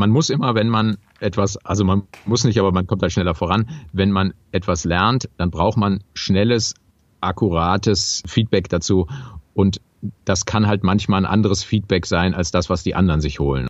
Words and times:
man 0.00 0.10
muss 0.10 0.30
immer, 0.30 0.54
wenn 0.54 0.70
man 0.70 0.96
etwas, 1.20 1.58
also 1.58 1.84
man 1.84 2.04
muss 2.24 2.44
nicht, 2.44 2.58
aber 2.58 2.72
man 2.72 2.86
kommt 2.86 3.02
da 3.02 3.10
schneller 3.10 3.34
voran. 3.34 3.68
Wenn 3.92 4.10
man 4.10 4.32
etwas 4.50 4.84
lernt, 4.84 5.28
dann 5.36 5.50
braucht 5.50 5.76
man 5.76 6.02
schnelles, 6.14 6.74
akkurates 7.20 8.22
Feedback 8.26 8.70
dazu. 8.70 9.06
Und 9.52 9.82
das 10.24 10.46
kann 10.46 10.66
halt 10.66 10.82
manchmal 10.84 11.20
ein 11.20 11.26
anderes 11.26 11.62
Feedback 11.62 12.06
sein 12.06 12.34
als 12.34 12.50
das, 12.50 12.70
was 12.70 12.82
die 12.82 12.94
anderen 12.94 13.20
sich 13.20 13.40
holen. 13.40 13.69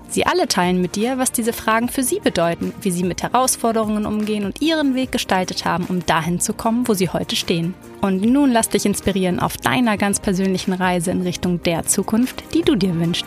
Sie 0.11 0.25
alle 0.25 0.49
teilen 0.49 0.81
mit 0.81 0.97
dir, 0.97 1.17
was 1.17 1.31
diese 1.31 1.53
Fragen 1.53 1.87
für 1.87 2.03
sie 2.03 2.19
bedeuten, 2.19 2.73
wie 2.81 2.91
sie 2.91 3.03
mit 3.03 3.23
Herausforderungen 3.23 4.05
umgehen 4.05 4.43
und 4.43 4.61
ihren 4.61 4.93
Weg 4.93 5.13
gestaltet 5.13 5.63
haben, 5.63 5.85
um 5.85 6.05
dahin 6.05 6.41
zu 6.41 6.53
kommen, 6.53 6.85
wo 6.89 6.93
sie 6.93 7.07
heute 7.07 7.37
stehen. 7.37 7.73
Und 8.01 8.21
nun 8.21 8.51
lass 8.51 8.67
dich 8.67 8.85
inspirieren 8.85 9.39
auf 9.39 9.55
deiner 9.55 9.95
ganz 9.95 10.19
persönlichen 10.19 10.73
Reise 10.73 11.11
in 11.11 11.21
Richtung 11.21 11.63
der 11.63 11.85
Zukunft, 11.85 12.43
die 12.53 12.61
du 12.61 12.75
dir 12.75 12.93
wünschst. 12.99 13.25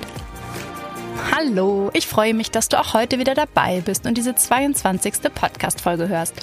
Hallo, 1.34 1.91
ich 1.95 2.06
freue 2.06 2.34
mich, 2.34 2.51
dass 2.51 2.69
du 2.69 2.78
auch 2.78 2.92
heute 2.92 3.19
wieder 3.19 3.34
dabei 3.34 3.80
bist 3.80 4.05
und 4.05 4.19
diese 4.19 4.34
22. 4.34 5.33
Podcast-Folge 5.34 6.09
hörst. 6.09 6.34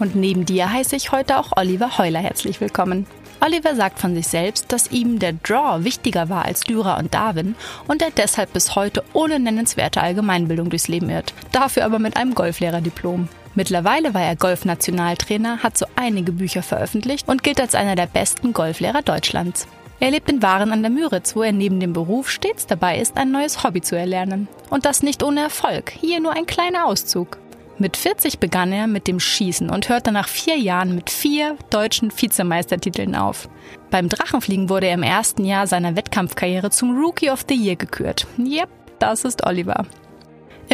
Und 0.00 0.16
neben 0.16 0.44
dir 0.44 0.72
heiße 0.72 0.96
ich 0.96 1.12
heute 1.12 1.38
auch 1.38 1.52
Oliver 1.56 1.98
Heuler 1.98 2.18
herzlich 2.18 2.60
willkommen. 2.60 3.06
Oliver 3.40 3.74
sagt 3.74 3.98
von 3.98 4.14
sich 4.14 4.26
selbst, 4.26 4.72
dass 4.72 4.90
ihm 4.90 5.18
der 5.18 5.32
Draw 5.32 5.84
wichtiger 5.84 6.28
war 6.28 6.44
als 6.44 6.60
Dürer 6.60 6.98
und 6.98 7.14
Darwin 7.14 7.54
und 7.88 8.02
er 8.02 8.10
deshalb 8.10 8.52
bis 8.52 8.74
heute 8.74 9.04
ohne 9.12 9.38
nennenswerte 9.38 10.00
Allgemeinbildung 10.00 10.70
durchs 10.70 10.88
Leben 10.88 11.10
irrt, 11.10 11.34
dafür 11.52 11.84
aber 11.84 11.98
mit 11.98 12.16
einem 12.16 12.34
Golflehrerdiplom. 12.34 13.28
Mittlerweile 13.54 14.14
war 14.14 14.22
er 14.22 14.36
Golfnationaltrainer, 14.36 15.62
hat 15.62 15.78
so 15.78 15.86
einige 15.94 16.32
Bücher 16.32 16.62
veröffentlicht 16.62 17.28
und 17.28 17.42
gilt 17.42 17.60
als 17.60 17.74
einer 17.74 17.94
der 17.94 18.06
besten 18.06 18.52
Golflehrer 18.52 19.02
Deutschlands. 19.02 19.68
Er 20.00 20.10
lebt 20.10 20.28
in 20.28 20.42
Waren 20.42 20.72
an 20.72 20.82
der 20.82 20.90
Müritz, 20.90 21.36
wo 21.36 21.42
er 21.42 21.52
neben 21.52 21.78
dem 21.78 21.92
Beruf 21.92 22.28
stets 22.28 22.66
dabei 22.66 22.98
ist, 22.98 23.16
ein 23.16 23.30
neues 23.30 23.62
Hobby 23.62 23.80
zu 23.80 23.96
erlernen. 23.96 24.48
Und 24.70 24.86
das 24.86 25.02
nicht 25.02 25.22
ohne 25.22 25.40
Erfolg. 25.40 25.92
Hier 25.92 26.20
nur 26.20 26.32
ein 26.32 26.46
kleiner 26.46 26.86
Auszug. 26.86 27.38
Mit 27.76 27.96
40 27.96 28.38
begann 28.38 28.72
er 28.72 28.86
mit 28.86 29.08
dem 29.08 29.18
Schießen 29.18 29.68
und 29.68 29.88
hörte 29.88 30.12
nach 30.12 30.28
vier 30.28 30.56
Jahren 30.56 30.94
mit 30.94 31.10
vier 31.10 31.56
deutschen 31.70 32.12
Vizemeistertiteln 32.16 33.16
auf. 33.16 33.48
Beim 33.90 34.08
Drachenfliegen 34.08 34.68
wurde 34.68 34.86
er 34.86 34.94
im 34.94 35.02
ersten 35.02 35.44
Jahr 35.44 35.66
seiner 35.66 35.96
Wettkampfkarriere 35.96 36.70
zum 36.70 36.96
Rookie 36.96 37.30
of 37.30 37.44
the 37.48 37.54
Year 37.56 37.76
gekürt. 37.76 38.26
Yep, 38.38 38.68
das 39.00 39.24
ist 39.24 39.44
Oliver. 39.44 39.86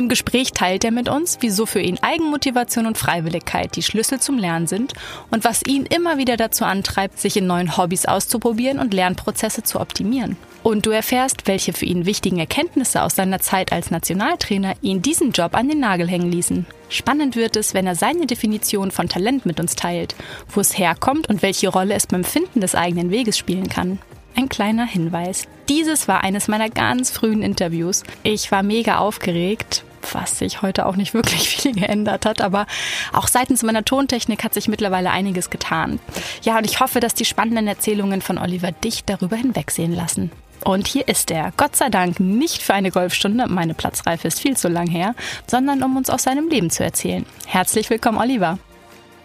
Im 0.01 0.09
Gespräch 0.09 0.53
teilt 0.53 0.83
er 0.83 0.93
mit 0.93 1.11
uns, 1.11 1.37
wieso 1.41 1.67
für 1.67 1.83
ihn 1.83 1.99
Eigenmotivation 2.01 2.87
und 2.87 2.97
Freiwilligkeit 2.97 3.77
die 3.77 3.83
Schlüssel 3.83 4.19
zum 4.19 4.39
Lernen 4.39 4.67
sind 4.67 4.95
und 5.31 5.45
was 5.45 5.61
ihn 5.67 5.85
immer 5.85 6.17
wieder 6.17 6.39
dazu 6.39 6.65
antreibt, 6.65 7.19
sich 7.21 7.37
in 7.37 7.47
neuen 7.47 7.77
Hobbys 7.77 8.07
auszuprobieren 8.07 8.79
und 8.79 8.95
Lernprozesse 8.95 9.63
zu 9.63 9.79
optimieren. 9.79 10.39
Und 10.63 10.87
du 10.87 10.91
erfährst, 10.91 11.47
welche 11.47 11.75
für 11.75 11.85
ihn 11.85 12.07
wichtigen 12.07 12.39
Erkenntnisse 12.39 13.03
aus 13.03 13.15
seiner 13.15 13.41
Zeit 13.41 13.73
als 13.73 13.91
Nationaltrainer 13.91 14.73
ihn 14.81 15.03
diesen 15.03 15.33
Job 15.33 15.55
an 15.55 15.69
den 15.69 15.81
Nagel 15.81 16.09
hängen 16.09 16.33
ließen. 16.33 16.65
Spannend 16.89 17.37
wird 17.37 17.57
es, 17.57 17.75
wenn 17.75 17.87
er 17.87 17.95
seine 17.95 18.25
Definition 18.25 18.93
von 18.93 19.07
Talent 19.07 19.45
mit 19.45 19.61
uns 19.61 19.77
teilt, 19.77 20.15
wo 20.49 20.63
es 20.63 20.79
herkommt 20.79 21.29
und 21.29 21.43
welche 21.43 21.69
Rolle 21.69 21.93
es 21.93 22.07
beim 22.07 22.25
Finden 22.25 22.63
des 22.63 22.75
eigenen 22.75 23.11
Weges 23.11 23.37
spielen 23.37 23.69
kann. 23.69 23.99
Ein 24.35 24.49
kleiner 24.49 24.87
Hinweis. 24.87 25.47
Dieses 25.69 26.09
war 26.09 26.25
eines 26.25 26.49
meiner 26.49 26.71
ganz 26.71 27.11
frühen 27.11 27.43
Interviews. 27.43 28.03
Ich 28.23 28.51
war 28.51 28.63
mega 28.63 28.97
aufgeregt, 28.97 29.85
was 30.13 30.39
sich 30.39 30.63
heute 30.63 30.87
auch 30.87 30.97
nicht 30.97 31.15
wirklich 31.15 31.49
viel 31.57 31.75
geändert 31.75 32.27
hat, 32.27 32.41
aber 32.41 32.67
auch 33.13 33.29
seitens 33.29 33.63
meiner 33.63 33.85
Tontechnik 33.85 34.45
hat 34.45 34.55
sich 34.55 34.69
mittlerweile 34.69 35.11
einiges 35.11 35.51
getan. 35.51 36.01
Ja, 36.43 36.59
und 36.59 36.65
ich 36.65 36.81
hoffe, 36.81 37.01
dass 37.01 37.15
die 37.15 37.25
spannenden 37.25 37.67
Erzählungen 37.67 38.23
von 38.23 38.39
Oliver 38.39 38.73
dich 38.73 39.05
darüber 39.05 39.37
hinwegsehen 39.37 39.95
lassen. 39.95 40.31
Und 40.65 40.87
hier 40.87 41.09
ist 41.09 41.31
er. 41.31 41.53
Gott 41.57 41.75
sei 41.75 41.89
Dank 41.89 42.21
nicht 42.21 42.63
für 42.63 42.75
eine 42.75 42.91
Golfstunde, 42.91 43.47
meine 43.49 43.75
Platzreife 43.75 44.29
ist 44.29 44.41
viel 44.41 44.57
zu 44.57 44.69
lang 44.69 44.89
her, 44.89 45.15
sondern 45.47 45.83
um 45.83 45.97
uns 45.97 46.11
aus 46.11 46.25
seinem 46.25 46.49
Leben 46.49 46.71
zu 46.71 46.85
erzählen. 46.85 47.25
Herzlich 47.47 47.89
willkommen, 47.89 48.19
Oliver. 48.19 48.59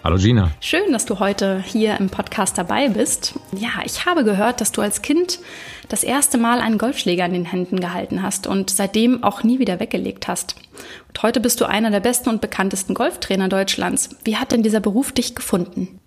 Hallo 0.06 0.18
Gina. 0.18 0.52
Schön, 0.60 0.92
dass 0.92 1.08
du 1.08 1.18
heute 1.18 1.64
hier 1.66 2.00
im 2.00 2.12
Podcast 2.12 2.60
dabei 2.60 2.90
bist. 2.90 3.40
Ja, 3.58 3.82
ich 3.84 4.06
habe 4.06 4.24
gehört, 4.24 4.62
dass 4.62 4.72
du 4.72 4.82
als 4.82 5.02
Kind 5.02 5.40
das 5.90 6.04
erste 6.04 6.38
Mal 6.38 6.60
einen 6.60 6.78
Golfschläger 6.78 7.26
in 7.26 7.34
den 7.34 7.46
Händen 7.46 7.80
gehalten 7.80 8.22
hast 8.22 8.46
und 8.46 8.70
seitdem 8.70 9.24
auch 9.24 9.42
nie 9.42 9.58
wieder 9.58 9.80
weggelegt 9.80 10.28
hast. 10.28 10.58
Und 11.08 11.24
heute 11.24 11.40
bist 11.40 11.60
du 11.60 11.66
einer 11.66 11.90
der 11.90 12.02
besten 12.02 12.30
und 12.30 12.40
bekanntesten 12.40 12.94
Golftrainer 12.94 13.50
Deutschlands. 13.50 14.16
Wie 14.24 14.38
hat 14.38 14.52
denn 14.52 14.62
dieser 14.62 14.80
Beruf 14.80 15.12
dich 15.12 15.34
gefunden? 15.34 16.00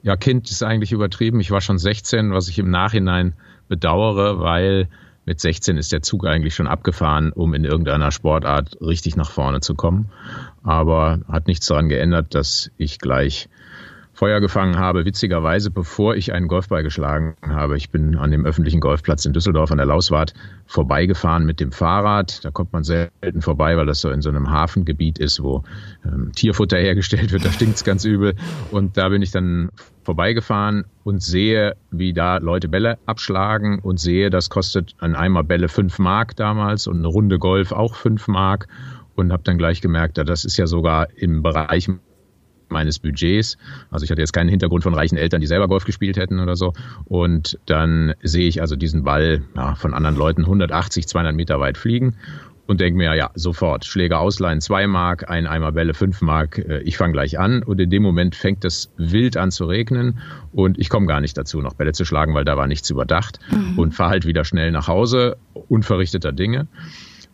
Ja, 0.00 0.16
Kind 0.16 0.50
ist 0.50 0.62
eigentlich 0.62 0.92
übertrieben. 0.92 1.38
Ich 1.38 1.50
war 1.50 1.60
schon 1.60 1.76
16, 1.76 2.32
was 2.32 2.48
ich 2.48 2.58
im 2.58 2.70
Nachhinein 2.70 3.34
bedauere, 3.68 4.40
weil 4.40 4.88
mit 5.26 5.40
16 5.40 5.76
ist 5.76 5.92
der 5.92 6.02
Zug 6.02 6.24
eigentlich 6.24 6.54
schon 6.54 6.68
abgefahren, 6.68 7.32
um 7.32 7.52
in 7.52 7.64
irgendeiner 7.64 8.12
Sportart 8.12 8.78
richtig 8.80 9.16
nach 9.16 9.30
vorne 9.30 9.60
zu 9.60 9.74
kommen. 9.74 10.08
Aber 10.66 11.20
hat 11.28 11.46
nichts 11.46 11.66
daran 11.68 11.88
geändert, 11.88 12.34
dass 12.34 12.72
ich 12.76 12.98
gleich 12.98 13.48
Feuer 14.16 14.40
gefangen 14.40 14.78
habe, 14.78 15.04
witzigerweise, 15.04 15.70
bevor 15.70 16.16
ich 16.16 16.32
einen 16.32 16.48
Golfball 16.48 16.82
geschlagen 16.82 17.36
habe. 17.46 17.76
Ich 17.76 17.90
bin 17.90 18.16
an 18.16 18.30
dem 18.30 18.46
öffentlichen 18.46 18.80
Golfplatz 18.80 19.26
in 19.26 19.34
Düsseldorf 19.34 19.70
an 19.70 19.76
der 19.76 19.86
Lauswart 19.86 20.32
vorbeigefahren 20.64 21.44
mit 21.44 21.60
dem 21.60 21.70
Fahrrad. 21.70 22.42
Da 22.42 22.50
kommt 22.50 22.72
man 22.72 22.82
selten 22.82 23.42
vorbei, 23.42 23.76
weil 23.76 23.84
das 23.84 24.00
so 24.00 24.10
in 24.10 24.22
so 24.22 24.30
einem 24.30 24.50
Hafengebiet 24.50 25.18
ist, 25.18 25.42
wo 25.42 25.64
ähm, 26.04 26.32
Tierfutter 26.34 26.78
hergestellt 26.78 27.30
wird. 27.30 27.44
Da 27.44 27.52
stinkt's 27.52 27.84
ganz 27.84 28.06
übel. 28.06 28.34
Und 28.70 28.96
da 28.96 29.10
bin 29.10 29.20
ich 29.20 29.32
dann 29.32 29.68
vorbeigefahren 30.02 30.86
und 31.04 31.22
sehe, 31.22 31.76
wie 31.90 32.14
da 32.14 32.38
Leute 32.38 32.68
Bälle 32.68 32.96
abschlagen 33.04 33.80
und 33.80 34.00
sehe, 34.00 34.30
das 34.30 34.48
kostet 34.48 34.94
ein 34.98 35.14
Eimer 35.14 35.44
Bälle 35.44 35.68
fünf 35.68 35.98
Mark 35.98 36.36
damals 36.36 36.86
und 36.86 36.96
eine 36.96 37.08
Runde 37.08 37.38
Golf 37.38 37.70
auch 37.72 37.94
fünf 37.94 38.28
Mark 38.28 38.66
und 39.16 39.32
habe 39.32 39.42
dann 39.42 39.58
gleich 39.58 39.80
gemerkt, 39.80 40.18
das 40.18 40.44
ist 40.44 40.56
ja 40.56 40.66
sogar 40.66 41.08
im 41.16 41.42
Bereich 41.42 41.88
meines 42.68 42.98
Budgets. 42.98 43.56
Also 43.90 44.04
ich 44.04 44.10
hatte 44.10 44.20
jetzt 44.20 44.32
keinen 44.32 44.48
Hintergrund 44.48 44.82
von 44.82 44.94
reichen 44.94 45.16
Eltern, 45.16 45.40
die 45.40 45.46
selber 45.46 45.68
Golf 45.68 45.84
gespielt 45.84 46.16
hätten 46.16 46.40
oder 46.40 46.56
so. 46.56 46.72
Und 47.04 47.58
dann 47.66 48.14
sehe 48.22 48.48
ich 48.48 48.60
also 48.60 48.76
diesen 48.76 49.04
Ball 49.04 49.42
ja, 49.54 49.74
von 49.74 49.94
anderen 49.94 50.16
Leuten 50.16 50.42
180, 50.42 51.06
200 51.06 51.34
Meter 51.34 51.60
weit 51.60 51.78
fliegen 51.78 52.16
und 52.66 52.80
denke 52.80 52.98
mir, 52.98 53.14
ja, 53.14 53.30
sofort, 53.34 53.84
Schläger 53.84 54.18
ausleihen, 54.18 54.60
2 54.60 54.88
Mark, 54.88 55.30
ein 55.30 55.46
Eimer 55.46 55.70
Bälle, 55.70 55.94
5 55.94 56.20
Mark, 56.20 56.58
äh, 56.58 56.80
ich 56.80 56.96
fange 56.96 57.12
gleich 57.12 57.38
an. 57.38 57.62
Und 57.62 57.80
in 57.80 57.90
dem 57.90 58.02
Moment 58.02 58.34
fängt 58.34 58.64
es 58.64 58.92
wild 58.96 59.36
an 59.36 59.52
zu 59.52 59.66
regnen 59.66 60.18
und 60.52 60.78
ich 60.78 60.88
komme 60.88 61.06
gar 61.06 61.20
nicht 61.20 61.38
dazu, 61.38 61.60
noch 61.60 61.74
Bälle 61.74 61.92
zu 61.92 62.04
schlagen, 62.04 62.34
weil 62.34 62.44
da 62.44 62.56
war 62.56 62.66
nichts 62.66 62.90
überdacht 62.90 63.38
mhm. 63.50 63.78
und 63.78 63.94
fahre 63.94 64.10
halt 64.10 64.26
wieder 64.26 64.44
schnell 64.44 64.72
nach 64.72 64.88
Hause, 64.88 65.36
unverrichteter 65.68 66.32
Dinge 66.32 66.66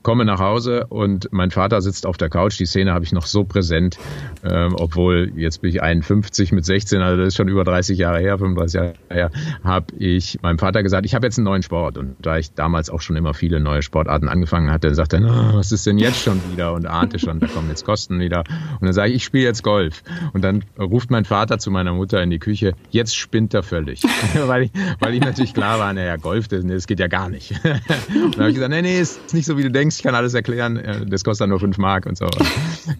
komme 0.02 0.24
nach 0.24 0.40
Hause 0.40 0.86
und 0.88 1.28
mein 1.32 1.50
Vater 1.50 1.80
sitzt 1.80 2.06
auf 2.06 2.16
der 2.16 2.28
Couch. 2.28 2.58
Die 2.58 2.66
Szene 2.66 2.92
habe 2.92 3.04
ich 3.04 3.12
noch 3.12 3.26
so 3.26 3.44
präsent, 3.44 3.98
ähm, 4.44 4.74
obwohl 4.78 5.32
jetzt 5.36 5.62
bin 5.62 5.70
ich 5.70 5.82
51 5.82 6.52
mit 6.52 6.64
16, 6.64 7.00
also 7.00 7.18
das 7.18 7.28
ist 7.28 7.36
schon 7.36 7.48
über 7.48 7.64
30 7.64 7.98
Jahre 7.98 8.18
her, 8.18 8.38
35 8.38 8.74
Jahre 8.74 8.94
her, 9.08 9.30
habe 9.64 9.86
ich 9.98 10.38
meinem 10.42 10.58
Vater 10.58 10.82
gesagt, 10.82 11.06
ich 11.06 11.14
habe 11.14 11.26
jetzt 11.26 11.38
einen 11.38 11.44
neuen 11.44 11.62
Sport. 11.62 11.98
Und 11.98 12.16
da 12.20 12.38
ich 12.38 12.54
damals 12.54 12.90
auch 12.90 13.00
schon 13.00 13.16
immer 13.16 13.34
viele 13.34 13.60
neue 13.60 13.82
Sportarten 13.82 14.28
angefangen 14.28 14.70
hatte, 14.70 14.94
sagt 14.94 15.12
er, 15.12 15.20
oh, 15.22 15.56
was 15.56 15.72
ist 15.72 15.86
denn 15.86 15.98
jetzt 15.98 16.22
schon 16.22 16.40
wieder? 16.50 16.72
Und 16.72 16.86
ahnte 16.86 17.18
schon, 17.18 17.40
da 17.40 17.46
kommen 17.46 17.68
jetzt 17.68 17.84
Kosten 17.84 18.18
wieder. 18.18 18.44
Und 18.80 18.86
dann 18.86 18.92
sage 18.92 19.10
ich, 19.10 19.16
ich 19.16 19.24
spiele 19.24 19.44
jetzt 19.44 19.62
Golf. 19.62 20.02
Und 20.32 20.42
dann 20.42 20.64
ruft 20.78 21.10
mein 21.10 21.24
Vater 21.24 21.58
zu 21.58 21.70
meiner 21.70 21.92
Mutter 21.92 22.22
in 22.22 22.30
die 22.30 22.38
Küche, 22.38 22.74
jetzt 22.90 23.16
spinnt 23.16 23.54
er 23.54 23.62
völlig. 23.62 24.02
weil, 24.46 24.64
ich, 24.64 24.70
weil 24.98 25.14
ich 25.14 25.20
natürlich 25.20 25.54
klar 25.54 25.78
war, 25.78 25.92
naja, 25.92 26.16
Golf, 26.16 26.48
das, 26.48 26.64
das 26.66 26.86
geht 26.86 26.98
ja 26.98 27.06
gar 27.06 27.28
nicht. 27.28 27.52
und 27.64 28.34
dann 28.34 28.40
habe 28.40 28.48
ich 28.48 28.54
gesagt, 28.54 28.72
nee, 28.72 28.82
nee, 28.82 29.00
ist 29.00 29.32
nicht 29.34 29.46
so, 29.46 29.56
wie 29.56 29.62
du 29.62 29.70
denkst 29.70 29.91
denkst, 29.92 29.98
ich 29.98 30.02
kann 30.02 30.14
alles 30.14 30.34
erklären, 30.34 31.06
das 31.08 31.24
kostet 31.24 31.48
nur 31.48 31.60
fünf 31.60 31.78
Mark 31.78 32.06
und 32.06 32.16
so. 32.16 32.28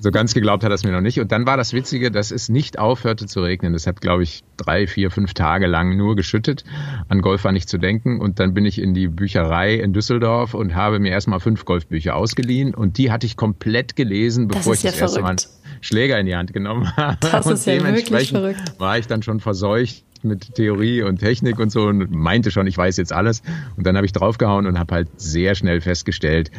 so 0.01 0.11
ganz 0.11 0.35
geglaubt 0.35 0.65
hat 0.65 0.71
er 0.71 0.75
es 0.75 0.85
mir 0.85 0.93
noch 0.93 1.01
nicht. 1.01 1.21
Und 1.21 1.33
dann 1.33 1.47
war 1.47 1.57
das 1.57 1.73
Witzige, 1.73 2.11
dass 2.11 2.31
es 2.31 2.49
nicht 2.49 2.79
aufhörte 2.79 3.27
zu 3.27 3.41
regnen. 3.41 3.73
Das 3.73 3.87
hat, 3.87 4.01
glaube 4.01 4.23
ich, 4.23 4.43
drei, 4.57 4.87
vier, 4.87 5.11
fünf 5.11 5.35
Tage 5.35 5.67
lang 5.67 5.97
nur 5.97 6.17
geschüttet. 6.17 6.65
An 7.09 7.21
Golf 7.21 7.45
war 7.45 7.53
nicht 7.53 7.69
zu 7.69 7.79
denken. 7.79 8.21
Und 8.21 8.39
dann 8.39 8.55
bin 8.55 8.65
ich 8.65 8.81
in 8.81 8.95
die 8.95 9.09
Bücherei 9.09 9.75
in 9.75 9.93
Düsseldorf 9.93 10.55
und 10.55 10.75
habe 10.75 10.99
mir 10.99 11.11
erstmal 11.11 11.41
fünf 11.41 11.65
Golfbücher 11.65 12.15
ausgeliehen. 12.15 12.75
Und 12.75 12.99
die 12.99 13.11
hatte 13.11 13.27
ich 13.27 13.37
komplett 13.37 13.97
gelesen, 13.97 14.49
bevor 14.49 14.75
ich 14.75 14.83
das 14.83 14.97
ja 14.97 15.03
erste 15.03 15.23
Mal 15.23 15.37
Schläger 15.81 16.19
in 16.19 16.27
die 16.27 16.37
Hand 16.37 16.53
genommen 16.53 16.91
habe. 16.97 17.19
Das 17.21 17.47
ist 17.47 17.67
ja 17.67 17.83
wirklich 17.83 18.31
verrückt. 18.31 18.79
War 18.79 18.99
ich 18.99 19.07
dann 19.07 19.23
schon 19.23 19.41
verseucht 19.41 20.05
mit 20.25 20.55
Theorie 20.55 21.03
und 21.03 21.19
Technik 21.19 21.59
und 21.59 21.71
so 21.71 21.87
und 21.87 22.11
meinte 22.11 22.51
schon, 22.51 22.67
ich 22.67 22.77
weiß 22.77 22.97
jetzt 22.97 23.13
alles. 23.13 23.43
Und 23.77 23.87
dann 23.87 23.97
habe 23.97 24.07
ich 24.07 24.13
draufgehauen 24.13 24.67
und 24.67 24.79
habe 24.79 24.95
halt 24.95 25.09
sehr 25.21 25.55
schnell 25.55 25.81
festgestellt, 25.81 26.51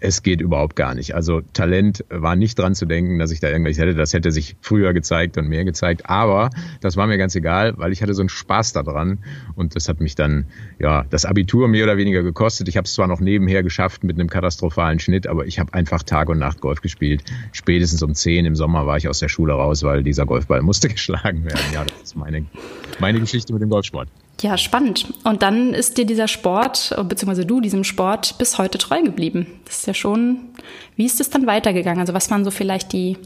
es 0.00 0.22
geht 0.22 0.40
überhaupt 0.40 0.76
gar 0.76 0.94
nicht. 0.94 1.14
Also 1.14 1.40
Talent 1.52 2.04
war 2.08 2.36
nicht 2.36 2.58
dran 2.58 2.74
zu 2.74 2.86
denken, 2.86 3.18
dass 3.18 3.30
ich 3.30 3.40
da 3.40 3.48
irgendwelche 3.48 3.82
hätte. 3.82 3.94
Das 3.94 4.12
hätte 4.12 4.30
sich 4.30 4.56
früher 4.60 4.92
gezeigt 4.92 5.36
und 5.38 5.48
mehr 5.48 5.64
gezeigt. 5.64 6.08
Aber 6.08 6.50
das 6.80 6.96
war 6.96 7.06
mir 7.06 7.18
ganz 7.18 7.34
egal, 7.34 7.74
weil 7.76 7.92
ich 7.92 8.02
hatte 8.02 8.14
so 8.14 8.22
einen 8.22 8.28
Spaß 8.28 8.72
daran. 8.72 9.18
Und 9.56 9.74
das 9.74 9.88
hat 9.88 10.00
mich 10.00 10.14
dann, 10.14 10.46
ja, 10.78 11.04
das 11.10 11.24
Abitur 11.24 11.68
mehr 11.68 11.84
oder 11.84 11.96
weniger 11.96 12.22
gekostet. 12.22 12.68
Ich 12.68 12.76
habe 12.76 12.84
es 12.84 12.94
zwar 12.94 13.08
noch 13.08 13.20
nebenher 13.20 13.62
geschafft 13.62 14.04
mit 14.04 14.18
einem 14.18 14.28
katastrophalen 14.30 15.00
Schnitt, 15.00 15.26
aber 15.26 15.46
ich 15.46 15.58
habe 15.58 15.74
einfach 15.74 16.02
Tag 16.02 16.28
und 16.28 16.38
Nacht 16.38 16.60
Golf 16.60 16.80
gespielt. 16.80 17.24
Spätestens 17.52 18.02
um 18.02 18.14
zehn 18.14 18.46
im 18.46 18.54
Sommer 18.54 18.86
war 18.86 18.96
ich 18.96 19.08
aus 19.08 19.18
der 19.18 19.28
Schule 19.28 19.54
raus, 19.54 19.82
weil 19.82 20.02
dieser 20.04 20.26
Golfball 20.26 20.62
musste 20.68 20.88
geschlagen 20.88 21.44
werden. 21.44 21.60
Ja, 21.72 21.84
das 21.84 22.02
ist 22.02 22.16
meine, 22.16 22.44
meine 23.00 23.18
Geschichte 23.20 23.52
mit 23.52 23.62
dem 23.62 23.70
Golfsport. 23.70 24.08
Ja, 24.40 24.56
spannend. 24.56 25.12
Und 25.24 25.42
dann 25.42 25.74
ist 25.74 25.98
dir 25.98 26.06
dieser 26.06 26.28
Sport, 26.28 26.94
beziehungsweise 27.08 27.44
du 27.44 27.60
diesem 27.60 27.82
Sport 27.82 28.38
bis 28.38 28.56
heute 28.56 28.78
treu 28.78 29.02
geblieben. 29.02 29.46
Das 29.64 29.78
ist 29.78 29.86
ja 29.86 29.94
schon, 29.94 30.38
wie 30.94 31.06
ist 31.06 31.20
es 31.20 31.28
dann 31.28 31.46
weitergegangen? 31.46 32.00
Also 32.00 32.14
was 32.14 32.30
waren 32.30 32.44
so 32.44 32.52
vielleicht 32.52 32.92
die, 32.92 33.18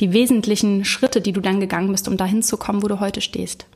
die 0.00 0.12
wesentlichen 0.12 0.84
Schritte, 0.84 1.22
die 1.22 1.32
du 1.32 1.40
dann 1.40 1.60
gegangen 1.60 1.90
bist, 1.90 2.08
um 2.08 2.18
dahin 2.18 2.42
zu 2.42 2.58
kommen, 2.58 2.82
wo 2.82 2.88
du 2.88 3.00
heute 3.00 3.22
stehst? 3.22 3.66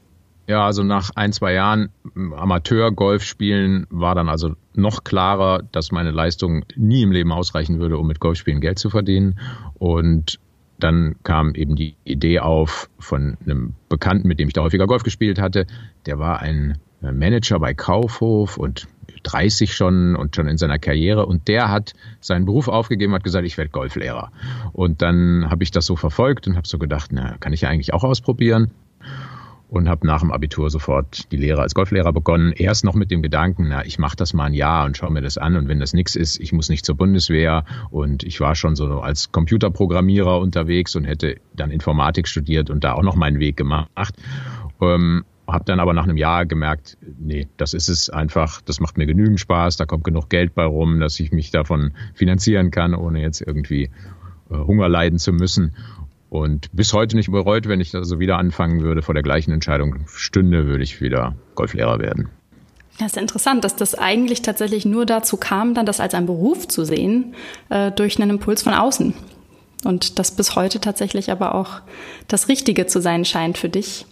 Ja, 0.47 0.67
also 0.67 0.83
nach 0.83 1.11
ein, 1.15 1.33
zwei 1.33 1.55
Jahren 1.55 1.89
Amateur-Golf 2.15 3.25
spielen 3.25 3.87
war 3.89 4.15
dann 4.15 4.29
also 4.29 4.55
noch 4.75 5.03
klarer, 5.05 5.63
dass 5.73 5.91
meine 5.91 6.11
Leistung 6.11 6.67
nie 6.77 7.03
im 7.03 7.13
Leben 7.13 7.33
ausreichen 7.33 7.81
würde, 7.81 7.97
um 7.97 8.07
mit 8.07 8.21
Golfspielen 8.21 8.61
Geld 8.61 8.79
zu 8.79 8.91
verdienen. 8.91 9.39
Und 9.79 10.39
dann 10.85 11.17
kam 11.23 11.55
eben 11.55 11.77
die 11.77 11.97
Idee 12.05 12.41
auf 12.41 12.91
von 12.99 13.39
einem 13.47 13.75
Bekannten, 13.89 14.29
mit 14.29 14.39
dem 14.39 14.49
ich 14.49 14.53
da 14.53 14.61
häufiger 14.61 14.87
Golf 14.87 15.03
gespielt 15.03 15.41
hatte. 15.41 15.67
Der 16.05 16.19
war 16.19 16.41
ein 16.41 16.77
äh, 17.03 17.11
Manager 17.11 17.59
bei 17.59 17.73
Kaufhof 17.73 18.59
und 18.59 18.87
30 19.23 19.73
schon 19.73 20.15
und 20.15 20.37
schon 20.37 20.47
in 20.47 20.59
seiner 20.59 20.79
Karriere 20.79 21.25
und 21.25 21.49
der 21.49 21.71
hat 21.71 21.95
seinen 22.21 22.45
Beruf 22.45 22.69
aufgegeben, 22.69 23.15
hat 23.15 23.25
gesagt, 23.25 23.47
ich 23.47 23.57
werde 23.57 23.71
Golflehrer. 23.71 24.31
Und 24.75 25.01
dann 25.01 25.49
habe 25.49 25.65
ich 25.65 25.71
das 25.71 25.87
so 25.87 25.97
verfolgt 25.97 26.47
und 26.47 26.57
habe 26.57 26.69
so 26.69 26.79
gedacht, 26.79 27.11
na, 27.13 27.39
kann 27.39 27.55
ich 27.55 27.63
ja 27.63 27.71
eigentlich 27.71 27.95
auch 27.95 28.05
ausprobieren 28.05 28.71
und 29.75 29.89
habe 29.89 30.07
nach 30.07 30.21
dem 30.21 30.31
Abitur 30.31 30.71
sofort 30.71 31.31
die 31.33 31.37
Lehre 31.37 31.61
als 31.61 31.75
Golflehrer 31.75 32.13
begonnen. 32.13 32.53
Erst 32.53 32.85
noch 32.85 32.95
mit 32.95 33.11
dem 33.11 33.23
Gedanken, 33.23 33.67
na, 33.69 33.85
ich 33.85 33.99
mache 33.99 34.17
das 34.17 34.33
mal 34.33 34.45
ein 34.45 34.55
Jahr 34.55 34.85
und 34.85 34.97
schaue 34.97 35.11
mir 35.11 35.21
das 35.21 35.37
an 35.37 35.57
und 35.57 35.69
wenn 35.69 35.81
das 35.81 35.93
nichts 35.93 36.15
ist, 36.15 36.39
ich 36.39 36.53
muss 36.53 36.69
nicht 36.69 36.87
zur 36.87 36.97
Bundeswehr 36.97 37.65
und 37.91 38.23
ich 38.23 38.41
war 38.41 38.55
schon 38.55 38.77
so 38.77 39.01
als 39.01 39.33
Computerprogrammierer 39.33 40.39
unterwegs 40.39 40.95
und 40.95 41.05
hätte 41.05 41.37
dann 41.55 41.73
Informatik 41.73 42.29
studiert 42.29 42.71
und 42.71 42.85
da 42.85 42.93
auch 42.93 43.03
noch 43.03 43.17
meinen 43.17 43.41
Weg 43.41 43.57
gemacht. 43.57 44.15
Ähm, 44.81 45.25
habe 45.47 45.65
dann 45.65 45.81
aber 45.81 45.93
nach 45.93 46.05
einem 46.05 46.17
Jahr 46.17 46.47
gemerkt, 46.47 46.97
nee, 47.19 47.49
das 47.57 47.75
ist 47.75 47.89
es 47.89 48.09
einfach, 48.09 48.63
das 48.63 48.81
macht 48.81 48.97
mir 48.97 49.07
genügend 49.07 49.41
Spaß, 49.41 49.77
da 49.77 49.87
kommt 49.87 50.05
genug 50.05 50.31
Geld 50.31 50.55
bei 50.55 50.65
rum, 50.65 51.01
dass 51.01 51.19
ich 51.19 51.33
mich 51.33 51.51
davon 51.51 51.93
finanzieren 52.15 52.71
kann, 52.71 52.95
ohne 52.95 53.21
jetzt 53.21 53.43
irgendwie 53.43 53.91
äh, 54.51 54.55
Hunger 54.55 54.89
leiden 54.89 55.19
zu 55.19 55.33
müssen. 55.33 55.75
Und 56.35 56.69
bis 56.73 56.93
heute 56.93 57.15
nicht 57.15 57.31
bereut, 57.31 57.69
wenn 57.69 57.81
ich 57.81 57.93
das 57.93 58.09
so 58.09 58.19
wieder 58.19 58.39
anfangen 58.39 58.81
würde, 58.81 59.03
vor 59.03 59.15
der 59.15 59.23
gleichen 59.23 59.53
Entscheidung 59.53 60.01
stünde, 60.09 60.67
würde 60.67 60.83
ich 60.83 61.01
wieder 61.01 61.37
Golflehrer 61.55 62.01
werden. 62.01 62.29
Ja, 62.99 63.07
ist 63.07 63.17
interessant, 63.17 63.63
dass 63.63 63.77
das 63.77 63.95
eigentlich 63.95 64.43
tatsächlich 64.43 64.85
nur 64.85 65.07
dazu 65.07 65.37
kam, 65.37 65.75
dann 65.75 65.87
das 65.87 66.01
als 66.01 66.13
einen 66.13 66.27
Beruf 66.27 66.67
zu 66.67 66.85
sehen, 66.85 67.37
äh, 67.69 67.93
durch 67.93 68.21
einen 68.21 68.31
Impuls 68.31 68.65
von 68.65 68.75
außen. 68.75 69.15
Und 69.85 70.19
das 70.19 70.33
bis 70.33 70.57
heute 70.57 70.81
tatsächlich 70.81 71.31
aber 71.31 71.55
auch 71.55 71.83
das 72.27 72.49
Richtige 72.49 72.87
zu 72.87 73.01
sein 73.01 73.25
scheint 73.25 73.57
für 73.57 73.69
dich. 73.69 74.05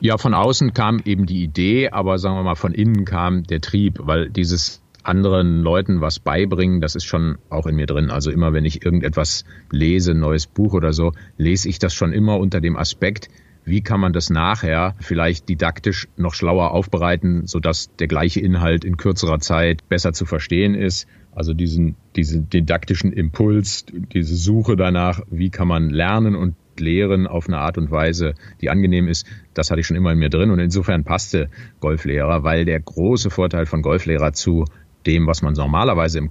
Ja, 0.00 0.18
von 0.18 0.34
außen 0.34 0.74
kam 0.74 1.00
eben 1.04 1.26
die 1.26 1.44
Idee, 1.44 1.90
aber 1.90 2.18
sagen 2.18 2.34
wir 2.34 2.42
mal, 2.42 2.56
von 2.56 2.74
innen 2.74 3.04
kam 3.04 3.44
der 3.44 3.60
Trieb, 3.60 4.00
weil 4.00 4.30
dieses 4.30 4.80
anderen 5.08 5.62
Leuten 5.62 6.00
was 6.00 6.18
beibringen, 6.18 6.80
das 6.80 6.94
ist 6.94 7.04
schon 7.04 7.38
auch 7.50 7.66
in 7.66 7.76
mir 7.76 7.86
drin. 7.86 8.10
Also 8.10 8.30
immer, 8.30 8.52
wenn 8.52 8.64
ich 8.64 8.84
irgendetwas 8.84 9.44
lese, 9.70 10.14
neues 10.14 10.46
Buch 10.46 10.74
oder 10.74 10.92
so, 10.92 11.12
lese 11.36 11.68
ich 11.68 11.78
das 11.78 11.94
schon 11.94 12.12
immer 12.12 12.38
unter 12.38 12.60
dem 12.60 12.76
Aspekt, 12.76 13.28
wie 13.64 13.82
kann 13.82 14.00
man 14.00 14.12
das 14.12 14.30
nachher 14.30 14.94
vielleicht 15.00 15.48
didaktisch 15.48 16.08
noch 16.16 16.34
schlauer 16.34 16.70
aufbereiten, 16.70 17.46
sodass 17.46 17.94
der 17.96 18.08
gleiche 18.08 18.40
Inhalt 18.40 18.84
in 18.84 18.96
kürzerer 18.96 19.40
Zeit 19.40 19.86
besser 19.88 20.12
zu 20.12 20.24
verstehen 20.24 20.74
ist. 20.74 21.06
Also 21.32 21.54
diesen, 21.54 21.94
diesen 22.16 22.48
didaktischen 22.48 23.12
Impuls, 23.12 23.84
diese 23.92 24.36
Suche 24.36 24.76
danach, 24.76 25.20
wie 25.30 25.50
kann 25.50 25.68
man 25.68 25.90
lernen 25.90 26.34
und 26.34 26.54
lehren 26.80 27.26
auf 27.26 27.48
eine 27.48 27.58
Art 27.58 27.76
und 27.76 27.90
Weise, 27.90 28.34
die 28.60 28.70
angenehm 28.70 29.08
ist, 29.08 29.26
das 29.54 29.70
hatte 29.70 29.80
ich 29.80 29.86
schon 29.86 29.96
immer 29.96 30.12
in 30.12 30.18
mir 30.18 30.30
drin. 30.30 30.50
Und 30.50 30.58
insofern 30.60 31.04
passte 31.04 31.50
Golflehrer, 31.80 32.44
weil 32.44 32.64
der 32.64 32.80
große 32.80 33.30
Vorteil 33.30 33.66
von 33.66 33.82
Golflehrer 33.82 34.32
zu 34.32 34.64
dem, 35.08 35.26
was 35.26 35.42
man 35.42 35.54
normalerweise 35.54 36.18
im 36.18 36.30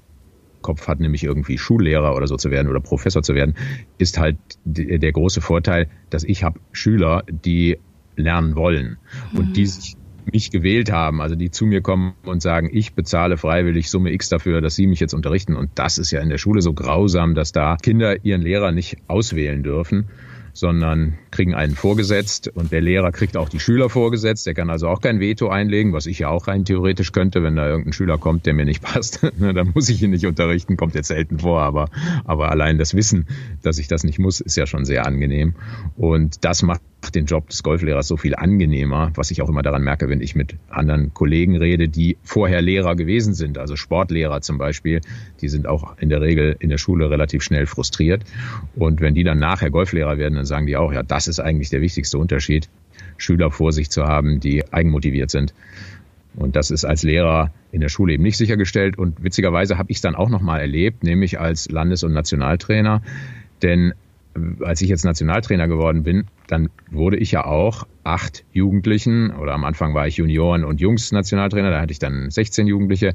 Kopf 0.62 0.88
hat, 0.88 1.00
nämlich 1.00 1.24
irgendwie 1.24 1.58
Schullehrer 1.58 2.16
oder 2.16 2.28
so 2.28 2.38
zu 2.38 2.52
werden 2.52 2.70
oder 2.70 2.80
Professor 2.80 3.24
zu 3.24 3.36
werden, 3.36 3.56
ist 3.98 4.18
halt 4.18 4.38
der 4.66 5.12
große 5.12 5.42
Vorteil, 5.42 5.90
dass 6.10 6.24
ich 6.24 6.44
habe 6.44 6.60
Schüler, 6.72 7.24
die 7.28 7.78
lernen 8.16 8.56
wollen 8.56 8.98
und 9.34 9.56
die 9.56 9.62
mhm. 9.62 9.68
sich 9.68 9.98
mich 10.32 10.52
gewählt 10.52 10.92
haben, 10.92 11.22
also 11.22 11.36
die 11.36 11.52
zu 11.52 11.66
mir 11.66 11.82
kommen 11.82 12.14
und 12.26 12.42
sagen, 12.42 12.70
ich 12.72 12.94
bezahle 12.94 13.38
freiwillig 13.38 13.90
Summe 13.90 14.12
X 14.12 14.28
dafür, 14.28 14.60
dass 14.60 14.76
sie 14.76 14.88
mich 14.88 15.00
jetzt 15.00 15.14
unterrichten. 15.14 15.56
Und 15.56 15.72
das 15.76 15.98
ist 15.98 16.12
ja 16.12 16.20
in 16.22 16.30
der 16.30 16.38
Schule 16.38 16.62
so 16.62 16.74
grausam, 16.74 17.34
dass 17.34 17.54
da 17.54 17.78
Kinder 17.82 18.26
ihren 18.26 18.42
Lehrer 18.42 18.74
nicht 18.74 18.98
auswählen 19.08 19.64
dürfen 19.64 20.10
sondern 20.58 21.20
kriegen 21.30 21.54
einen 21.54 21.76
vorgesetzt 21.76 22.48
und 22.48 22.72
der 22.72 22.82
Lehrer 22.82 23.12
kriegt 23.12 23.38
auch 23.38 23.48
die 23.48 23.60
Schüler 23.60 23.90
vorgesetzt. 23.90 24.48
Der 24.48 24.56
kann 24.56 24.72
also 24.72 24.88
auch 24.88 25.02
kein 25.02 25.20
Veto 25.20 25.50
einlegen, 25.50 25.94
was 25.94 26.08
ich 26.08 26.18
ja 26.18 26.30
auch 26.30 26.48
rein 26.48 26.66
theoretisch 26.66 27.12
könnte, 27.12 27.44
wenn 27.44 27.56
da 27.56 27.68
irgendein 27.68 27.94
Schüler 27.94 28.18
kommt, 28.18 28.48
der 28.48 28.56
mir 28.56 28.66
nicht 28.66 28.82
passt. 28.82 29.22
Ne, 29.38 29.54
dann 29.54 29.72
muss 29.76 29.88
ich 29.90 30.02
ihn 30.02 30.10
nicht 30.10 30.26
unterrichten, 30.26 30.76
kommt 30.76 30.96
jetzt 30.96 31.10
selten 31.10 31.38
vor, 31.38 31.62
aber, 31.62 31.90
aber 32.26 32.50
allein 32.50 32.80
das 32.80 32.96
Wissen, 32.96 33.28
dass 33.62 33.78
ich 33.78 33.88
das 33.88 34.04
nicht 34.04 34.18
muss, 34.18 34.40
ist 34.40 34.58
ja 34.58 34.66
schon 34.66 34.84
sehr 34.84 35.06
angenehm. 35.06 35.54
Und 35.96 36.44
das 36.44 36.64
macht 36.64 36.82
den 37.14 37.26
Job 37.26 37.50
des 37.50 37.64
Golflehrers 37.64 38.08
so 38.08 38.18
viel 38.18 38.36
angenehmer, 38.36 39.12
was 39.16 39.32
ich 39.32 39.42
auch 39.42 39.50
immer 39.50 39.62
daran 39.62 39.84
merke, 39.84 40.10
wenn 40.10 40.22
ich 40.22 40.36
mit 40.36 40.56
anderen 40.70 41.14
Kollegen 41.14 41.56
rede, 41.56 41.88
die 41.88 42.18
vorher 42.24 42.62
Lehrer 42.62 42.96
gewesen 42.96 43.34
sind, 43.34 43.58
also 43.58 43.76
Sportlehrer 43.76 44.42
zum 44.42 44.58
Beispiel, 44.58 45.02
die 45.42 45.48
sind 45.48 45.68
auch 45.68 45.98
in 46.00 46.10
der 46.10 46.22
Regel 46.22 46.56
in 46.60 46.70
der 46.70 46.78
Schule 46.78 47.10
relativ 47.10 47.44
schnell 47.44 47.66
frustriert. 47.66 48.24
Und 48.76 49.00
wenn 49.00 49.14
die 49.14 49.24
dann 49.24 49.40
nachher 49.40 49.70
Golflehrer 49.70 50.18
werden, 50.18 50.36
dann 50.36 50.46
sagen 50.46 50.66
die 50.66 50.76
auch, 50.76 50.92
ja, 50.92 51.04
das 51.04 51.28
ist 51.28 51.40
eigentlich 51.40 51.70
der 51.70 51.82
wichtigste 51.82 52.18
Unterschied, 52.18 52.68
Schüler 53.18 53.52
vor 53.52 53.72
sich 53.72 53.90
zu 53.90 54.06
haben, 54.06 54.40
die 54.40 54.72
eigenmotiviert 54.72 55.32
sind. 55.32 55.54
Und 56.36 56.56
das 56.56 56.70
ist 56.70 56.86
als 56.86 57.04
Lehrer 57.04 57.52
in 57.72 57.82
der 57.82 57.90
Schule 57.90 58.14
eben 58.14 58.24
nicht 58.24 58.38
sichergestellt. 58.38 58.98
Und 58.98 59.24
witzigerweise 59.24 59.78
habe 59.78 59.90
ich 59.92 59.98
es 59.98 60.02
dann 60.02 60.16
auch 60.16 60.30
nochmal 60.30 60.62
erlebt, 60.62 61.04
nämlich 61.04 61.40
als 61.40 61.70
Landes- 61.70 62.04
und 62.04 62.14
Nationaltrainer. 62.14 63.02
Denn 63.64 63.94
als 64.62 64.82
ich 64.82 64.90
jetzt 64.90 65.04
Nationaltrainer 65.04 65.68
geworden 65.68 66.04
bin, 66.04 66.26
dann 66.48 66.70
wurde 66.90 67.18
ich 67.18 67.32
ja 67.32 67.46
auch 67.46 67.86
acht 68.04 68.46
Jugendlichen 68.52 69.32
oder 69.32 69.54
am 69.54 69.64
Anfang 69.64 69.94
war 69.94 70.08
ich 70.08 70.18
Junioren- 70.18 70.64
und 70.64 70.80
Jungs-Nationaltrainer, 70.80 71.70
da 71.70 71.82
hatte 71.82 71.92
ich 71.92 72.00
dann 72.00 72.30
16 72.30 72.68
Jugendliche, 72.68 73.14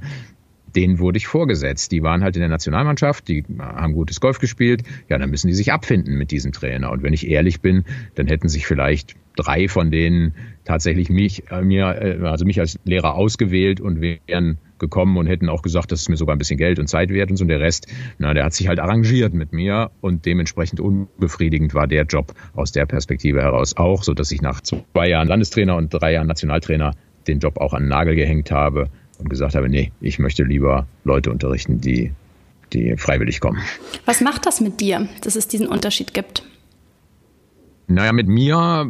denen 0.77 0.99
wurde 0.99 1.19
ich 1.19 1.27
vorgesetzt. 1.27 1.93
Die 1.93 2.03
waren 2.03 2.23
halt 2.23 2.37
in 2.37 2.41
der 2.41 2.49
Nationalmannschaft, 2.49 3.29
die 3.29 3.45
haben 3.59 3.95
gutes 3.95 4.21
Golf 4.21 4.39
gespielt. 4.39 4.83
Ja, 5.09 5.19
dann 5.19 5.31
müssen 5.31 5.49
die 5.49 5.55
sich 5.55 5.73
abfinden 5.73 6.17
mit 6.17 6.31
diesem 6.31 6.53
Trainer. 6.53 6.91
Und 6.91 7.03
wenn 7.03 7.13
ich 7.13 7.29
ehrlich 7.29 7.61
bin, 7.61 7.85
dann 8.15 8.27
hätten 8.27 8.49
sich 8.49 8.67
vielleicht 8.67 9.17
drei 9.37 9.69
von 9.69 9.91
denen 9.91 10.35
tatsächlich 10.65 11.09
mich, 11.09 11.51
äh, 11.51 11.63
mir, 11.63 11.87
äh, 12.01 12.27
also 12.27 12.45
mich 12.45 12.61
als 12.61 12.79
Lehrer 12.85 13.15
ausgewählt 13.15 13.81
und 13.81 14.01
wären 14.01 14.59
gekommen 14.79 15.17
und 15.17 15.27
hätten 15.27 15.49
auch 15.49 15.63
gesagt, 15.63 15.93
das 15.93 16.03
ist 16.03 16.09
mir 16.09 16.17
sogar 16.17 16.35
ein 16.35 16.39
bisschen 16.39 16.59
Geld 16.59 16.79
und 16.79 16.89
Zeit 16.89 17.11
wert 17.11 17.31
und 17.31 17.37
so. 17.37 17.45
Und 17.45 17.49
der 17.49 17.61
Rest, 17.61 17.87
na, 18.19 18.35
der 18.35 18.45
hat 18.45 18.53
sich 18.53 18.69
halt 18.69 18.79
arrangiert 18.79 19.33
mit 19.33 19.53
mir 19.53 19.91
und 20.01 20.27
dementsprechend 20.27 20.81
unbefriedigend 20.81 21.73
war 21.75 21.87
der 21.87 22.05
Job 22.05 22.35
aus 22.55 22.73
der 22.73 22.85
Perspektive 22.87 23.41
heraus 23.41 23.77
auch, 23.77 24.03
so 24.03 24.13
dass 24.13 24.31
ich 24.33 24.43
nach 24.43 24.61
zwei 24.61 25.09
Jahren 25.09 25.29
Landestrainer 25.29 25.77
und 25.77 25.95
drei 25.95 26.13
Jahren 26.13 26.27
Nationaltrainer 26.27 26.95
den 27.27 27.39
Job 27.39 27.59
auch 27.59 27.73
an 27.73 27.85
den 27.85 27.89
Nagel 27.89 28.17
gehängt 28.17 28.51
habe 28.51 28.91
und 29.23 29.31
gesagt 29.31 29.55
habe, 29.55 29.69
nee, 29.69 29.93
ich 30.01 30.19
möchte 30.19 30.45
lieber 30.45 30.87
Leute 31.05 31.31
unterrichten, 31.31 31.81
die, 31.81 32.13
die 32.73 32.97
freiwillig 32.97 33.41
kommen. 33.41 33.61
Was 34.05 34.21
macht 34.21 34.47
das 34.47 34.61
mit 34.61 34.81
dir, 34.81 35.09
dass 35.23 35.37
es 35.37 35.49
diesen 35.49 35.67
Unterschied 35.67 36.15
gibt? 36.15 36.45
Naja, 37.89 38.13
mit 38.13 38.29
mir 38.29 38.87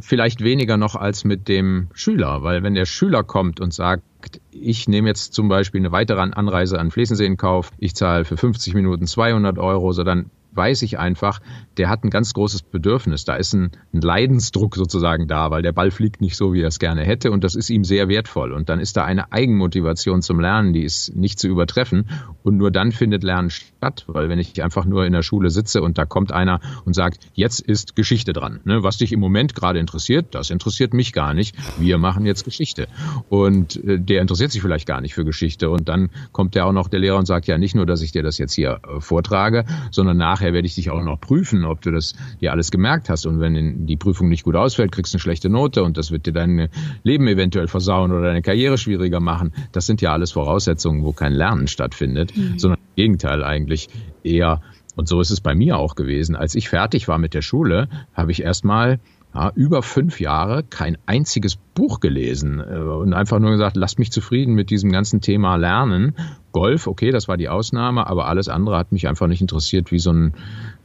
vielleicht 0.00 0.42
weniger 0.42 0.76
noch 0.76 0.94
als 0.94 1.24
mit 1.24 1.48
dem 1.48 1.88
Schüler, 1.94 2.42
weil 2.42 2.62
wenn 2.62 2.74
der 2.74 2.84
Schüler 2.84 3.24
kommt 3.24 3.60
und 3.60 3.72
sagt, 3.72 4.04
ich 4.52 4.88
nehme 4.88 5.08
jetzt 5.08 5.32
zum 5.32 5.48
Beispiel 5.48 5.80
eine 5.80 5.90
weitere 5.90 6.20
Anreise 6.20 6.78
an 6.78 6.90
Flesensee 6.90 7.26
in 7.26 7.36
Kauf, 7.36 7.70
ich 7.78 7.94
zahle 7.94 8.24
für 8.24 8.36
50 8.36 8.74
Minuten 8.74 9.06
200 9.06 9.58
Euro, 9.58 9.92
so 9.92 10.04
dann 10.04 10.30
weiß 10.56 10.82
ich 10.82 10.98
einfach, 10.98 11.40
der 11.76 11.88
hat 11.88 12.04
ein 12.04 12.10
ganz 12.10 12.32
großes 12.34 12.62
Bedürfnis. 12.62 13.24
Da 13.24 13.36
ist 13.36 13.52
ein, 13.52 13.70
ein 13.92 14.00
Leidensdruck 14.00 14.76
sozusagen 14.76 15.28
da, 15.28 15.50
weil 15.50 15.62
der 15.62 15.72
Ball 15.72 15.90
fliegt 15.90 16.20
nicht 16.20 16.36
so, 16.36 16.52
wie 16.52 16.62
er 16.62 16.68
es 16.68 16.78
gerne 16.78 17.04
hätte 17.04 17.30
und 17.30 17.44
das 17.44 17.54
ist 17.54 17.70
ihm 17.70 17.84
sehr 17.84 18.08
wertvoll. 18.08 18.52
Und 18.52 18.68
dann 18.68 18.80
ist 18.80 18.96
da 18.96 19.04
eine 19.04 19.32
Eigenmotivation 19.32 20.22
zum 20.22 20.40
Lernen, 20.40 20.72
die 20.72 20.82
ist 20.82 21.14
nicht 21.14 21.38
zu 21.38 21.48
übertreffen 21.48 22.08
und 22.42 22.56
nur 22.56 22.70
dann 22.70 22.92
findet 22.92 23.22
Lernen 23.22 23.50
statt, 23.50 24.04
weil 24.06 24.28
wenn 24.28 24.38
ich 24.38 24.62
einfach 24.62 24.84
nur 24.84 25.06
in 25.06 25.12
der 25.12 25.22
Schule 25.22 25.50
sitze 25.50 25.82
und 25.82 25.98
da 25.98 26.04
kommt 26.04 26.32
einer 26.32 26.60
und 26.84 26.94
sagt, 26.94 27.18
jetzt 27.34 27.60
ist 27.60 27.96
Geschichte 27.96 28.32
dran. 28.32 28.60
Ne? 28.64 28.82
Was 28.82 28.98
dich 28.98 29.12
im 29.12 29.20
Moment 29.20 29.54
gerade 29.54 29.78
interessiert, 29.78 30.34
das 30.34 30.50
interessiert 30.50 30.94
mich 30.94 31.12
gar 31.12 31.34
nicht. 31.34 31.56
Wir 31.78 31.98
machen 31.98 32.26
jetzt 32.26 32.44
Geschichte. 32.44 32.88
Und 33.28 33.82
äh, 33.84 33.98
der 33.98 34.22
interessiert 34.22 34.52
sich 34.52 34.62
vielleicht 34.62 34.86
gar 34.86 35.00
nicht 35.00 35.14
für 35.14 35.24
Geschichte. 35.24 35.70
Und 35.70 35.88
dann 35.88 36.10
kommt 36.32 36.54
ja 36.54 36.64
auch 36.64 36.72
noch 36.72 36.88
der 36.88 37.00
Lehrer 37.00 37.18
und 37.18 37.26
sagt, 37.26 37.46
ja, 37.46 37.58
nicht 37.58 37.74
nur, 37.74 37.86
dass 37.86 38.02
ich 38.02 38.12
dir 38.12 38.22
das 38.22 38.38
jetzt 38.38 38.54
hier 38.54 38.80
äh, 38.86 39.00
vortrage, 39.00 39.64
sondern 39.90 40.16
nachher 40.16 40.45
werde 40.52 40.66
ich 40.66 40.74
dich 40.74 40.90
auch 40.90 41.02
noch 41.02 41.20
prüfen, 41.20 41.64
ob 41.64 41.80
du 41.80 41.90
das 41.90 42.14
dir 42.40 42.52
alles 42.52 42.70
gemerkt 42.70 43.08
hast. 43.08 43.26
Und 43.26 43.40
wenn 43.40 43.86
die 43.86 43.96
Prüfung 43.96 44.28
nicht 44.28 44.44
gut 44.44 44.56
ausfällt, 44.56 44.92
kriegst 44.92 45.12
du 45.12 45.16
eine 45.16 45.22
schlechte 45.22 45.48
Note 45.48 45.82
und 45.82 45.96
das 45.96 46.10
wird 46.10 46.26
dir 46.26 46.32
dein 46.32 46.68
Leben 47.02 47.26
eventuell 47.28 47.68
versauen 47.68 48.12
oder 48.12 48.22
deine 48.22 48.42
Karriere 48.42 48.78
schwieriger 48.78 49.20
machen. 49.20 49.52
Das 49.72 49.86
sind 49.86 50.00
ja 50.00 50.12
alles 50.12 50.32
Voraussetzungen, 50.32 51.04
wo 51.04 51.12
kein 51.12 51.32
Lernen 51.32 51.68
stattfindet, 51.68 52.36
mhm. 52.36 52.58
sondern 52.58 52.78
im 52.78 53.02
Gegenteil 53.02 53.44
eigentlich 53.44 53.88
eher 54.22 54.60
und 54.96 55.08
so 55.08 55.20
ist 55.20 55.30
es 55.30 55.42
bei 55.42 55.54
mir 55.54 55.76
auch 55.76 55.94
gewesen. 55.94 56.34
Als 56.34 56.54
ich 56.54 56.70
fertig 56.70 57.06
war 57.06 57.18
mit 57.18 57.34
der 57.34 57.42
Schule, 57.42 57.88
habe 58.14 58.32
ich 58.32 58.42
erstmal 58.42 58.98
ja, 59.36 59.52
über 59.54 59.82
fünf 59.82 60.18
Jahre 60.18 60.62
kein 60.62 60.96
einziges 61.04 61.56
Buch 61.74 62.00
gelesen 62.00 62.60
äh, 62.60 62.78
und 62.78 63.12
einfach 63.12 63.38
nur 63.38 63.50
gesagt, 63.50 63.76
lasst 63.76 63.98
mich 63.98 64.10
zufrieden 64.10 64.54
mit 64.54 64.70
diesem 64.70 64.90
ganzen 64.90 65.20
Thema 65.20 65.56
Lernen. 65.56 66.14
Golf, 66.52 66.86
okay, 66.86 67.10
das 67.10 67.28
war 67.28 67.36
die 67.36 67.50
Ausnahme, 67.50 68.06
aber 68.06 68.28
alles 68.28 68.48
andere 68.48 68.78
hat 68.78 68.92
mich 68.92 69.06
einfach 69.08 69.26
nicht 69.26 69.42
interessiert, 69.42 69.92
wie 69.92 69.98
so 69.98 70.10
ein, 70.10 70.34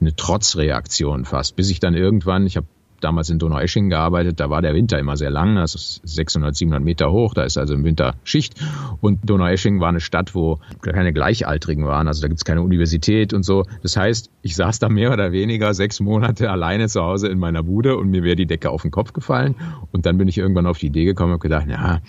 eine 0.01 0.13
Trotzreaktion 0.15 1.23
fast. 1.23 1.55
Bis 1.55 1.69
ich 1.69 1.79
dann 1.79 1.93
irgendwann, 1.93 2.45
ich 2.45 2.57
habe 2.57 2.67
damals 3.03 3.29
in 3.29 3.39
Donaueschingen 3.39 3.89
gearbeitet, 3.89 4.39
da 4.39 4.49
war 4.49 4.61
der 4.61 4.73
Winter 4.73 4.99
immer 4.99 5.17
sehr 5.17 5.29
lang, 5.29 5.55
das 5.55 5.75
ist 5.75 6.01
600, 6.03 6.55
700 6.55 6.83
Meter 6.83 7.11
hoch, 7.11 7.33
da 7.33 7.43
ist 7.43 7.57
also 7.57 7.73
im 7.73 7.83
Winter 7.83 8.15
Schicht. 8.23 8.55
Und 9.01 9.19
Donaueschingen 9.29 9.79
war 9.79 9.89
eine 9.89 9.99
Stadt, 9.99 10.35
wo 10.35 10.59
keine 10.81 11.13
Gleichaltrigen 11.13 11.85
waren, 11.85 12.07
also 12.07 12.21
da 12.21 12.27
gibt's 12.27 12.45
keine 12.45 12.61
Universität 12.61 13.33
und 13.33 13.43
so. 13.43 13.65
Das 13.81 13.97
heißt, 13.97 14.29
ich 14.41 14.55
saß 14.55 14.79
da 14.79 14.89
mehr 14.89 15.11
oder 15.11 15.31
weniger 15.31 15.73
sechs 15.73 15.99
Monate 15.99 16.49
alleine 16.49 16.87
zu 16.87 17.01
Hause 17.01 17.27
in 17.27 17.39
meiner 17.39 17.63
Bude 17.63 17.97
und 17.97 18.09
mir 18.09 18.23
wäre 18.23 18.35
die 18.35 18.47
Decke 18.47 18.69
auf 18.69 18.81
den 18.81 18.91
Kopf 18.91 19.13
gefallen. 19.13 19.55
Und 19.91 20.05
dann 20.05 20.17
bin 20.17 20.27
ich 20.27 20.37
irgendwann 20.37 20.65
auf 20.65 20.77
die 20.77 20.87
Idee 20.87 21.05
gekommen 21.05 21.33
und 21.33 21.41
gedacht, 21.41 21.67
ja, 21.67 22.01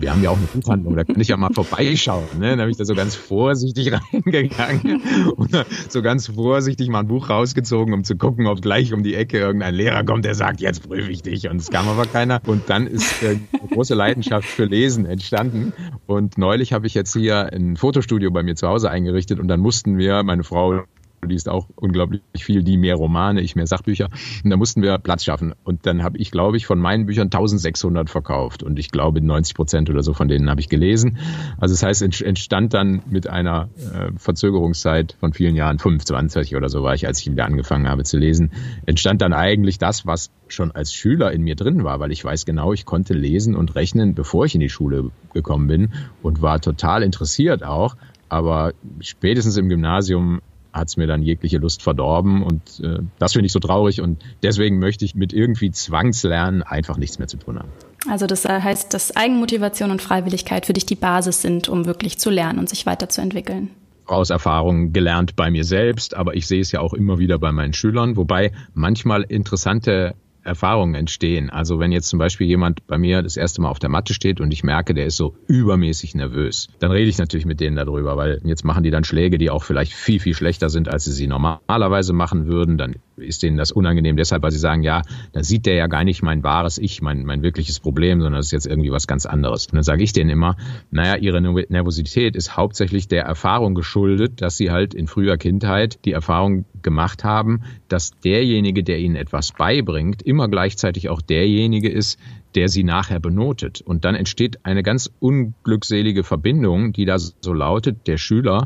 wir 0.00 0.12
haben 0.12 0.22
ja 0.22 0.30
auch 0.30 0.36
eine 0.36 0.46
Buchhandlung, 0.46 0.96
da 0.96 1.04
kann 1.04 1.20
ich 1.20 1.28
ja 1.28 1.36
mal 1.36 1.52
vorbeischauen. 1.52 2.24
Ne? 2.38 2.50
Dann 2.50 2.60
habe 2.60 2.70
ich 2.70 2.76
da 2.76 2.84
so 2.84 2.94
ganz 2.94 3.14
vorsichtig 3.14 3.92
reingegangen 4.12 5.02
und 5.36 5.50
so 5.88 6.02
ganz 6.02 6.28
vorsichtig 6.28 6.88
mal 6.88 7.00
ein 7.00 7.08
Buch 7.08 7.30
rausgezogen, 7.30 7.94
um 7.94 8.04
zu 8.04 8.16
gucken, 8.16 8.46
ob 8.46 8.62
gleich 8.62 8.92
um 8.92 9.02
die 9.02 9.14
Ecke 9.14 9.38
irgendein 9.38 9.74
Lehrer 9.74 10.04
kommt, 10.04 10.24
der 10.24 10.34
sagt, 10.34 10.60
jetzt 10.60 10.88
prüfe 10.88 11.10
ich 11.10 11.22
dich. 11.22 11.48
Und 11.48 11.56
es 11.56 11.70
kam 11.70 11.88
aber 11.88 12.06
keiner. 12.06 12.40
Und 12.46 12.68
dann 12.68 12.86
ist 12.86 13.22
äh, 13.22 13.38
eine 13.52 13.68
große 13.72 13.94
Leidenschaft 13.94 14.48
für 14.48 14.64
Lesen 14.64 15.06
entstanden. 15.06 15.72
Und 16.06 16.38
neulich 16.38 16.72
habe 16.72 16.86
ich 16.86 16.94
jetzt 16.94 17.12
hier 17.12 17.52
ein 17.52 17.76
Fotostudio 17.76 18.30
bei 18.30 18.42
mir 18.42 18.54
zu 18.54 18.68
Hause 18.68 18.90
eingerichtet 18.90 19.40
und 19.40 19.48
dann 19.48 19.60
mussten 19.60 19.98
wir, 19.98 20.22
meine 20.22 20.44
Frau 20.44 20.84
liest 21.22 21.48
auch 21.48 21.66
unglaublich 21.76 22.22
viel, 22.38 22.62
die 22.62 22.76
mehr 22.76 22.96
Romane, 22.96 23.40
ich 23.40 23.56
mehr 23.56 23.66
Sachbücher. 23.66 24.08
Und 24.44 24.50
da 24.50 24.56
mussten 24.56 24.82
wir 24.82 24.98
Platz 24.98 25.24
schaffen. 25.24 25.54
Und 25.64 25.86
dann 25.86 26.02
habe 26.02 26.18
ich, 26.18 26.30
glaube 26.30 26.56
ich, 26.56 26.66
von 26.66 26.78
meinen 26.78 27.06
Büchern 27.06 27.26
1600 27.26 28.10
verkauft. 28.10 28.62
Und 28.62 28.78
ich 28.78 28.90
glaube, 28.90 29.20
90 29.20 29.54
Prozent 29.54 29.90
oder 29.90 30.02
so 30.02 30.14
von 30.14 30.28
denen 30.28 30.50
habe 30.50 30.60
ich 30.60 30.68
gelesen. 30.68 31.18
Also 31.58 31.74
das 31.74 31.82
heißt, 31.82 32.02
entstand 32.22 32.74
dann 32.74 33.02
mit 33.08 33.28
einer 33.28 33.68
äh, 33.76 34.12
Verzögerungszeit 34.16 35.16
von 35.18 35.32
vielen 35.32 35.56
Jahren, 35.56 35.78
25 35.78 36.56
oder 36.56 36.68
so 36.68 36.82
war 36.82 36.94
ich, 36.94 37.06
als 37.06 37.20
ich 37.20 37.30
wieder 37.30 37.44
angefangen 37.44 37.88
habe 37.88 38.04
zu 38.04 38.18
lesen, 38.18 38.52
entstand 38.86 39.22
dann 39.22 39.32
eigentlich 39.32 39.78
das, 39.78 40.06
was 40.06 40.30
schon 40.48 40.72
als 40.72 40.92
Schüler 40.92 41.32
in 41.32 41.42
mir 41.42 41.56
drin 41.56 41.84
war, 41.84 42.00
weil 42.00 42.12
ich 42.12 42.24
weiß 42.24 42.44
genau, 42.44 42.72
ich 42.72 42.84
konnte 42.84 43.14
lesen 43.14 43.56
und 43.56 43.74
rechnen, 43.74 44.14
bevor 44.14 44.44
ich 44.44 44.54
in 44.54 44.60
die 44.60 44.68
Schule 44.68 45.10
gekommen 45.32 45.66
bin 45.66 45.92
und 46.22 46.42
war 46.42 46.60
total 46.60 47.02
interessiert 47.02 47.64
auch. 47.64 47.96
Aber 48.28 48.72
spätestens 49.00 49.56
im 49.56 49.68
Gymnasium 49.68 50.40
hat 50.76 50.88
es 50.88 50.96
mir 50.96 51.06
dann 51.06 51.22
jegliche 51.22 51.58
Lust 51.58 51.82
verdorben 51.82 52.42
und 52.42 52.80
äh, 52.82 52.98
das 53.18 53.32
finde 53.32 53.46
ich 53.46 53.52
so 53.52 53.60
traurig 53.60 54.00
und 54.00 54.22
deswegen 54.42 54.78
möchte 54.78 55.04
ich 55.04 55.14
mit 55.14 55.32
irgendwie 55.32 55.70
Zwangslernen 55.70 56.62
einfach 56.62 56.96
nichts 56.96 57.18
mehr 57.18 57.28
zu 57.28 57.36
tun 57.36 57.58
haben. 57.58 57.68
Also 58.08 58.26
das 58.26 58.44
heißt, 58.44 58.94
dass 58.94 59.16
Eigenmotivation 59.16 59.90
und 59.90 60.00
Freiwilligkeit 60.00 60.66
für 60.66 60.72
dich 60.72 60.86
die 60.86 60.94
Basis 60.94 61.42
sind, 61.42 61.68
um 61.68 61.86
wirklich 61.86 62.18
zu 62.18 62.30
lernen 62.30 62.58
und 62.58 62.68
sich 62.68 62.86
weiterzuentwickeln 62.86 63.70
aus 64.06 64.30
Erfahrungen 64.30 64.92
gelernt 64.92 65.36
bei 65.36 65.50
mir 65.50 65.64
selbst, 65.64 66.14
aber 66.14 66.34
ich 66.36 66.46
sehe 66.46 66.60
es 66.60 66.72
ja 66.72 66.80
auch 66.80 66.94
immer 66.94 67.18
wieder 67.18 67.38
bei 67.38 67.52
meinen 67.52 67.72
Schülern, 67.72 68.16
wobei 68.16 68.52
manchmal 68.72 69.22
interessante 69.22 70.14
Erfahrungen 70.46 70.94
entstehen. 70.94 71.50
Also 71.50 71.78
wenn 71.78 71.92
jetzt 71.92 72.08
zum 72.08 72.18
Beispiel 72.18 72.46
jemand 72.46 72.86
bei 72.86 72.98
mir 72.98 73.22
das 73.22 73.36
erste 73.36 73.60
Mal 73.60 73.68
auf 73.68 73.78
der 73.78 73.90
Matte 73.90 74.14
steht 74.14 74.40
und 74.40 74.52
ich 74.52 74.64
merke, 74.64 74.94
der 74.94 75.06
ist 75.06 75.16
so 75.16 75.34
übermäßig 75.48 76.14
nervös, 76.14 76.68
dann 76.78 76.90
rede 76.90 77.08
ich 77.08 77.18
natürlich 77.18 77.46
mit 77.46 77.60
denen 77.60 77.76
darüber, 77.76 78.16
weil 78.16 78.40
jetzt 78.44 78.64
machen 78.64 78.82
die 78.82 78.90
dann 78.90 79.04
Schläge, 79.04 79.38
die 79.38 79.50
auch 79.50 79.64
vielleicht 79.64 79.92
viel, 79.92 80.20
viel 80.20 80.34
schlechter 80.34 80.70
sind, 80.70 80.88
als 80.88 81.04
sie 81.04 81.12
sie 81.12 81.26
normalerweise 81.26 82.12
machen 82.12 82.46
würden. 82.46 82.78
Dann 82.78 82.96
ist 83.16 83.42
denen 83.42 83.56
das 83.56 83.72
unangenehm 83.72 84.16
deshalb, 84.16 84.42
weil 84.42 84.50
sie 84.50 84.58
sagen, 84.58 84.82
ja, 84.82 85.02
da 85.32 85.42
sieht 85.42 85.66
der 85.66 85.74
ja 85.74 85.86
gar 85.86 86.04
nicht 86.04 86.22
mein 86.22 86.42
wahres 86.42 86.78
Ich, 86.78 87.02
mein, 87.02 87.24
mein 87.24 87.42
wirkliches 87.42 87.80
Problem, 87.80 88.20
sondern 88.20 88.38
das 88.38 88.46
ist 88.46 88.52
jetzt 88.52 88.66
irgendwie 88.66 88.92
was 88.92 89.06
ganz 89.06 89.26
anderes. 89.26 89.66
Und 89.66 89.74
dann 89.74 89.82
sage 89.82 90.02
ich 90.02 90.12
denen 90.12 90.30
immer, 90.30 90.56
naja, 90.90 91.16
ihre 91.16 91.40
Nervosität 91.40 92.36
ist 92.36 92.56
hauptsächlich 92.56 93.08
der 93.08 93.24
Erfahrung 93.24 93.74
geschuldet, 93.74 94.40
dass 94.42 94.56
sie 94.56 94.70
halt 94.70 94.94
in 94.94 95.06
früher 95.06 95.36
Kindheit 95.36 96.04
die 96.04 96.12
Erfahrung 96.12 96.64
gemacht 96.82 97.24
haben, 97.24 97.62
dass 97.88 98.12
derjenige, 98.20 98.84
der 98.84 98.98
ihnen 98.98 99.16
etwas 99.16 99.52
beibringt, 99.52 100.22
immer 100.22 100.48
gleichzeitig 100.48 101.08
auch 101.08 101.22
derjenige 101.22 101.88
ist, 101.88 102.18
der 102.54 102.68
sie 102.68 102.84
nachher 102.84 103.20
benotet. 103.20 103.82
Und 103.82 104.04
dann 104.04 104.14
entsteht 104.14 104.64
eine 104.64 104.82
ganz 104.82 105.10
unglückselige 105.20 106.24
Verbindung, 106.24 106.92
die 106.92 107.04
da 107.04 107.18
so 107.18 107.52
lautet, 107.52 108.06
der 108.06 108.16
Schüler 108.16 108.64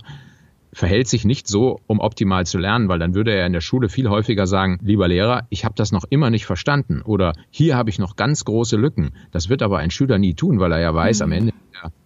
verhält 0.73 1.09
sich 1.09 1.25
nicht 1.25 1.49
so, 1.49 1.81
um 1.87 2.01
optimal 2.01 2.47
zu 2.47 2.59
lernen, 2.59 2.89
weil 2.89 2.99
dann 2.99 3.15
würde 3.15 3.33
er 3.33 3.47
in 3.47 3.53
der 3.53 3.61
Schule 3.61 3.89
viel 3.89 4.09
häufiger 4.09 4.47
sagen, 4.47 4.79
lieber 4.83 5.09
Lehrer, 5.09 5.47
ich 5.51 5.65
habe 5.65 5.75
das 5.77 5.93
noch 5.93 6.05
immer 6.11 6.31
nicht 6.31 6.47
verstanden 6.47 7.03
oder 7.03 7.33
hier 7.51 7.77
habe 7.77 7.91
ich 7.91 7.99
noch 7.99 8.17
ganz 8.17 8.45
große 8.45 8.77
Lücken. 8.77 9.13
Das 9.33 9.49
wird 9.49 9.63
aber 9.63 9.79
ein 9.79 9.91
Schüler 9.91 10.19
nie 10.19 10.35
tun, 10.35 10.61
weil 10.61 10.73
er 10.73 10.81
ja 10.81 10.95
weiß, 10.95 11.21
mhm. 11.21 11.25
am 11.25 11.33
Ende 11.33 11.53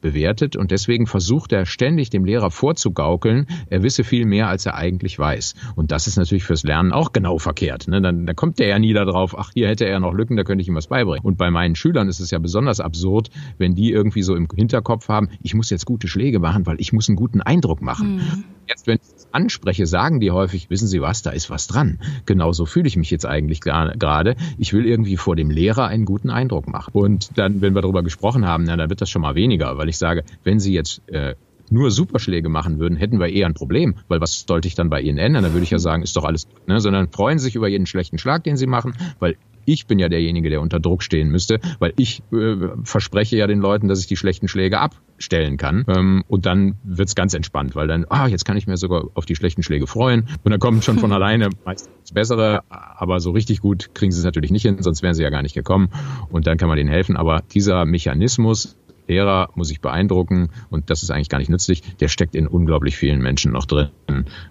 bewertet 0.00 0.56
und 0.56 0.70
deswegen 0.70 1.06
versucht 1.06 1.52
er 1.52 1.66
ständig 1.66 2.10
dem 2.10 2.24
Lehrer 2.24 2.50
vorzugaukeln, 2.50 3.46
er 3.70 3.82
wisse 3.82 4.04
viel 4.04 4.26
mehr, 4.26 4.48
als 4.48 4.66
er 4.66 4.74
eigentlich 4.74 5.18
weiß. 5.18 5.54
Und 5.74 5.92
das 5.92 6.06
ist 6.06 6.16
natürlich 6.16 6.44
fürs 6.44 6.62
Lernen 6.62 6.92
auch 6.92 7.12
genau 7.12 7.38
verkehrt. 7.38 7.88
Ne? 7.88 8.00
Dann, 8.00 8.26
dann 8.26 8.36
kommt 8.36 8.58
der 8.58 8.68
ja 8.68 8.78
nie 8.78 8.92
darauf, 8.92 9.36
ach, 9.38 9.50
hier 9.54 9.68
hätte 9.68 9.86
er 9.86 10.00
noch 10.00 10.12
Lücken, 10.12 10.36
da 10.36 10.44
könnte 10.44 10.62
ich 10.62 10.68
ihm 10.68 10.74
was 10.74 10.88
beibringen. 10.88 11.24
Und 11.24 11.38
bei 11.38 11.50
meinen 11.50 11.74
Schülern 11.74 12.08
ist 12.08 12.20
es 12.20 12.30
ja 12.30 12.38
besonders 12.38 12.80
absurd, 12.80 13.30
wenn 13.58 13.74
die 13.74 13.90
irgendwie 13.90 14.22
so 14.22 14.34
im 14.34 14.48
Hinterkopf 14.54 15.08
haben, 15.08 15.28
ich 15.42 15.54
muss 15.54 15.70
jetzt 15.70 15.86
gute 15.86 16.08
Schläge 16.08 16.38
machen, 16.38 16.66
weil 16.66 16.80
ich 16.80 16.92
muss 16.92 17.08
einen 17.08 17.16
guten 17.16 17.40
Eindruck 17.40 17.82
machen. 17.82 18.16
Mhm. 18.16 18.44
Jetzt, 18.66 18.86
wenn 18.86 18.96
ich 18.96 19.12
das 19.12 19.28
anspreche, 19.32 19.86
sagen 19.86 20.20
die 20.20 20.30
häufig, 20.30 20.70
wissen 20.70 20.88
Sie 20.88 21.02
was, 21.02 21.22
da 21.22 21.30
ist 21.30 21.50
was 21.50 21.66
dran. 21.66 21.98
Genauso 22.24 22.64
fühle 22.64 22.86
ich 22.86 22.96
mich 22.96 23.10
jetzt 23.10 23.26
eigentlich 23.26 23.60
gerade. 23.60 24.36
Ich 24.58 24.72
will 24.72 24.86
irgendwie 24.86 25.16
vor 25.16 25.36
dem 25.36 25.50
Lehrer 25.50 25.86
einen 25.86 26.04
guten 26.04 26.30
Eindruck 26.30 26.66
machen. 26.66 26.92
Und 26.94 27.36
dann, 27.36 27.60
wenn 27.60 27.74
wir 27.74 27.82
darüber 27.82 28.02
gesprochen 28.02 28.46
haben, 28.46 28.64
na, 28.64 28.76
dann 28.76 28.88
wird 28.88 29.00
das 29.00 29.10
schon 29.10 29.22
mal 29.22 29.34
weniger, 29.34 29.53
weil 29.60 29.88
ich 29.88 29.98
sage, 29.98 30.24
wenn 30.42 30.60
Sie 30.60 30.72
jetzt 30.72 31.02
äh, 31.08 31.34
nur 31.70 31.90
Superschläge 31.90 32.48
machen 32.48 32.78
würden, 32.78 32.96
hätten 32.96 33.18
wir 33.18 33.28
eher 33.28 33.46
ein 33.46 33.54
Problem, 33.54 33.94
weil 34.08 34.20
was 34.20 34.44
sollte 34.46 34.68
ich 34.68 34.74
dann 34.74 34.90
bei 34.90 35.00
Ihnen 35.00 35.18
ändern? 35.18 35.44
Da 35.44 35.52
würde 35.52 35.64
ich 35.64 35.70
ja 35.70 35.78
sagen, 35.78 36.02
ist 36.02 36.16
doch 36.16 36.24
alles 36.24 36.48
gut, 36.48 36.68
ne? 36.68 36.80
sondern 36.80 37.10
freuen 37.10 37.38
Sie 37.38 37.44
sich 37.44 37.56
über 37.56 37.68
jeden 37.68 37.86
schlechten 37.86 38.18
Schlag, 38.18 38.44
den 38.44 38.56
Sie 38.56 38.66
machen, 38.66 38.94
weil 39.18 39.36
ich 39.66 39.86
bin 39.86 39.98
ja 39.98 40.08
derjenige, 40.08 40.50
der 40.50 40.60
unter 40.60 40.80
Druck 40.80 41.02
stehen 41.02 41.30
müsste, 41.30 41.60
weil 41.78 41.92
ich 41.96 42.22
äh, 42.32 42.56
verspreche 42.82 43.36
ja 43.36 43.46
den 43.46 43.60
Leuten, 43.60 43.88
dass 43.88 44.00
ich 44.00 44.06
die 44.06 44.16
schlechten 44.16 44.46
Schläge 44.46 44.78
abstellen 44.78 45.56
kann. 45.56 45.84
Ähm, 45.88 46.24
und 46.28 46.46
dann 46.46 46.76
wird's 46.84 47.14
ganz 47.14 47.34
entspannt, 47.34 47.74
weil 47.74 47.86
dann, 47.86 48.04
ah, 48.08 48.26
jetzt 48.26 48.44
kann 48.44 48.56
ich 48.56 48.66
mir 48.66 48.76
sogar 48.76 49.04
auf 49.14 49.24
die 49.24 49.36
schlechten 49.36 49.62
Schläge 49.62 49.86
freuen. 49.86 50.28
Und 50.42 50.50
dann 50.50 50.60
kommen 50.60 50.82
schon 50.82 50.98
von 50.98 51.12
alleine 51.14 51.50
meistens 51.64 52.12
bessere, 52.12 52.62
aber 52.68 53.20
so 53.20 53.30
richtig 53.30 53.60
gut 53.60 53.94
kriegen 53.94 54.12
sie 54.12 54.18
es 54.18 54.24
natürlich 54.24 54.50
nicht 54.50 54.62
hin, 54.62 54.82
sonst 54.82 55.02
wären 55.02 55.14
sie 55.14 55.22
ja 55.22 55.30
gar 55.30 55.42
nicht 55.42 55.54
gekommen. 55.54 55.88
Und 56.30 56.46
dann 56.46 56.58
kann 56.58 56.68
man 56.68 56.76
denen 56.76 56.90
helfen. 56.90 57.16
Aber 57.16 57.42
dieser 57.52 57.86
Mechanismus, 57.86 58.76
Lehrer 59.06 59.50
muss 59.54 59.70
ich 59.70 59.80
beeindrucken 59.80 60.50
und 60.70 60.90
das 60.90 61.02
ist 61.02 61.10
eigentlich 61.10 61.28
gar 61.28 61.38
nicht 61.38 61.50
nützlich, 61.50 61.82
der 62.00 62.08
steckt 62.08 62.34
in 62.34 62.46
unglaublich 62.46 62.96
vielen 62.96 63.20
Menschen 63.20 63.52
noch 63.52 63.66
drin, 63.66 63.90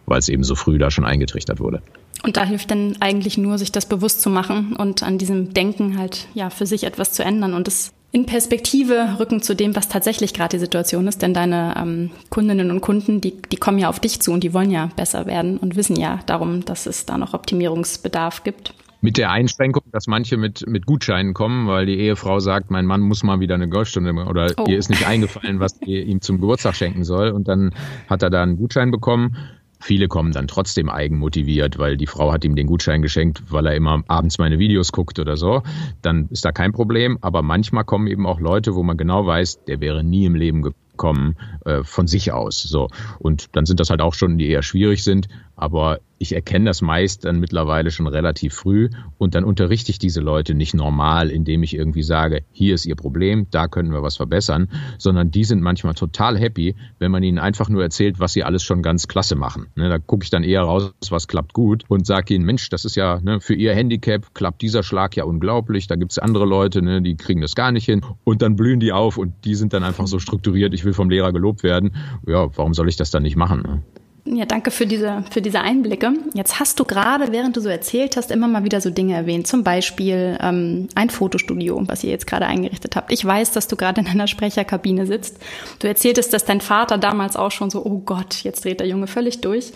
weil 0.06 0.20
es 0.20 0.30
eben 0.30 0.44
so 0.44 0.56
früh 0.56 0.78
da 0.78 0.92
schon 0.92 1.06
eingetrichtert 1.06 1.60
wurde. 1.60 1.82
Und 2.24 2.38
da 2.38 2.46
hilft 2.46 2.72
dann 2.72 2.96
eigentlich 3.00 3.38
nur, 3.38 3.58
sich 3.58 3.72
das 3.72 3.88
bewusst 3.88 4.22
zu 4.22 4.30
machen 4.30 4.76
und 4.76 5.04
an 5.04 5.18
diesem 5.18 5.54
Denken 5.54 5.98
halt 5.98 6.28
ja 6.34 6.50
für 6.50 6.66
sich 6.66 6.86
etwas 6.86 7.12
zu 7.12 7.24
ändern 7.24 7.54
und 7.54 7.68
es 7.68 7.92
in 8.14 8.28
Perspektive 8.28 9.18
rücken 9.20 9.42
zu 9.42 9.56
dem, 9.56 9.76
was 9.76 9.90
tatsächlich 9.90 10.36
gerade 10.36 10.58
die 10.58 10.60
Situation 10.60 11.08
ist. 11.08 11.24
Denn 11.24 11.34
deine 11.34 11.74
ähm, 11.76 12.12
Kundinnen 12.30 12.70
und 12.70 12.80
Kunden, 12.80 13.22
die, 13.22 13.34
die 13.42 13.58
kommen 13.58 13.80
ja 13.80 13.90
auf 13.90 14.00
dich 14.00 14.22
zu 14.22 14.32
und 14.32 14.44
die 14.44 14.54
wollen 14.54 14.70
ja 14.70 14.92
besser 14.96 15.26
werden 15.26 15.58
und 15.58 15.76
wissen 15.76 15.96
ja 15.96 16.20
darum, 16.28 16.64
dass 16.64 16.86
es 16.86 17.08
da 17.08 17.18
noch 17.18 17.34
Optimierungsbedarf 17.34 18.44
gibt. 18.44 18.76
Mit 19.04 19.18
der 19.18 19.32
Einschränkung, 19.32 19.84
dass 19.92 20.08
manche 20.08 20.38
mit, 20.38 20.66
mit 20.66 20.86
Gutscheinen 20.86 21.34
kommen, 21.34 21.68
weil 21.68 21.86
die 21.86 22.00
Ehefrau 22.00 22.40
sagt, 22.40 22.72
mein 22.72 22.86
Mann 22.86 23.02
muss 23.02 23.22
mal 23.22 23.42
wieder 23.42 23.56
eine 23.56 23.68
Golfstunde 23.68 24.14
oder 24.14 24.54
oh. 24.56 24.64
ihr 24.68 24.78
ist 24.78 24.90
nicht 24.90 25.06
eingefallen, 25.06 25.60
was 25.60 25.82
ihr 25.82 26.06
ihm 26.06 26.22
zum 26.22 26.40
Geburtstag 26.40 26.76
schenken 26.76 27.04
soll. 27.04 27.30
Und 27.32 27.50
dann 27.50 27.74
hat 28.10 28.24
er 28.24 28.30
da 28.30 28.42
einen 28.42 28.56
Gutschein 28.56 28.92
bekommen 28.92 29.36
Viele 29.84 30.08
kommen 30.08 30.32
dann 30.32 30.48
trotzdem 30.48 30.90
eigenmotiviert, 30.90 31.78
weil 31.78 31.98
die 31.98 32.08
Frau 32.08 32.32
hat 32.32 32.46
ihm 32.46 32.56
den 32.56 32.68
Gutschein 32.68 33.02
geschenkt, 33.02 33.44
weil 33.52 33.66
er 33.66 33.76
immer 33.76 34.02
abends 34.08 34.38
meine 34.38 34.58
Videos 34.58 34.94
guckt 34.94 35.20
oder 35.20 35.36
so. 35.36 35.62
Dann 36.02 36.30
ist 36.30 36.46
da 36.46 36.54
kein 36.54 36.72
Problem. 36.72 37.18
Aber 37.20 37.42
manchmal 37.42 37.84
kommen 37.84 38.08
eben 38.08 38.26
auch 38.26 38.40
Leute, 38.40 38.76
wo 38.76 38.84
man 38.84 38.96
genau 38.96 39.28
weiß, 39.28 39.66
der 39.66 39.82
wäre 39.82 40.02
nie 40.02 40.24
im 40.24 40.36
Leben 40.36 40.62
gekommen 40.62 40.80
kommen 40.96 41.38
äh, 41.66 41.84
von 41.84 42.08
sich 42.08 42.32
aus. 42.32 42.62
So. 42.62 42.88
Und 43.20 43.56
dann 43.56 43.66
sind 43.66 43.80
das 43.80 43.90
halt 43.90 44.02
auch 44.02 44.14
schon, 44.14 44.38
die 44.38 44.48
eher 44.48 44.62
schwierig 44.62 45.04
sind. 45.04 45.28
Aber 45.56 46.00
ich 46.24 46.34
erkenne 46.34 46.66
das 46.66 46.82
meist 46.82 47.26
dann 47.26 47.40
mittlerweile 47.40 47.92
schon 47.92 48.08
relativ 48.08 48.54
früh 48.54 48.90
und 49.18 49.36
dann 49.36 49.44
unterrichte 49.44 49.92
ich 49.92 50.00
diese 50.00 50.22
Leute 50.22 50.56
nicht 50.56 50.74
normal, 50.74 51.30
indem 51.30 51.64
ich 51.64 51.76
irgendwie 51.76 52.02
sage, 52.02 52.44
hier 52.52 52.76
ist 52.76 52.86
ihr 52.86 52.96
Problem, 52.96 53.48
da 53.52 53.68
können 53.68 53.92
wir 53.92 54.02
was 54.02 54.16
verbessern, 54.16 54.70
sondern 54.98 55.32
die 55.32 55.44
sind 55.44 55.62
manchmal 55.62 55.94
total 55.94 56.40
happy, 56.40 56.76
wenn 56.98 57.12
man 57.12 57.24
ihnen 57.24 57.40
einfach 57.40 57.70
nur 57.70 57.84
erzählt, 57.84 58.20
was 58.20 58.34
sie 58.34 58.44
alles 58.44 58.64
schon 58.64 58.82
ganz 58.82 59.08
klasse 59.08 59.36
machen. 59.36 59.68
Ne, 59.76 59.90
da 59.90 60.00
gucke 60.00 60.24
ich 60.24 60.30
dann 60.30 60.44
eher 60.44 60.62
raus, 60.62 60.94
was 61.10 61.28
klappt 61.28 61.54
gut 61.54 61.84
und 61.90 62.06
sage 62.06 62.34
ihnen, 62.34 62.46
Mensch, 62.46 62.70
das 62.70 62.86
ist 62.86 62.96
ja 62.96 63.20
ne, 63.22 63.42
für 63.42 63.54
ihr 63.54 63.76
Handicap 63.76 64.34
klappt 64.34 64.62
dieser 64.62 64.82
Schlag 64.82 65.16
ja 65.18 65.26
unglaublich, 65.26 65.88
da 65.88 65.96
gibt 65.96 66.14
es 66.14 66.20
andere 66.20 66.46
Leute, 66.46 66.82
ne, 66.82 67.02
die 67.02 67.16
kriegen 67.16 67.42
das 67.42 67.54
gar 67.54 67.72
nicht 67.72 67.86
hin 67.86 68.02
und 68.24 68.42
dann 68.42 68.56
blühen 68.56 68.80
die 68.80 68.94
auf 68.94 69.18
und 69.18 69.34
die 69.44 69.56
sind 69.56 69.74
dann 69.74 69.84
einfach 69.84 70.08
so 70.08 70.20
strukturiert, 70.20 70.74
ich 70.74 70.86
will 70.86 70.94
vom 70.94 71.10
Lehrer 71.10 71.34
gelobt 71.34 71.64
werden. 71.64 71.96
Ja, 72.26 72.48
warum 72.56 72.74
soll 72.74 72.88
ich 72.88 72.96
das 72.96 73.12
dann 73.12 73.24
nicht 73.24 73.36
machen? 73.36 73.84
Ja, 74.26 74.46
danke 74.46 74.72
für 74.72 74.88
diese, 74.88 75.26
für 75.32 75.42
diese 75.42 75.60
Einblicke. 75.60 76.14
Jetzt 76.34 76.60
hast 76.60 76.80
du 76.80 76.86
gerade, 76.86 77.34
während 77.34 77.58
du 77.58 77.62
so 77.62 77.68
erzählt 77.68 78.16
hast, 78.16 78.32
immer 78.32 78.48
mal 78.48 78.64
wieder 78.64 78.80
so 78.80 78.90
Dinge 78.90 79.16
erwähnt. 79.16 79.48
Zum 79.48 79.66
Beispiel 79.66 80.38
ähm, 80.42 80.88
ein 80.96 81.10
Fotostudio, 81.10 81.82
was 81.88 82.06
ihr 82.06 82.12
jetzt 82.12 82.26
gerade 82.26 82.46
eingerichtet 82.46 82.96
habt. 82.96 83.12
Ich 83.12 83.26
weiß, 83.26 83.52
dass 83.52 83.68
du 83.68 83.76
gerade 83.76 84.00
in 84.00 84.08
einer 84.08 84.28
Sprecherkabine 84.28 85.08
sitzt. 85.08 85.40
Du 85.80 85.88
erzähltest, 85.88 86.32
dass 86.32 86.46
dein 86.46 86.62
Vater 86.62 86.98
damals 86.98 87.36
auch 87.36 87.52
schon 87.52 87.70
so, 87.70 87.86
oh 87.86 88.00
Gott, 88.00 88.44
jetzt 88.44 88.64
dreht 88.64 88.80
der 88.80 88.88
Junge 88.88 89.08
völlig 89.08 89.42
durch. 89.42 89.74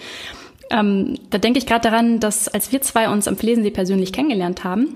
Ähm, 0.69 1.15
da 1.29 1.39
denke 1.39 1.59
ich 1.59 1.65
gerade 1.65 1.89
daran, 1.89 2.21
dass 2.21 2.47
als 2.47 2.71
wir 2.71 2.81
zwei 2.81 3.09
uns 3.09 3.27
am 3.27 3.35
Flesensee 3.35 3.71
persönlich 3.71 4.13
kennengelernt 4.13 4.63
haben, 4.63 4.95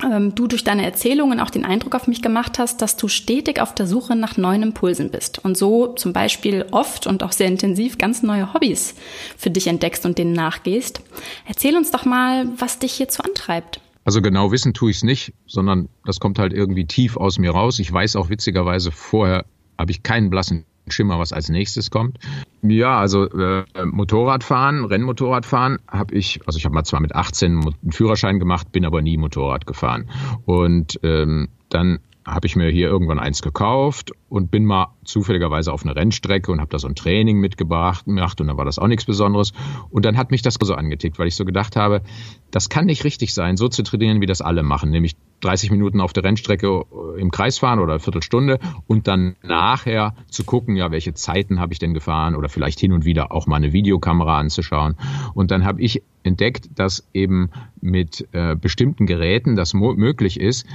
du 0.00 0.46
durch 0.46 0.64
deine 0.64 0.84
Erzählungen 0.84 1.40
auch 1.40 1.50
den 1.50 1.64
Eindruck 1.64 1.94
auf 1.94 2.06
mich 2.06 2.22
gemacht 2.22 2.58
hast, 2.58 2.82
dass 2.82 2.96
du 2.96 3.08
stetig 3.08 3.60
auf 3.60 3.74
der 3.74 3.86
Suche 3.86 4.16
nach 4.16 4.36
neuen 4.36 4.62
Impulsen 4.62 5.10
bist 5.10 5.44
und 5.44 5.56
so 5.56 5.88
zum 5.94 6.12
Beispiel 6.12 6.66
oft 6.70 7.06
und 7.06 7.22
auch 7.22 7.32
sehr 7.32 7.48
intensiv 7.48 7.98
ganz 7.98 8.22
neue 8.22 8.54
Hobbys 8.54 8.94
für 9.36 9.50
dich 9.50 9.66
entdeckst 9.66 10.06
und 10.06 10.18
denen 10.18 10.32
nachgehst. 10.32 11.02
Erzähl 11.46 11.76
uns 11.76 11.90
doch 11.90 12.04
mal, 12.04 12.46
was 12.58 12.78
dich 12.78 12.92
hierzu 12.92 13.22
antreibt. 13.22 13.80
Also 14.04 14.22
genau 14.22 14.52
wissen 14.52 14.72
tue 14.72 14.90
ich 14.90 14.98
es 14.98 15.02
nicht, 15.02 15.34
sondern 15.46 15.88
das 16.04 16.18
kommt 16.18 16.38
halt 16.38 16.52
irgendwie 16.52 16.86
tief 16.86 17.16
aus 17.16 17.38
mir 17.38 17.50
raus. 17.50 17.78
Ich 17.78 17.92
weiß 17.92 18.16
auch 18.16 18.30
witzigerweise 18.30 18.90
vorher, 18.90 19.44
habe 19.76 19.90
ich 19.90 20.02
keinen 20.02 20.30
blassen 20.30 20.64
Schimmer, 20.90 21.18
was 21.18 21.32
als 21.32 21.48
nächstes 21.48 21.90
kommt. 21.90 22.18
Ja, 22.62 22.98
also 22.98 23.28
äh, 23.30 23.64
Motorradfahren, 23.84 24.84
Rennmotorradfahren 24.84 25.78
habe 25.88 26.14
ich, 26.14 26.40
also 26.46 26.58
ich 26.58 26.64
habe 26.64 26.74
mal 26.74 26.84
zwar 26.84 27.00
mit 27.00 27.14
18 27.14 27.52
einen 27.52 27.92
Führerschein 27.92 28.38
gemacht, 28.38 28.72
bin 28.72 28.84
aber 28.84 29.02
nie 29.02 29.16
Motorrad 29.16 29.66
gefahren. 29.66 30.10
Und 30.44 31.00
ähm, 31.02 31.48
dann 31.68 32.00
habe 32.28 32.46
ich 32.46 32.56
mir 32.56 32.68
hier 32.68 32.88
irgendwann 32.88 33.18
eins 33.18 33.40
gekauft 33.40 34.12
und 34.28 34.50
bin 34.50 34.64
mal 34.64 34.88
zufälligerweise 35.04 35.72
auf 35.72 35.82
eine 35.82 35.96
Rennstrecke 35.96 36.52
und 36.52 36.60
habe 36.60 36.70
da 36.70 36.78
so 36.78 36.86
ein 36.86 36.94
Training 36.94 37.38
mitgebracht 37.38 38.04
gemacht 38.04 38.40
und 38.40 38.48
dann 38.48 38.58
war 38.58 38.66
das 38.66 38.78
auch 38.78 38.86
nichts 38.86 39.06
Besonderes. 39.06 39.52
Und 39.90 40.04
dann 40.04 40.16
hat 40.18 40.30
mich 40.30 40.42
das 40.42 40.58
so 40.60 40.74
angetickt, 40.74 41.18
weil 41.18 41.28
ich 41.28 41.36
so 41.36 41.44
gedacht 41.44 41.76
habe, 41.76 42.02
das 42.50 42.68
kann 42.68 42.86
nicht 42.86 43.04
richtig 43.04 43.32
sein, 43.32 43.56
so 43.56 43.68
zu 43.68 43.82
trainieren, 43.82 44.20
wie 44.20 44.26
das 44.26 44.42
alle 44.42 44.62
machen, 44.62 44.90
nämlich 44.90 45.16
30 45.40 45.70
Minuten 45.70 46.00
auf 46.00 46.12
der 46.12 46.24
Rennstrecke 46.24 46.84
im 47.16 47.30
Kreis 47.30 47.58
fahren 47.58 47.78
oder 47.78 47.94
eine 47.94 48.00
Viertelstunde 48.00 48.58
und 48.86 49.08
dann 49.08 49.36
nachher 49.42 50.14
zu 50.28 50.44
gucken, 50.44 50.76
ja, 50.76 50.90
welche 50.90 51.14
Zeiten 51.14 51.60
habe 51.60 51.72
ich 51.72 51.78
denn 51.78 51.94
gefahren 51.94 52.34
oder 52.34 52.48
vielleicht 52.48 52.80
hin 52.80 52.92
und 52.92 53.04
wieder 53.04 53.32
auch 53.32 53.46
mal 53.46 53.56
eine 53.56 53.72
Videokamera 53.72 54.38
anzuschauen. 54.38 54.96
Und 55.34 55.50
dann 55.50 55.64
habe 55.64 55.80
ich 55.80 56.02
entdeckt, 56.22 56.68
dass 56.74 57.08
eben 57.14 57.50
mit 57.80 58.26
äh, 58.32 58.56
bestimmten 58.56 59.06
Geräten 59.06 59.56
das 59.56 59.74
möglich 59.74 60.40
ist, 60.40 60.66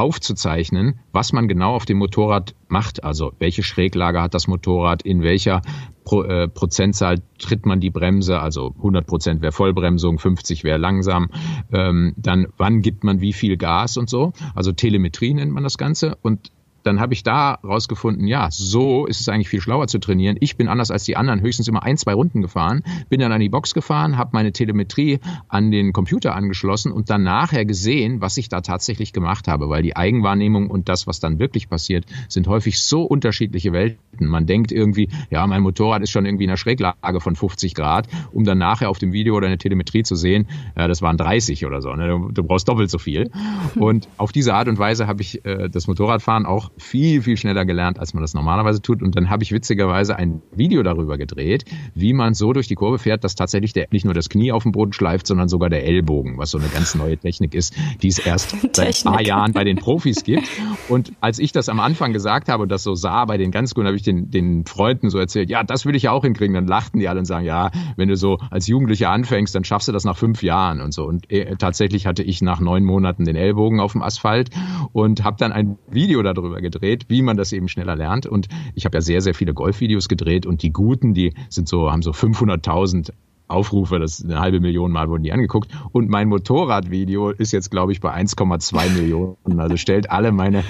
aufzuzeichnen, 0.00 1.00
was 1.12 1.32
man 1.32 1.46
genau 1.46 1.74
auf 1.74 1.84
dem 1.84 1.98
Motorrad 1.98 2.54
macht. 2.68 3.04
Also 3.04 3.32
welche 3.38 3.62
Schräglage 3.62 4.22
hat 4.22 4.34
das 4.34 4.48
Motorrad, 4.48 5.02
in 5.02 5.22
welcher 5.22 5.60
Pro, 6.04 6.22
äh, 6.22 6.48
Prozentzahl 6.48 7.20
tritt 7.38 7.66
man 7.66 7.80
die 7.80 7.90
Bremse, 7.90 8.40
also 8.40 8.74
100 8.78 9.06
Prozent 9.06 9.42
wäre 9.42 9.52
Vollbremsung, 9.52 10.18
50 10.18 10.64
wäre 10.64 10.78
langsam. 10.78 11.28
Ähm, 11.70 12.14
dann 12.16 12.46
wann 12.56 12.80
gibt 12.80 13.04
man 13.04 13.20
wie 13.20 13.34
viel 13.34 13.56
Gas 13.56 13.96
und 13.96 14.08
so. 14.08 14.32
Also 14.54 14.72
Telemetrie 14.72 15.34
nennt 15.34 15.52
man 15.52 15.62
das 15.62 15.76
Ganze. 15.76 16.16
Und 16.22 16.50
dann 16.82 17.00
habe 17.00 17.14
ich 17.14 17.22
da 17.22 17.58
rausgefunden, 17.64 18.26
ja, 18.26 18.48
so 18.50 19.06
ist 19.06 19.20
es 19.20 19.28
eigentlich 19.28 19.48
viel 19.48 19.60
schlauer 19.60 19.86
zu 19.86 19.98
trainieren. 19.98 20.36
Ich 20.40 20.56
bin 20.56 20.68
anders 20.68 20.90
als 20.90 21.04
die 21.04 21.16
anderen 21.16 21.40
höchstens 21.40 21.68
immer 21.68 21.82
ein, 21.82 21.96
zwei 21.96 22.14
Runden 22.14 22.42
gefahren, 22.42 22.82
bin 23.08 23.20
dann 23.20 23.32
an 23.32 23.40
die 23.40 23.48
Box 23.48 23.74
gefahren, 23.74 24.16
habe 24.16 24.30
meine 24.32 24.52
Telemetrie 24.52 25.20
an 25.48 25.70
den 25.70 25.92
Computer 25.92 26.34
angeschlossen 26.34 26.92
und 26.92 27.10
dann 27.10 27.22
nachher 27.22 27.64
gesehen, 27.64 28.20
was 28.20 28.36
ich 28.36 28.48
da 28.48 28.60
tatsächlich 28.60 29.12
gemacht 29.12 29.48
habe, 29.48 29.68
weil 29.68 29.82
die 29.82 29.96
Eigenwahrnehmung 29.96 30.70
und 30.70 30.88
das, 30.88 31.06
was 31.06 31.20
dann 31.20 31.38
wirklich 31.38 31.68
passiert, 31.68 32.06
sind 32.28 32.48
häufig 32.48 32.80
so 32.80 33.02
unterschiedliche 33.02 33.72
Welten. 33.72 34.26
Man 34.26 34.46
denkt 34.46 34.72
irgendwie, 34.72 35.08
ja, 35.30 35.46
mein 35.46 35.62
Motorrad 35.62 36.02
ist 36.02 36.10
schon 36.10 36.26
irgendwie 36.26 36.44
in 36.44 36.50
einer 36.50 36.56
Schräglage 36.56 37.20
von 37.20 37.36
50 37.36 37.74
Grad, 37.74 38.08
um 38.32 38.44
dann 38.44 38.58
nachher 38.58 38.90
auf 38.90 38.98
dem 38.98 39.12
Video 39.12 39.36
oder 39.36 39.46
in 39.46 39.52
der 39.52 39.58
Telemetrie 39.58 40.02
zu 40.02 40.16
sehen, 40.16 40.46
ja, 40.76 40.88
das 40.88 41.02
waren 41.02 41.16
30 41.16 41.66
oder 41.66 41.80
so. 41.80 41.92
Ne? 41.94 42.28
Du, 42.32 42.42
brauchst 42.42 42.68
doppelt 42.68 42.90
so 42.90 42.98
viel. 42.98 43.30
Und 43.76 44.08
auf 44.16 44.32
diese 44.32 44.54
Art 44.54 44.68
und 44.68 44.78
Weise 44.78 45.06
habe 45.06 45.22
ich 45.22 45.44
äh, 45.44 45.68
das 45.68 45.86
Motorradfahren 45.86 46.46
auch 46.46 46.69
viel, 46.78 47.22
viel 47.22 47.36
schneller 47.36 47.64
gelernt, 47.64 47.98
als 47.98 48.14
man 48.14 48.22
das 48.22 48.34
normalerweise 48.34 48.82
tut. 48.82 49.02
Und 49.02 49.16
dann 49.16 49.30
habe 49.30 49.42
ich 49.42 49.52
witzigerweise 49.52 50.16
ein 50.16 50.42
Video 50.52 50.82
darüber 50.82 51.18
gedreht, 51.18 51.64
wie 51.94 52.12
man 52.12 52.34
so 52.34 52.52
durch 52.52 52.68
die 52.68 52.74
Kurve 52.74 52.98
fährt, 52.98 53.24
dass 53.24 53.34
tatsächlich 53.34 53.72
der, 53.72 53.86
nicht 53.90 54.04
nur 54.04 54.14
das 54.14 54.28
Knie 54.28 54.52
auf 54.52 54.62
dem 54.62 54.72
Boden 54.72 54.92
schleift, 54.92 55.26
sondern 55.26 55.48
sogar 55.48 55.70
der 55.70 55.84
Ellbogen, 55.84 56.38
was 56.38 56.50
so 56.50 56.58
eine 56.58 56.68
ganz 56.68 56.94
neue 56.94 57.16
Technik 57.18 57.54
ist, 57.54 57.74
die 58.02 58.08
es 58.08 58.18
erst 58.18 58.56
seit 58.72 59.04
ein 59.04 59.12
paar 59.12 59.22
Jahren 59.22 59.52
bei 59.52 59.64
den 59.64 59.76
Profis 59.76 60.24
gibt. 60.24 60.48
Und 60.88 61.12
als 61.20 61.38
ich 61.38 61.52
das 61.52 61.68
am 61.68 61.80
Anfang 61.80 62.12
gesagt 62.12 62.48
habe 62.48 62.62
und 62.62 62.68
das 62.70 62.82
so 62.82 62.94
sah 62.94 63.24
bei 63.24 63.36
den 63.36 63.50
ganz 63.50 63.74
guten, 63.74 63.86
habe 63.86 63.96
ich 63.96 64.02
den, 64.02 64.30
den 64.30 64.64
Freunden 64.66 65.10
so 65.10 65.18
erzählt, 65.18 65.50
ja, 65.50 65.62
das 65.62 65.86
will 65.86 65.94
ich 65.94 66.04
ja 66.04 66.12
auch 66.12 66.24
hinkriegen. 66.24 66.54
Dann 66.54 66.66
lachten 66.66 66.98
die 66.98 67.08
alle 67.08 67.20
und 67.20 67.26
sagen, 67.26 67.44
ja, 67.44 67.70
wenn 67.96 68.08
du 68.08 68.16
so 68.16 68.38
als 68.50 68.66
Jugendlicher 68.66 69.10
anfängst, 69.10 69.54
dann 69.54 69.64
schaffst 69.64 69.88
du 69.88 69.92
das 69.92 70.04
nach 70.04 70.16
fünf 70.16 70.42
Jahren 70.42 70.80
und 70.80 70.92
so. 70.92 71.04
Und 71.04 71.30
äh, 71.30 71.56
tatsächlich 71.56 72.06
hatte 72.06 72.22
ich 72.22 72.42
nach 72.42 72.60
neun 72.60 72.84
Monaten 72.84 73.24
den 73.24 73.36
Ellbogen 73.36 73.80
auf 73.80 73.92
dem 73.92 74.02
Asphalt 74.02 74.50
und 74.92 75.24
habe 75.24 75.36
dann 75.38 75.52
ein 75.52 75.78
Video 75.90 76.22
darüber 76.22 76.59
gedreht, 76.60 77.06
wie 77.08 77.22
man 77.22 77.36
das 77.36 77.52
eben 77.52 77.68
schneller 77.68 77.96
lernt. 77.96 78.26
Und 78.26 78.48
ich 78.74 78.84
habe 78.84 78.96
ja 78.96 79.00
sehr, 79.00 79.20
sehr 79.20 79.34
viele 79.34 79.54
Golfvideos 79.54 80.08
gedreht 80.08 80.46
und 80.46 80.62
die 80.62 80.72
guten, 80.72 81.14
die 81.14 81.34
sind 81.48 81.68
so, 81.68 81.90
haben 81.90 82.02
so 82.02 82.10
500.000 82.10 83.12
Aufrufe, 83.50 83.98
das 83.98 84.24
eine 84.24 84.40
halbe 84.40 84.60
Million 84.60 84.92
Mal 84.92 85.08
wurden 85.08 85.24
die 85.24 85.32
angeguckt. 85.32 85.70
Und 85.92 86.08
mein 86.08 86.28
Motorradvideo 86.28 87.30
ist 87.30 87.52
jetzt, 87.52 87.70
glaube 87.70 87.92
ich, 87.92 88.00
bei 88.00 88.14
1,2 88.14 88.90
Millionen. 88.90 89.60
Also 89.60 89.76
stellt 89.76 90.10
alle 90.10 90.32
meine 90.32 90.64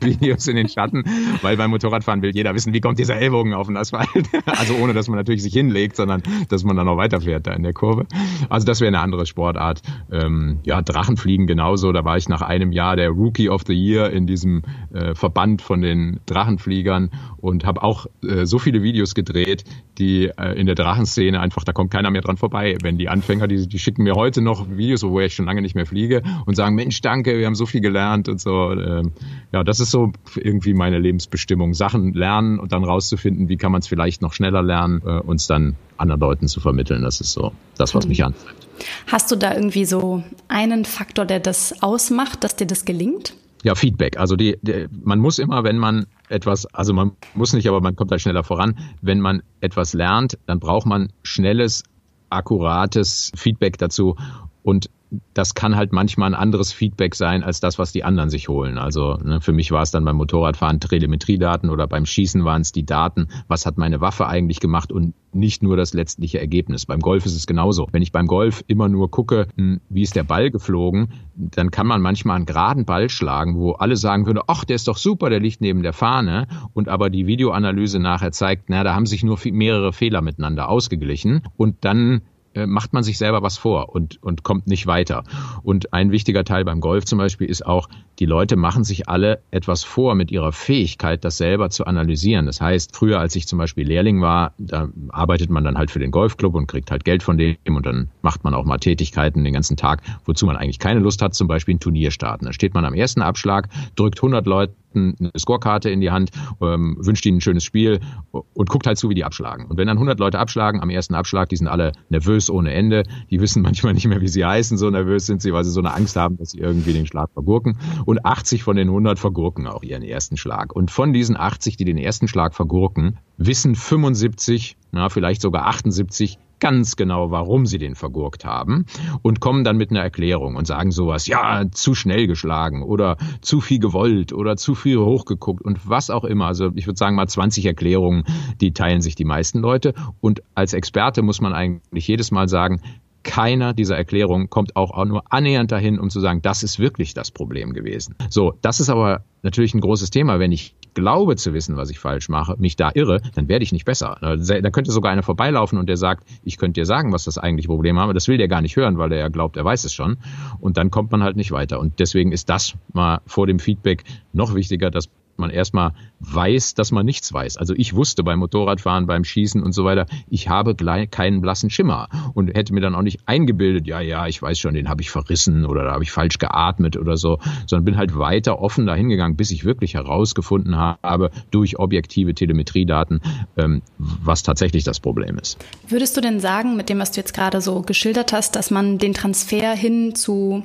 Videos 0.00 0.46
in 0.46 0.56
den 0.56 0.68
Schatten, 0.68 1.04
weil 1.42 1.56
beim 1.56 1.70
Motorradfahren 1.70 2.22
will 2.22 2.30
jeder 2.34 2.54
wissen, 2.54 2.72
wie 2.72 2.80
kommt 2.80 2.98
dieser 2.98 3.16
Ellbogen 3.16 3.52
auf 3.54 3.66
den 3.66 3.76
Asphalt. 3.76 4.08
Also 4.44 4.74
ohne, 4.76 4.92
dass 4.92 5.08
man 5.08 5.16
natürlich 5.16 5.42
sich 5.42 5.52
hinlegt, 5.52 5.96
sondern 5.96 6.22
dass 6.48 6.62
man 6.62 6.76
dann 6.76 6.86
noch 6.86 6.96
weiterfährt 6.96 7.46
da 7.46 7.52
in 7.52 7.62
der 7.62 7.72
Kurve. 7.72 8.06
Also 8.48 8.66
das 8.66 8.80
wäre 8.80 8.88
eine 8.88 9.00
andere 9.00 9.26
Sportart. 9.26 9.82
Ähm, 10.12 10.60
ja, 10.64 10.82
Drachenfliegen 10.82 11.46
genauso. 11.46 11.90
Da 11.92 12.04
war 12.04 12.16
ich 12.16 12.28
nach 12.28 12.42
einem 12.42 12.70
Jahr 12.70 12.96
der 12.96 13.10
Rookie 13.10 13.48
of 13.48 13.62
the 13.66 13.72
Year 13.72 14.10
in 14.10 14.26
diesem 14.26 14.62
äh, 14.92 15.14
Verband 15.14 15.62
von 15.62 15.80
den 15.80 16.20
Drachenfliegern 16.26 17.10
und 17.38 17.64
habe 17.64 17.82
auch 17.82 18.06
äh, 18.22 18.46
so 18.46 18.58
viele 18.58 18.82
Videos 18.82 19.14
gedreht, 19.14 19.64
die 19.98 20.30
äh, 20.38 20.58
in 20.58 20.66
der 20.66 20.74
Drachenszene 20.74 21.40
einfach 21.40 21.64
da 21.64 21.72
kommt 21.72 21.90
keiner 21.90 22.10
mehr 22.10 22.22
dran 22.22 22.36
vorbei. 22.36 22.76
Wenn 22.82 22.98
die 22.98 23.08
Anfänger, 23.08 23.48
die, 23.48 23.66
die 23.66 23.78
schicken 23.78 24.02
mir 24.02 24.14
heute 24.14 24.42
noch 24.42 24.68
Videos, 24.70 25.02
wo 25.02 25.20
ich 25.20 25.34
schon 25.34 25.46
lange 25.46 25.62
nicht 25.62 25.74
mehr 25.74 25.86
fliege 25.86 26.22
und 26.46 26.54
sagen, 26.54 26.74
Mensch, 26.74 27.00
danke, 27.00 27.38
wir 27.38 27.46
haben 27.46 27.54
so 27.54 27.66
viel 27.66 27.80
gelernt 27.80 28.28
und 28.28 28.40
so. 28.40 28.72
Ähm, 28.72 29.12
ja, 29.52 29.64
das 29.64 29.80
ist 29.80 29.90
so 29.90 30.12
irgendwie 30.36 30.74
meine 30.74 30.98
Lebensbestimmung. 30.98 31.74
Sachen 31.74 32.12
lernen 32.12 32.58
und 32.58 32.72
dann 32.72 32.84
rauszufinden, 32.84 33.48
wie 33.48 33.56
kann 33.56 33.72
man 33.72 33.80
es 33.80 33.86
vielleicht 33.86 34.22
noch 34.22 34.32
schneller 34.32 34.62
lernen, 34.62 35.02
äh, 35.04 35.20
uns 35.20 35.46
dann 35.46 35.76
anderen 35.96 36.20
Leuten 36.20 36.48
zu 36.48 36.60
vermitteln. 36.60 37.02
Das 37.02 37.20
ist 37.20 37.32
so 37.32 37.52
das, 37.76 37.94
was 37.94 38.06
mich 38.06 38.24
antreibt. 38.24 38.68
Hast 39.06 39.30
du 39.30 39.36
da 39.36 39.54
irgendwie 39.54 39.84
so 39.84 40.22
einen 40.48 40.84
Faktor, 40.84 41.24
der 41.24 41.40
das 41.40 41.82
ausmacht, 41.82 42.44
dass 42.44 42.56
dir 42.56 42.66
das 42.66 42.84
gelingt? 42.84 43.34
Ja, 43.62 43.74
Feedback. 43.74 44.18
Also 44.18 44.36
die, 44.36 44.58
die, 44.62 44.86
man 44.90 45.18
muss 45.18 45.38
immer, 45.38 45.62
wenn 45.62 45.78
man 45.78 46.06
etwas, 46.28 46.66
also 46.66 46.92
man 46.92 47.12
muss 47.34 47.52
nicht, 47.52 47.68
aber 47.68 47.80
man 47.80 47.94
kommt 47.94 48.10
da 48.10 48.18
schneller 48.18 48.42
voran. 48.42 48.78
Wenn 49.00 49.20
man 49.20 49.42
etwas 49.60 49.94
lernt, 49.94 50.38
dann 50.46 50.58
braucht 50.58 50.86
man 50.86 51.12
schnelles, 51.22 51.84
akkurates 52.28 53.30
Feedback 53.36 53.78
dazu. 53.78 54.16
Und 54.62 54.90
das 55.34 55.54
kann 55.54 55.76
halt 55.76 55.92
manchmal 55.92 56.30
ein 56.30 56.34
anderes 56.34 56.72
Feedback 56.72 57.14
sein 57.14 57.42
als 57.42 57.60
das, 57.60 57.78
was 57.78 57.92
die 57.92 58.04
anderen 58.04 58.30
sich 58.30 58.48
holen. 58.48 58.78
Also 58.78 59.18
ne, 59.22 59.40
für 59.40 59.52
mich 59.52 59.70
war 59.70 59.82
es 59.82 59.90
dann 59.90 60.04
beim 60.04 60.16
Motorradfahren 60.16 60.80
Telemetriedaten 60.80 61.68
oder 61.68 61.86
beim 61.86 62.06
Schießen 62.06 62.44
waren 62.44 62.62
es 62.62 62.72
die 62.72 62.86
Daten, 62.86 63.28
was 63.46 63.66
hat 63.66 63.76
meine 63.76 64.00
Waffe 64.00 64.26
eigentlich 64.26 64.60
gemacht 64.60 64.90
und 64.90 65.14
nicht 65.34 65.62
nur 65.62 65.76
das 65.76 65.94
letztliche 65.94 66.40
Ergebnis. 66.40 66.86
Beim 66.86 67.00
Golf 67.00 67.26
ist 67.26 67.36
es 67.36 67.46
genauso. 67.46 67.88
Wenn 67.92 68.02
ich 68.02 68.12
beim 68.12 68.26
Golf 68.26 68.64
immer 68.66 68.88
nur 68.88 69.10
gucke, 69.10 69.48
hm, 69.56 69.80
wie 69.88 70.02
ist 70.02 70.16
der 70.16 70.24
Ball 70.24 70.50
geflogen, 70.50 71.08
dann 71.34 71.70
kann 71.70 71.86
man 71.86 72.00
manchmal 72.00 72.36
einen 72.36 72.46
geraden 72.46 72.84
Ball 72.84 73.08
schlagen, 73.08 73.56
wo 73.56 73.72
alle 73.72 73.96
sagen 73.96 74.26
würden, 74.26 74.42
ach, 74.46 74.64
der 74.64 74.76
ist 74.76 74.88
doch 74.88 74.96
super, 74.96 75.30
der 75.30 75.40
liegt 75.40 75.60
neben 75.60 75.82
der 75.82 75.92
Fahne. 75.92 76.46
Und 76.74 76.88
aber 76.88 77.10
die 77.10 77.26
Videoanalyse 77.26 77.98
nachher 77.98 78.32
zeigt, 78.32 78.64
na, 78.68 78.84
da 78.84 78.94
haben 78.94 79.06
sich 79.06 79.24
nur 79.24 79.38
mehrere 79.44 79.92
Fehler 79.92 80.22
miteinander 80.22 80.68
ausgeglichen. 80.68 81.42
Und 81.56 81.84
dann 81.84 82.22
macht 82.54 82.92
man 82.92 83.02
sich 83.02 83.18
selber 83.18 83.42
was 83.42 83.56
vor 83.56 83.94
und, 83.94 84.22
und 84.22 84.42
kommt 84.42 84.66
nicht 84.66 84.86
weiter. 84.86 85.24
Und 85.62 85.92
ein 85.92 86.10
wichtiger 86.10 86.44
Teil 86.44 86.64
beim 86.64 86.80
Golf 86.80 87.04
zum 87.04 87.18
Beispiel 87.18 87.48
ist 87.48 87.64
auch, 87.64 87.88
die 88.18 88.26
Leute 88.26 88.56
machen 88.56 88.84
sich 88.84 89.08
alle 89.08 89.40
etwas 89.50 89.84
vor 89.84 90.14
mit 90.14 90.30
ihrer 90.30 90.52
Fähigkeit, 90.52 91.24
das 91.24 91.38
selber 91.38 91.70
zu 91.70 91.86
analysieren. 91.86 92.46
Das 92.46 92.60
heißt, 92.60 92.94
früher, 92.94 93.18
als 93.20 93.34
ich 93.36 93.46
zum 93.48 93.58
Beispiel 93.58 93.86
Lehrling 93.86 94.20
war, 94.20 94.52
da 94.58 94.88
arbeitet 95.08 95.50
man 95.50 95.64
dann 95.64 95.78
halt 95.78 95.90
für 95.90 95.98
den 95.98 96.10
Golfclub 96.10 96.54
und 96.54 96.66
kriegt 96.66 96.90
halt 96.90 97.04
Geld 97.04 97.22
von 97.22 97.38
dem 97.38 97.56
und 97.68 97.86
dann 97.86 98.10
macht 98.20 98.44
man 98.44 98.54
auch 98.54 98.64
mal 98.64 98.78
Tätigkeiten 98.78 99.44
den 99.44 99.54
ganzen 99.54 99.76
Tag, 99.76 100.02
wozu 100.24 100.46
man 100.46 100.56
eigentlich 100.56 100.78
keine 100.78 101.00
Lust 101.00 101.22
hat, 101.22 101.34
zum 101.34 101.48
Beispiel 101.48 101.74
ein 101.76 101.80
Turnier 101.80 102.10
starten. 102.10 102.44
Da 102.44 102.52
steht 102.52 102.74
man 102.74 102.84
am 102.84 102.94
ersten 102.94 103.22
Abschlag, 103.22 103.68
drückt 103.96 104.18
100 104.18 104.46
Leute 104.46 104.74
eine 104.94 105.30
Scorekarte 105.38 105.90
in 105.90 106.00
die 106.00 106.10
Hand, 106.10 106.30
ähm, 106.60 106.96
wünscht 107.00 107.26
ihnen 107.26 107.38
ein 107.38 107.40
schönes 107.40 107.64
Spiel 107.64 108.00
und 108.30 108.68
guckt 108.68 108.86
halt 108.86 108.98
zu, 108.98 109.10
wie 109.10 109.14
die 109.14 109.24
abschlagen. 109.24 109.66
Und 109.66 109.76
wenn 109.76 109.86
dann 109.86 109.96
100 109.96 110.18
Leute 110.18 110.38
abschlagen 110.38 110.80
am 110.80 110.90
ersten 110.90 111.14
Abschlag, 111.14 111.48
die 111.48 111.56
sind 111.56 111.68
alle 111.68 111.92
nervös 112.08 112.50
ohne 112.50 112.72
Ende, 112.72 113.04
die 113.30 113.40
wissen 113.40 113.62
manchmal 113.72 113.94
nicht 113.94 114.06
mehr, 114.06 114.20
wie 114.20 114.28
sie 114.28 114.44
heißen, 114.44 114.78
so 114.78 114.90
nervös 114.90 115.26
sind 115.26 115.42
sie, 115.42 115.52
weil 115.52 115.64
sie 115.64 115.70
so 115.70 115.80
eine 115.80 115.94
Angst 115.94 116.16
haben, 116.16 116.36
dass 116.36 116.50
sie 116.50 116.58
irgendwie 116.58 116.92
den 116.92 117.06
Schlag 117.06 117.30
vergurken. 117.32 117.78
Und 118.04 118.24
80 118.24 118.62
von 118.62 118.76
den 118.76 118.88
100 118.88 119.18
vergurken 119.18 119.66
auch 119.66 119.82
ihren 119.82 120.02
ersten 120.02 120.36
Schlag. 120.36 120.74
Und 120.74 120.90
von 120.90 121.12
diesen 121.12 121.36
80, 121.36 121.76
die 121.76 121.84
den 121.84 121.98
ersten 121.98 122.28
Schlag 122.28 122.54
vergurken, 122.54 123.18
wissen 123.36 123.74
75, 123.74 124.76
na, 124.92 125.08
vielleicht 125.08 125.42
sogar 125.42 125.66
78, 125.66 126.38
ganz 126.62 126.94
genau, 126.94 127.32
warum 127.32 127.66
sie 127.66 127.78
den 127.78 127.96
vergurkt 127.96 128.44
haben 128.44 128.86
und 129.22 129.40
kommen 129.40 129.64
dann 129.64 129.76
mit 129.76 129.90
einer 129.90 130.00
Erklärung 130.00 130.54
und 130.54 130.64
sagen 130.64 130.92
sowas, 130.92 131.26
ja, 131.26 131.64
zu 131.72 131.96
schnell 131.96 132.28
geschlagen 132.28 132.84
oder 132.84 133.16
zu 133.40 133.60
viel 133.60 133.80
gewollt 133.80 134.32
oder 134.32 134.56
zu 134.56 134.76
viel 134.76 134.98
hochgeguckt 134.98 135.60
und 135.60 135.88
was 135.88 136.08
auch 136.08 136.22
immer. 136.22 136.46
Also 136.46 136.70
ich 136.76 136.86
würde 136.86 136.98
sagen 136.98 137.16
mal 137.16 137.26
20 137.26 137.66
Erklärungen, 137.66 138.22
die 138.60 138.72
teilen 138.72 139.00
sich 139.00 139.16
die 139.16 139.24
meisten 139.24 139.58
Leute 139.58 139.92
und 140.20 140.44
als 140.54 140.72
Experte 140.72 141.22
muss 141.22 141.40
man 141.40 141.52
eigentlich 141.52 142.06
jedes 142.06 142.30
Mal 142.30 142.48
sagen, 142.48 142.80
keiner 143.24 143.74
dieser 143.74 143.96
Erklärungen 143.96 144.48
kommt 144.48 144.76
auch, 144.76 145.04
nur 145.04 145.24
annähernd 145.32 145.72
dahin, 145.72 145.98
um 145.98 146.10
zu 146.10 146.20
sagen, 146.20 146.42
das 146.42 146.62
ist 146.62 146.78
wirklich 146.78 147.12
das 147.12 147.32
Problem 147.32 147.72
gewesen. 147.72 148.14
So, 148.30 148.54
das 148.62 148.78
ist 148.78 148.88
aber 148.88 149.24
natürlich 149.42 149.74
ein 149.74 149.80
großes 149.80 150.10
Thema. 150.10 150.38
Wenn 150.38 150.52
ich 150.52 150.76
glaube 150.94 151.36
zu 151.36 151.54
wissen, 151.54 151.76
was 151.76 151.90
ich 151.90 151.98
falsch 151.98 152.28
mache, 152.28 152.56
mich 152.58 152.76
da 152.76 152.90
irre, 152.94 153.20
dann 153.34 153.48
werde 153.48 153.62
ich 153.62 153.72
nicht 153.72 153.84
besser. 153.84 154.18
Da 154.20 154.70
könnte 154.70 154.92
sogar 154.92 155.12
einer 155.12 155.22
vorbeilaufen 155.22 155.78
und 155.78 155.88
der 155.88 155.96
sagt, 155.96 156.28
ich 156.42 156.58
könnte 156.58 156.80
dir 156.80 156.86
sagen, 156.86 157.12
was 157.12 157.24
das 157.24 157.38
eigentliche 157.38 157.68
Problem 157.68 157.98
habe. 157.98 158.14
Das 158.14 158.28
will 158.28 158.38
der 158.38 158.48
gar 158.48 158.60
nicht 158.60 158.76
hören, 158.76 158.98
weil 158.98 159.12
er 159.12 159.18
ja 159.18 159.28
glaubt, 159.28 159.56
er 159.56 159.64
weiß 159.64 159.84
es 159.84 159.92
schon. 159.92 160.18
Und 160.60 160.76
dann 160.76 160.90
kommt 160.90 161.10
man 161.12 161.22
halt 161.22 161.36
nicht 161.36 161.52
weiter. 161.52 161.80
Und 161.80 161.98
deswegen 161.98 162.32
ist 162.32 162.48
das 162.48 162.74
mal 162.92 163.20
vor 163.26 163.46
dem 163.46 163.58
Feedback 163.58 164.04
noch 164.32 164.54
wichtiger, 164.54 164.90
dass 164.90 165.08
man 165.36 165.50
erstmal 165.50 165.92
weiß, 166.20 166.74
dass 166.74 166.92
man 166.92 167.04
nichts 167.04 167.32
weiß. 167.32 167.56
Also 167.56 167.74
ich 167.76 167.94
wusste 167.94 168.22
beim 168.22 168.38
Motorradfahren, 168.38 169.06
beim 169.06 169.24
Schießen 169.24 169.62
und 169.62 169.72
so 169.72 169.84
weiter, 169.84 170.06
ich 170.28 170.48
habe 170.48 170.74
keinen 170.74 171.40
blassen 171.40 171.70
Schimmer 171.70 172.08
und 172.34 172.54
hätte 172.54 172.72
mir 172.72 172.80
dann 172.80 172.94
auch 172.94 173.02
nicht 173.02 173.20
eingebildet, 173.26 173.86
ja, 173.86 174.00
ja, 174.00 174.26
ich 174.26 174.40
weiß 174.40 174.58
schon, 174.58 174.74
den 174.74 174.88
habe 174.88 175.02
ich 175.02 175.10
verrissen 175.10 175.64
oder 175.66 175.84
da 175.84 175.92
habe 175.92 176.04
ich 176.04 176.12
falsch 176.12 176.38
geatmet 176.38 176.96
oder 176.96 177.16
so, 177.16 177.38
sondern 177.66 177.84
bin 177.84 177.96
halt 177.96 178.16
weiter 178.16 178.60
offen 178.60 178.86
dahin 178.86 179.08
gegangen, 179.08 179.36
bis 179.36 179.50
ich 179.50 179.64
wirklich 179.64 179.94
herausgefunden 179.94 180.76
habe 180.76 181.30
durch 181.50 181.78
objektive 181.78 182.34
Telemetriedaten, 182.34 183.20
ähm, 183.56 183.82
was 183.98 184.42
tatsächlich 184.42 184.84
das 184.84 185.00
Problem 185.00 185.38
ist. 185.38 185.58
Würdest 185.88 186.16
du 186.16 186.20
denn 186.20 186.40
sagen, 186.40 186.76
mit 186.76 186.88
dem, 186.88 186.98
was 186.98 187.12
du 187.12 187.20
jetzt 187.20 187.34
gerade 187.34 187.60
so 187.60 187.82
geschildert 187.82 188.32
hast, 188.32 188.56
dass 188.56 188.70
man 188.70 188.98
den 188.98 189.14
Transfer 189.14 189.74
hin 189.74 190.14
zu 190.14 190.62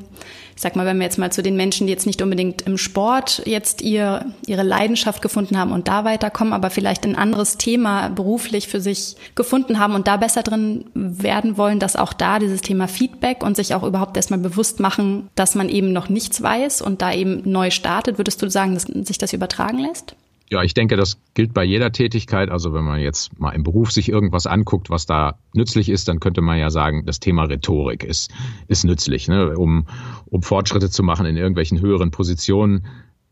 ich 0.57 0.63
sag 0.63 0.75
mal, 0.75 0.87
wenn 0.87 0.97
wir 0.97 1.03
jetzt 1.03 1.19
mal 1.19 1.31
zu 1.31 1.43
den 1.43 1.55
Menschen, 1.55 1.85
die 1.85 1.93
jetzt 1.93 2.07
nicht 2.07 2.19
unbedingt 2.23 2.63
im 2.63 2.79
Sport 2.79 3.43
jetzt 3.45 3.83
ihr, 3.83 4.25
ihre 4.57 4.67
Leidenschaft 4.67 5.21
gefunden 5.21 5.57
haben 5.57 5.71
und 5.71 5.87
da 5.87 6.03
weiterkommen, 6.03 6.53
aber 6.53 6.69
vielleicht 6.69 7.05
ein 7.05 7.15
anderes 7.15 7.57
Thema 7.57 8.09
beruflich 8.09 8.67
für 8.67 8.81
sich 8.81 9.15
gefunden 9.35 9.79
haben 9.79 9.93
und 9.93 10.07
da 10.07 10.17
besser 10.17 10.41
drin 10.41 10.85
werden 10.93 11.57
wollen, 11.57 11.79
dass 11.79 11.95
auch 11.95 12.13
da 12.13 12.39
dieses 12.39 12.61
Thema 12.61 12.87
Feedback 12.87 13.43
und 13.43 13.55
sich 13.55 13.75
auch 13.75 13.83
überhaupt 13.83 14.17
erstmal 14.17 14.39
bewusst 14.39 14.79
machen, 14.79 15.29
dass 15.35 15.55
man 15.55 15.69
eben 15.69 15.93
noch 15.93 16.09
nichts 16.09 16.41
weiß 16.41 16.81
und 16.81 17.01
da 17.01 17.13
eben 17.13 17.41
neu 17.45 17.69
startet, 17.69 18.17
würdest 18.17 18.41
du 18.41 18.49
sagen, 18.49 18.73
dass 18.73 18.83
sich 18.83 19.17
das 19.17 19.33
übertragen 19.33 19.77
lässt? 19.79 20.15
Ja, 20.49 20.63
ich 20.63 20.73
denke, 20.73 20.95
das 20.95 21.17
gilt 21.33 21.53
bei 21.53 21.65
jeder 21.65 21.91
Tätigkeit. 21.91 22.49
Also 22.49 22.73
wenn 22.73 22.85
man 22.85 23.01
jetzt 23.01 23.37
mal 23.37 23.51
im 23.51 23.63
Beruf 23.63 23.91
sich 23.91 24.07
irgendwas 24.07 24.47
anguckt, 24.47 24.89
was 24.89 25.05
da 25.05 25.37
nützlich 25.53 25.89
ist, 25.89 26.07
dann 26.07 26.21
könnte 26.21 26.41
man 26.41 26.57
ja 26.57 26.69
sagen, 26.69 27.05
das 27.05 27.19
Thema 27.19 27.43
Rhetorik 27.43 28.05
ist, 28.05 28.31
ist 28.69 28.85
nützlich, 28.85 29.27
ne? 29.27 29.57
um, 29.57 29.87
um 30.25 30.41
Fortschritte 30.41 30.89
zu 30.89 31.03
machen 31.03 31.25
in 31.25 31.35
irgendwelchen 31.35 31.81
höheren 31.81 32.11
Positionen. 32.11 32.85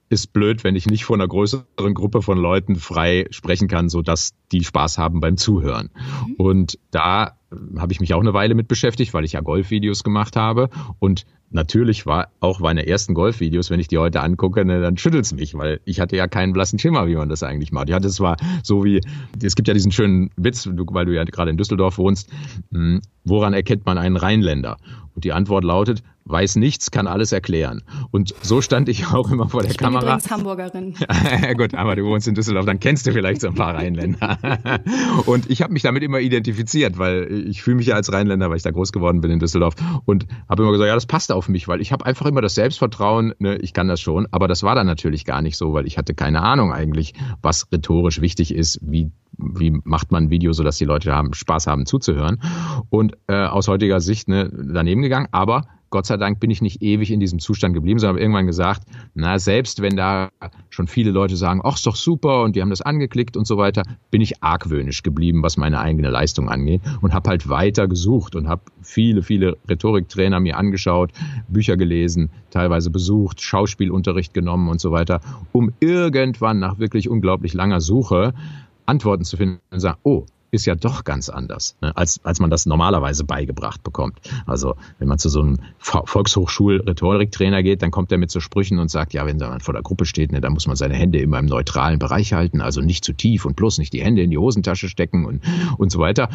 Ist 0.09 0.33
blöd, 0.33 0.63
wenn 0.63 0.75
ich 0.75 0.85
nicht 0.85 1.05
vor 1.05 1.15
einer 1.15 1.27
größeren 1.27 1.93
Gruppe 1.93 2.21
von 2.21 2.37
Leuten 2.37 2.75
frei 2.75 3.25
sprechen 3.31 3.67
kann, 3.67 3.89
so 3.89 4.01
dass 4.01 4.33
die 4.51 4.63
Spaß 4.63 4.97
haben 4.97 5.19
beim 5.19 5.37
Zuhören. 5.37 5.89
Mhm. 6.27 6.33
Und 6.35 6.79
da 6.91 7.37
habe 7.77 7.93
ich 7.93 7.99
mich 7.99 8.13
auch 8.13 8.19
eine 8.19 8.33
Weile 8.33 8.55
mit 8.55 8.67
beschäftigt, 8.67 9.13
weil 9.13 9.23
ich 9.23 9.33
ja 9.33 9.41
Golfvideos 9.41 10.03
gemacht 10.03 10.35
habe. 10.35 10.69
Und 10.99 11.25
natürlich 11.49 12.05
war 12.05 12.29
auch 12.39 12.59
meine 12.59 12.85
ersten 12.87 13.13
Golfvideos, 13.13 13.69
wenn 13.69 13.79
ich 13.79 13.87
die 13.87 13.97
heute 13.97 14.21
angucke, 14.21 14.65
ne, 14.65 14.81
dann 14.81 14.97
schüttelt 14.97 15.25
es 15.25 15.33
mich, 15.33 15.55
weil 15.55 15.79
ich 15.85 15.99
hatte 15.99 16.15
ja 16.15 16.27
keinen 16.27 16.53
blassen 16.53 16.79
Schimmer, 16.79 17.07
wie 17.07 17.15
man 17.15 17.29
das 17.29 17.43
eigentlich 17.43 17.71
macht. 17.71 17.89
Ich 17.89 17.95
hatte 17.95 18.07
es 18.07 18.15
zwar 18.15 18.37
so 18.63 18.83
wie, 18.83 19.01
es 19.41 19.55
gibt 19.55 19.67
ja 19.67 19.73
diesen 19.73 19.91
schönen 19.91 20.31
Witz, 20.35 20.67
weil 20.67 21.05
du 21.05 21.13
ja 21.13 21.23
gerade 21.23 21.51
in 21.51 21.57
Düsseldorf 21.57 21.97
wohnst, 21.97 22.29
hm, 22.71 23.01
woran 23.23 23.53
erkennt 23.53 23.85
man 23.85 23.97
einen 23.97 24.17
Rheinländer? 24.17 24.77
Und 25.15 25.23
die 25.23 25.31
Antwort 25.31 25.63
lautet, 25.63 26.03
weiß 26.25 26.57
nichts, 26.57 26.91
kann 26.91 27.07
alles 27.07 27.31
erklären. 27.31 27.83
Und 28.11 28.33
so 28.41 28.61
stand 28.61 28.89
ich 28.89 29.07
auch 29.07 29.31
immer 29.31 29.47
vor 29.47 29.61
der 29.61 29.71
ich 29.71 29.77
Kamera. 29.77 29.99
Bin 29.99 30.09
übrigens 30.09 30.31
Hamburgerin. 30.31 30.95
gut, 31.57 31.73
aber 31.73 31.95
du 31.95 32.03
wohnst 32.03 32.27
in 32.27 32.35
Düsseldorf, 32.35 32.65
dann 32.65 32.79
kennst 32.79 33.07
du 33.07 33.13
vielleicht 33.13 33.41
so 33.41 33.47
ein 33.47 33.55
paar 33.55 33.75
Rheinländer. 33.75 34.34
und 35.25 35.49
ich 35.49 35.61
habe 35.61 35.73
mich 35.73 35.83
damit 35.83 36.03
immer 36.03 36.19
identifiziert, 36.19 36.97
weil 36.97 37.45
ich 37.47 37.61
fühle 37.61 37.77
mich 37.77 37.87
ja 37.87 37.95
als 37.95 38.11
Rheinländer, 38.11 38.49
weil 38.49 38.57
ich 38.57 38.63
da 38.63 38.71
groß 38.71 38.91
geworden 38.91 39.21
bin 39.21 39.31
in 39.31 39.39
Düsseldorf 39.39 39.75
und 40.05 40.27
habe 40.49 40.63
immer 40.63 40.71
gesagt, 40.71 40.87
ja, 40.87 40.95
das 40.95 41.05
passt 41.05 41.31
auf 41.31 41.49
mich, 41.49 41.67
weil 41.67 41.81
ich 41.81 41.91
habe 41.91 42.05
einfach 42.05 42.25
immer 42.25 42.41
das 42.41 42.55
Selbstvertrauen, 42.55 43.33
ne, 43.39 43.57
ich 43.57 43.73
kann 43.73 43.87
das 43.87 44.01
schon, 44.01 44.27
aber 44.31 44.47
das 44.47 44.63
war 44.63 44.75
dann 44.75 44.87
natürlich 44.87 45.25
gar 45.25 45.41
nicht 45.41 45.57
so, 45.57 45.73
weil 45.73 45.85
ich 45.87 45.97
hatte 45.97 46.13
keine 46.13 46.41
Ahnung 46.41 46.71
eigentlich, 46.73 47.13
was 47.41 47.71
rhetorisch 47.71 48.21
wichtig 48.21 48.53
ist, 48.53 48.79
wie 48.81 49.11
wie 49.37 49.81
macht 49.83 50.11
man 50.11 50.25
ein 50.25 50.29
Video, 50.29 50.53
sodass 50.53 50.77
die 50.77 50.85
Leute 50.85 51.13
haben, 51.13 51.33
Spaß 51.33 51.67
haben 51.67 51.85
zuzuhören. 51.85 52.39
Und 52.89 53.17
äh, 53.27 53.45
aus 53.45 53.67
heutiger 53.67 53.99
Sicht 53.99 54.29
ne, 54.29 54.49
daneben 54.49 55.01
gegangen. 55.01 55.27
Aber 55.31 55.67
Gott 55.95 56.07
sei 56.07 56.17
Dank 56.17 56.41
bin 56.41 56.51
ich 56.51 56.61
nicht 56.61 56.81
ewig 56.81 57.09
in 57.09 57.21
diesem 57.21 57.39
Zustand 57.39 57.73
geblieben, 57.73 57.99
sondern 57.99 58.15
habe 58.15 58.21
irgendwann 58.21 58.47
gesagt, 58.47 58.81
na, 59.13 59.39
selbst 59.39 59.81
wenn 59.81 59.95
da 59.95 60.27
schon 60.69 60.87
viele 60.87 61.11
Leute 61.11 61.37
sagen, 61.37 61.61
ach, 61.63 61.75
ist 61.75 61.87
doch 61.87 61.95
super 61.95 62.43
und 62.43 62.57
die 62.57 62.61
haben 62.61 62.69
das 62.69 62.81
angeklickt 62.81 63.37
und 63.37 63.47
so 63.47 63.55
weiter, 63.55 63.83
bin 64.11 64.19
ich 64.19 64.43
argwöhnisch 64.43 65.03
geblieben, 65.03 65.41
was 65.41 65.55
meine 65.55 65.79
eigene 65.79 66.09
Leistung 66.09 66.49
angeht 66.49 66.81
und 66.99 67.13
habe 67.13 67.29
halt 67.29 67.47
weiter 67.47 67.87
gesucht 67.87 68.35
und 68.35 68.49
habe 68.49 68.63
viele, 68.81 69.23
viele 69.23 69.55
Rhetoriktrainer 69.69 70.41
mir 70.41 70.57
angeschaut, 70.57 71.13
Bücher 71.47 71.77
gelesen, 71.77 72.29
teilweise 72.49 72.89
besucht, 72.89 73.41
Schauspielunterricht 73.41 74.33
genommen 74.33 74.67
und 74.67 74.81
so 74.81 74.91
weiter, 74.91 75.21
um 75.53 75.71
irgendwann 75.79 76.59
nach 76.59 76.77
wirklich 76.77 77.07
unglaublich 77.07 77.53
langer 77.53 77.79
Suche 77.79 78.33
Antworten 78.85 79.23
zu 79.23 79.37
finden 79.37 79.61
und 79.71 79.79
sagen, 79.79 79.97
oh, 80.03 80.25
ist 80.51 80.65
ja 80.65 80.75
doch 80.75 81.03
ganz 81.03 81.29
anders, 81.29 81.77
ne, 81.81 81.95
als, 81.95 82.23
als 82.23 82.39
man 82.39 82.49
das 82.49 82.65
normalerweise 82.65 83.23
beigebracht 83.23 83.83
bekommt. 83.83 84.19
Also 84.45 84.75
wenn 84.99 85.07
man 85.07 85.19
zu 85.19 85.29
so 85.29 85.41
einem 85.41 85.57
Volkshochschul-Rhetoriktrainer 85.79 87.63
geht, 87.63 87.81
dann 87.81 87.91
kommt 87.91 88.11
er 88.11 88.17
mit 88.17 88.31
so 88.31 88.39
Sprüchen 88.39 88.79
und 88.79 88.89
sagt, 88.89 89.13
ja, 89.13 89.25
wenn 89.25 89.37
man 89.37 89.59
vor 89.59 89.73
der 89.73 89.83
Gruppe 89.83 90.05
steht, 90.05 90.31
ne, 90.31 90.41
dann 90.41 90.53
muss 90.53 90.67
man 90.67 90.75
seine 90.75 90.95
Hände 90.95 91.19
immer 91.19 91.39
im 91.39 91.45
neutralen 91.45 91.99
Bereich 91.99 92.33
halten, 92.33 92.61
also 92.61 92.81
nicht 92.81 93.03
zu 93.03 93.13
tief 93.13 93.45
und 93.45 93.55
bloß 93.55 93.77
nicht 93.77 93.93
die 93.93 94.03
Hände 94.03 94.21
in 94.21 94.31
die 94.31 94.37
Hosentasche 94.37 94.89
stecken 94.89 95.25
und, 95.25 95.43
und 95.77 95.91
so 95.91 95.99
weiter. 95.99 96.29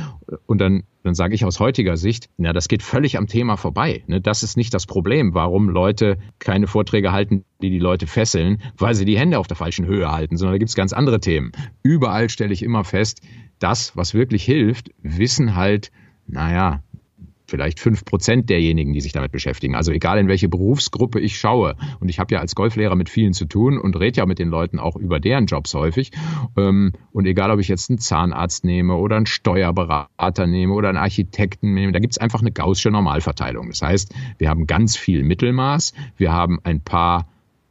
Und 0.46 0.58
dann, 0.58 0.84
dann 1.02 1.14
sage 1.14 1.34
ich 1.34 1.44
aus 1.44 1.60
heutiger 1.60 1.96
Sicht, 1.96 2.28
na, 2.36 2.52
das 2.52 2.68
geht 2.68 2.82
völlig 2.82 3.16
am 3.18 3.26
Thema 3.26 3.56
vorbei. 3.56 4.04
Ne? 4.06 4.20
Das 4.20 4.42
ist 4.42 4.56
nicht 4.56 4.74
das 4.74 4.86
Problem, 4.86 5.34
warum 5.34 5.68
Leute 5.68 6.18
keine 6.38 6.66
Vorträge 6.66 7.12
halten, 7.12 7.44
die 7.62 7.70
die 7.70 7.78
Leute 7.78 8.06
fesseln, 8.06 8.60
weil 8.76 8.94
sie 8.94 9.04
die 9.04 9.18
Hände 9.18 9.38
auf 9.38 9.46
der 9.46 9.56
falschen 9.56 9.86
Höhe 9.86 10.10
halten, 10.10 10.36
sondern 10.36 10.54
da 10.54 10.58
gibt 10.58 10.70
es 10.70 10.76
ganz 10.76 10.92
andere 10.92 11.20
Themen. 11.20 11.52
Überall 11.82 12.28
stelle 12.28 12.52
ich 12.52 12.62
immer 12.62 12.84
fest, 12.84 13.20
das, 13.60 13.96
was 13.96 14.14
wirklich 14.14 14.44
hilft, 14.44 14.90
wissen 15.02 15.54
halt, 15.54 15.92
naja, 16.26 16.82
vielleicht 17.50 17.80
fünf 17.80 18.04
Prozent 18.04 18.48
derjenigen, 18.48 18.92
die 18.92 19.00
sich 19.00 19.12
damit 19.12 19.32
beschäftigen. 19.32 19.74
Also 19.74 19.92
egal 19.92 20.18
in 20.18 20.28
welche 20.28 20.48
Berufsgruppe 20.48 21.20
ich 21.20 21.36
schaue. 21.36 21.76
Und 21.98 22.08
ich 22.08 22.18
habe 22.18 22.32
ja 22.34 22.40
als 22.40 22.54
Golflehrer 22.54 22.94
mit 22.94 23.10
vielen 23.10 23.32
zu 23.32 23.44
tun 23.44 23.78
und 23.78 23.98
rede 23.98 24.18
ja 24.18 24.26
mit 24.26 24.38
den 24.38 24.48
Leuten 24.48 24.78
auch 24.78 24.96
über 24.96 25.20
deren 25.20 25.46
Jobs 25.46 25.74
häufig. 25.74 26.12
Ähm, 26.56 26.92
und 27.12 27.26
egal, 27.26 27.50
ob 27.50 27.60
ich 27.60 27.68
jetzt 27.68 27.90
einen 27.90 27.98
Zahnarzt 27.98 28.64
nehme 28.64 28.94
oder 28.94 29.16
einen 29.16 29.26
Steuerberater 29.26 30.46
nehme 30.46 30.72
oder 30.72 30.88
einen 30.88 30.98
Architekten 30.98 31.74
nehme, 31.74 31.92
da 31.92 31.98
gibt 31.98 32.14
es 32.14 32.18
einfach 32.18 32.40
eine 32.40 32.52
gaußsche 32.52 32.90
Normalverteilung. 32.90 33.68
Das 33.68 33.82
heißt, 33.82 34.14
wir 34.38 34.48
haben 34.48 34.66
ganz 34.66 34.96
viel 34.96 35.24
Mittelmaß, 35.24 35.92
wir 36.16 36.32
haben 36.32 36.60
ein 36.62 36.80
paar 36.80 37.26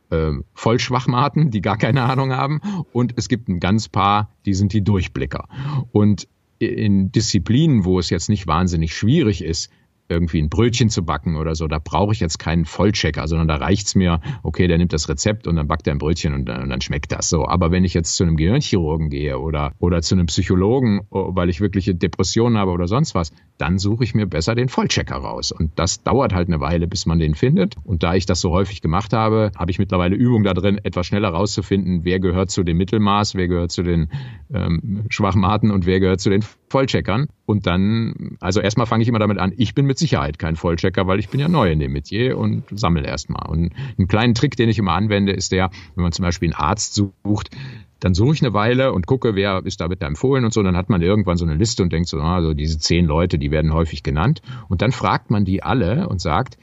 äh, 0.10 0.32
Vollschwachmaten, 0.54 1.52
die 1.52 1.62
gar 1.62 1.78
keine 1.78 2.04
Ahnung 2.04 2.32
haben. 2.34 2.62
Und 2.92 3.14
es 3.18 3.30
gibt 3.30 3.48
ein 3.50 3.60
ganz 3.60 3.90
paar, 3.90 4.30
die 4.46 4.54
sind 4.54 4.74
die 4.74 4.84
Durchblicker. 4.84 5.48
Und 5.92 6.28
in 6.60 7.12
Disziplinen, 7.12 7.86
wo 7.86 8.00
es 8.00 8.10
jetzt 8.10 8.30
nicht 8.30 8.46
wahnsinnig 8.46 8.94
schwierig 8.94 9.44
ist, 9.44 9.72
irgendwie 10.10 10.42
ein 10.42 10.50
Brötchen 10.50 10.90
zu 10.90 11.04
backen 11.04 11.36
oder 11.36 11.56
so, 11.56 11.68
da 11.68 11.78
brauche 11.78 12.12
ich 12.14 12.20
jetzt 12.20 12.40
keinen 12.40 12.66
Vollchecker, 12.66 13.28
sondern 13.28 13.48
da 13.48 13.56
reicht's 13.58 13.94
mir, 13.94 14.20
okay, 14.42 14.68
der 14.68 14.80
nimmt 14.80 14.92
das 14.92 15.08
Rezept 15.08 15.48
und 15.48 15.56
dann 15.56 15.68
backt 15.68 15.88
er 15.88 15.94
ein 15.94 16.00
Brötchen 16.00 16.34
und 16.34 16.46
dann, 16.46 16.64
und 16.64 16.70
dann 16.70 16.82
schmeckt 16.82 17.12
das 17.12 17.30
so. 17.30 17.48
Aber 17.48 17.72
wenn 17.72 17.86
ich 17.86 17.94
jetzt 17.94 18.16
zu 18.16 18.24
einem 18.24 18.36
Gehirnchirurgen 18.36 19.10
gehe 19.10 19.40
oder, 19.40 19.74
oder 19.80 20.02
zu 20.02 20.16
einem 20.16 20.26
Psychologen, 20.26 21.02
oh, 21.12 21.36
weil 21.36 21.50
ich 21.50 21.62
wirkliche 21.62 21.94
Depressionen 21.94 22.58
habe 22.58 22.72
oder 22.72 22.88
sonst 22.88 23.14
was, 23.14 23.32
dann 23.60 23.78
suche 23.78 24.06
ich 24.06 24.16
mir 24.16 24.26
besser 24.26 24.56
den 24.56 24.70
Vollchecker 24.70 25.18
raus. 25.18 25.52
Und 25.52 25.78
das 25.78 26.02
dauert 26.02 26.34
halt 26.34 26.48
eine 26.48 26.62
Weile, 26.62 26.88
bis 26.88 27.06
man 27.06 27.20
den 27.20 27.36
findet. 27.36 27.76
Und 27.84 28.04
da 28.04 28.16
ich 28.16 28.26
das 28.26 28.40
so 28.40 28.52
häufig 28.52 28.82
gemacht 28.82 29.12
habe, 29.12 29.52
habe 29.58 29.70
ich 29.70 29.80
mittlerweile 29.80 30.16
Übung 30.16 30.44
da 30.44 30.54
drin, 30.54 30.80
etwas 30.82 31.08
schneller 31.08 31.30
rauszufinden, 31.30 32.06
wer 32.06 32.20
gehört 32.22 32.52
zu 32.52 32.64
dem 32.64 32.78
Mittelmaß, 32.78 33.36
wer 33.36 33.50
gehört 33.50 33.72
zu 33.72 33.84
den 33.84 34.10
ähm, 34.54 35.06
Schwachmaten 35.10 35.72
und 35.72 35.86
wer 35.86 36.00
gehört 36.00 36.22
zu 36.22 36.30
den 36.30 36.42
Vollcheckern. 36.70 37.28
Und 37.46 37.68
dann, 37.68 38.38
also 38.40 38.62
erstmal 38.62 38.88
fange 38.88 39.04
ich 39.04 39.10
immer 39.10 39.20
damit 39.20 39.40
an, 39.40 39.52
ich 39.58 39.76
bin 39.76 39.86
mit 39.86 39.98
Sicherheit 39.98 40.40
kein 40.40 40.56
Vollchecker, 40.56 41.06
weil 41.08 41.20
ich 41.20 41.28
bin 41.28 41.42
ja 41.42 41.50
neu 41.50 41.70
in 41.70 41.80
dem 41.80 41.92
Metier 41.92 42.38
und 42.38 42.64
sammle 42.72 43.06
erstmal. 43.06 43.50
Und 43.50 43.74
einen 43.98 44.08
kleinen 44.08 44.36
Trick, 44.36 44.56
den 44.56 44.70
ich 44.70 44.80
immer 44.80 44.94
anwende, 44.94 45.34
ist 45.34 45.52
der, 45.52 45.70
wenn 45.96 46.04
man 46.04 46.14
zum 46.14 46.24
Beispiel 46.24 46.48
einen 46.48 46.64
Arzt 46.64 46.94
sucht, 46.94 47.50
dann 48.00 48.14
suche 48.14 48.34
ich 48.34 48.42
eine 48.42 48.54
Weile 48.54 48.94
und 48.94 49.08
gucke, 49.08 49.36
wer 49.36 49.66
ist 49.66 49.82
da 49.82 49.88
bitte 49.88 50.06
empfohlen 50.06 50.46
und 50.46 50.54
so. 50.54 50.64
Dann 50.64 50.78
hat 50.78 50.90
man 50.90 51.02
irgendwann 51.02 51.38
so 51.38 51.46
eine 51.46 51.56
Liste 51.56 51.84
und 51.84 51.92
denkt 51.92 52.08
so, 52.08 52.20
also 52.20 52.54
diese 52.54 52.80
zehn 52.80 53.06
Leute, 53.06 53.38
die 53.38 53.52
werden 53.52 53.74
häufig 53.74 54.04
genannt. 54.04 54.42
Und 54.68 54.82
dann 54.82 54.92
fragt 54.92 55.30
man 55.32 55.46
die 55.46 55.64
alle 55.64 56.08
und 56.08 56.22
sagt, 56.22 56.58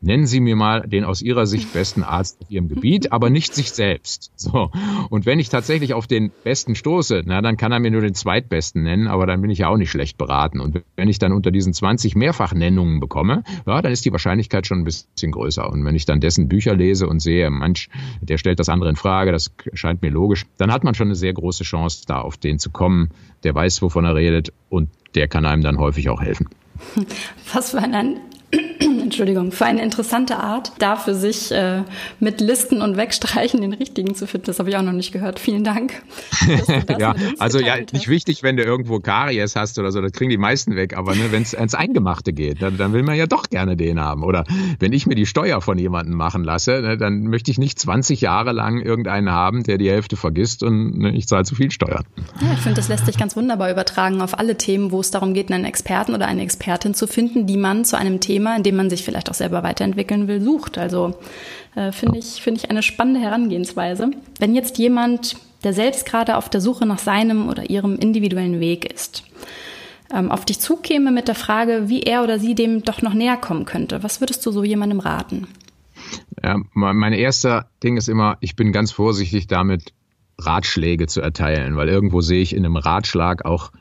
nennen 0.00 0.26
Sie 0.26 0.40
mir 0.40 0.56
mal 0.56 0.82
den 0.82 1.04
aus 1.04 1.22
Ihrer 1.22 1.46
Sicht 1.46 1.72
besten 1.72 2.02
Arzt 2.02 2.40
auf 2.42 2.50
Ihrem 2.50 2.68
Gebiet, 2.68 3.12
aber 3.12 3.30
nicht 3.30 3.54
sich 3.54 3.70
selbst. 3.70 4.32
So. 4.36 4.70
Und 5.10 5.26
wenn 5.26 5.38
ich 5.38 5.48
tatsächlich 5.48 5.94
auf 5.94 6.06
den 6.06 6.30
besten 6.44 6.74
stoße, 6.74 7.22
na, 7.24 7.40
dann 7.42 7.56
kann 7.56 7.72
er 7.72 7.80
mir 7.80 7.90
nur 7.90 8.00
den 8.00 8.14
zweitbesten 8.14 8.82
nennen, 8.82 9.08
aber 9.08 9.26
dann 9.26 9.40
bin 9.40 9.50
ich 9.50 9.58
ja 9.58 9.68
auch 9.68 9.76
nicht 9.76 9.90
schlecht 9.90 10.18
beraten. 10.18 10.60
Und 10.60 10.82
wenn 10.96 11.08
ich 11.08 11.18
dann 11.18 11.32
unter 11.32 11.50
diesen 11.50 11.72
20 11.72 12.16
Mehrfachnennungen 12.16 13.00
bekomme, 13.00 13.42
ja, 13.66 13.82
dann 13.82 13.92
ist 13.92 14.04
die 14.04 14.12
Wahrscheinlichkeit 14.12 14.66
schon 14.66 14.80
ein 14.80 14.84
bisschen 14.84 15.32
größer. 15.32 15.68
Und 15.70 15.84
wenn 15.84 15.94
ich 15.94 16.06
dann 16.06 16.20
dessen 16.20 16.48
Bücher 16.48 16.74
lese 16.74 17.08
und 17.08 17.20
sehe, 17.20 17.50
manch, 17.50 17.88
der 18.20 18.38
stellt 18.38 18.60
das 18.60 18.68
andere 18.68 18.90
in 18.90 18.96
Frage, 18.96 19.32
das 19.32 19.52
scheint 19.72 20.02
mir 20.02 20.10
logisch, 20.10 20.46
dann 20.58 20.72
hat 20.72 20.84
man 20.84 20.94
schon 20.94 21.08
eine 21.08 21.14
sehr 21.14 21.32
große 21.32 21.64
Chance, 21.64 22.04
da 22.06 22.20
auf 22.20 22.36
den 22.36 22.58
zu 22.58 22.70
kommen, 22.70 23.10
der 23.44 23.54
weiß, 23.54 23.82
wovon 23.82 24.04
er 24.04 24.14
redet 24.14 24.52
und 24.68 24.90
der 25.14 25.28
kann 25.28 25.44
einem 25.44 25.62
dann 25.62 25.78
häufig 25.78 26.08
auch 26.10 26.20
helfen. 26.20 26.48
Was 27.52 27.70
für 27.70 27.78
ein 27.78 28.20
Entschuldigung, 28.80 29.52
für 29.52 29.66
eine 29.66 29.82
interessante 29.82 30.36
Art, 30.36 30.72
da 30.78 30.96
für 30.96 31.14
sich 31.14 31.50
äh, 31.50 31.82
mit 32.20 32.40
Listen 32.40 32.82
und 32.82 32.96
Wegstreichen 32.96 33.60
den 33.60 33.72
richtigen 33.72 34.14
zu 34.14 34.26
finden. 34.26 34.46
Das 34.46 34.58
habe 34.58 34.70
ich 34.70 34.76
auch 34.76 34.82
noch 34.82 34.92
nicht 34.92 35.12
gehört. 35.12 35.38
Vielen 35.38 35.64
Dank. 35.64 36.02
ja, 36.98 37.14
also 37.38 37.58
ja, 37.58 37.76
nicht 37.92 38.08
wichtig, 38.08 38.42
wenn 38.42 38.56
du 38.56 38.62
irgendwo 38.62 39.00
Karies 39.00 39.56
hast 39.56 39.78
oder 39.78 39.92
so, 39.92 40.00
das 40.00 40.12
kriegen 40.12 40.30
die 40.30 40.38
meisten 40.38 40.76
weg. 40.76 40.96
Aber 40.96 41.14
ne, 41.14 41.30
wenn 41.30 41.42
es 41.42 41.54
ans 41.54 41.74
Eingemachte 41.74 42.32
geht, 42.32 42.62
dann, 42.62 42.76
dann, 42.76 42.92
will 42.92 43.02
man 43.02 43.16
ja 43.16 43.26
doch 43.26 43.48
gerne 43.50 43.76
den 43.76 44.00
haben. 44.00 44.22
Oder 44.22 44.44
wenn 44.78 44.92
ich 44.92 45.06
mir 45.06 45.14
die 45.14 45.26
Steuer 45.26 45.60
von 45.60 45.78
jemandem 45.78 46.14
machen 46.14 46.44
lasse, 46.44 46.80
ne, 46.80 46.96
dann 46.96 47.24
möchte 47.24 47.50
ich 47.50 47.58
nicht 47.58 47.78
20 47.78 48.20
Jahre 48.20 48.52
lang 48.52 48.80
irgendeinen 48.80 49.30
haben, 49.30 49.62
der 49.62 49.78
die 49.78 49.90
Hälfte 49.90 50.16
vergisst 50.16 50.62
und 50.62 50.98
ne, 50.98 51.14
ich 51.14 51.26
zahle 51.26 51.44
zu 51.44 51.54
viel 51.54 51.70
Steuern. 51.70 52.04
Ja, 52.40 52.52
ich 52.52 52.60
finde, 52.60 52.76
das 52.76 52.88
lässt 52.88 53.06
sich 53.06 53.18
ganz 53.18 53.36
wunderbar 53.36 53.70
übertragen 53.70 54.20
auf 54.22 54.38
alle 54.38 54.56
Themen, 54.56 54.92
wo 54.92 55.00
es 55.00 55.10
darum 55.10 55.34
geht, 55.34 55.50
einen 55.50 55.64
Experten 55.64 56.14
oder 56.14 56.26
eine 56.26 56.42
Expertin 56.42 56.94
zu 56.94 57.06
finden, 57.06 57.46
die 57.46 57.56
man 57.56 57.84
zu 57.84 57.98
einem 57.98 58.20
Thema, 58.20 58.37
in 58.56 58.62
dem 58.62 58.76
man 58.76 58.90
sich 58.90 59.04
vielleicht 59.04 59.30
auch 59.30 59.34
selber 59.34 59.62
weiterentwickeln 59.62 60.28
will, 60.28 60.40
sucht. 60.40 60.78
Also 60.78 61.14
äh, 61.74 61.92
finde 61.92 62.18
ich, 62.18 62.42
finde 62.42 62.60
ich 62.60 62.70
eine 62.70 62.82
spannende 62.82 63.20
Herangehensweise. 63.20 64.10
Wenn 64.38 64.54
jetzt 64.54 64.78
jemand, 64.78 65.36
der 65.64 65.72
selbst 65.72 66.06
gerade 66.06 66.36
auf 66.36 66.48
der 66.48 66.60
Suche 66.60 66.86
nach 66.86 66.98
seinem 66.98 67.48
oder 67.48 67.68
ihrem 67.68 67.96
individuellen 67.96 68.60
Weg 68.60 68.92
ist, 68.92 69.24
ähm, 70.14 70.30
auf 70.30 70.44
dich 70.44 70.60
zukäme 70.60 71.10
mit 71.10 71.28
der 71.28 71.34
Frage, 71.34 71.88
wie 71.88 72.02
er 72.02 72.22
oder 72.22 72.38
sie 72.38 72.54
dem 72.54 72.82
doch 72.82 73.02
noch 73.02 73.14
näher 73.14 73.36
kommen 73.36 73.64
könnte, 73.64 74.02
was 74.02 74.20
würdest 74.20 74.44
du 74.46 74.50
so 74.52 74.64
jemandem 74.64 75.00
raten? 75.00 75.46
Ja, 76.42 76.56
mein 76.72 77.12
erster 77.12 77.68
Ding 77.82 77.96
ist 77.96 78.08
immer, 78.08 78.38
ich 78.40 78.56
bin 78.56 78.72
ganz 78.72 78.92
vorsichtig 78.92 79.48
damit, 79.48 79.92
Ratschläge 80.38 81.08
zu 81.08 81.20
erteilen, 81.20 81.76
weil 81.76 81.88
irgendwo 81.88 82.20
sehe 82.20 82.40
ich 82.40 82.54
in 82.54 82.64
einem 82.64 82.76
Ratschlag 82.76 83.44
auch 83.44 83.72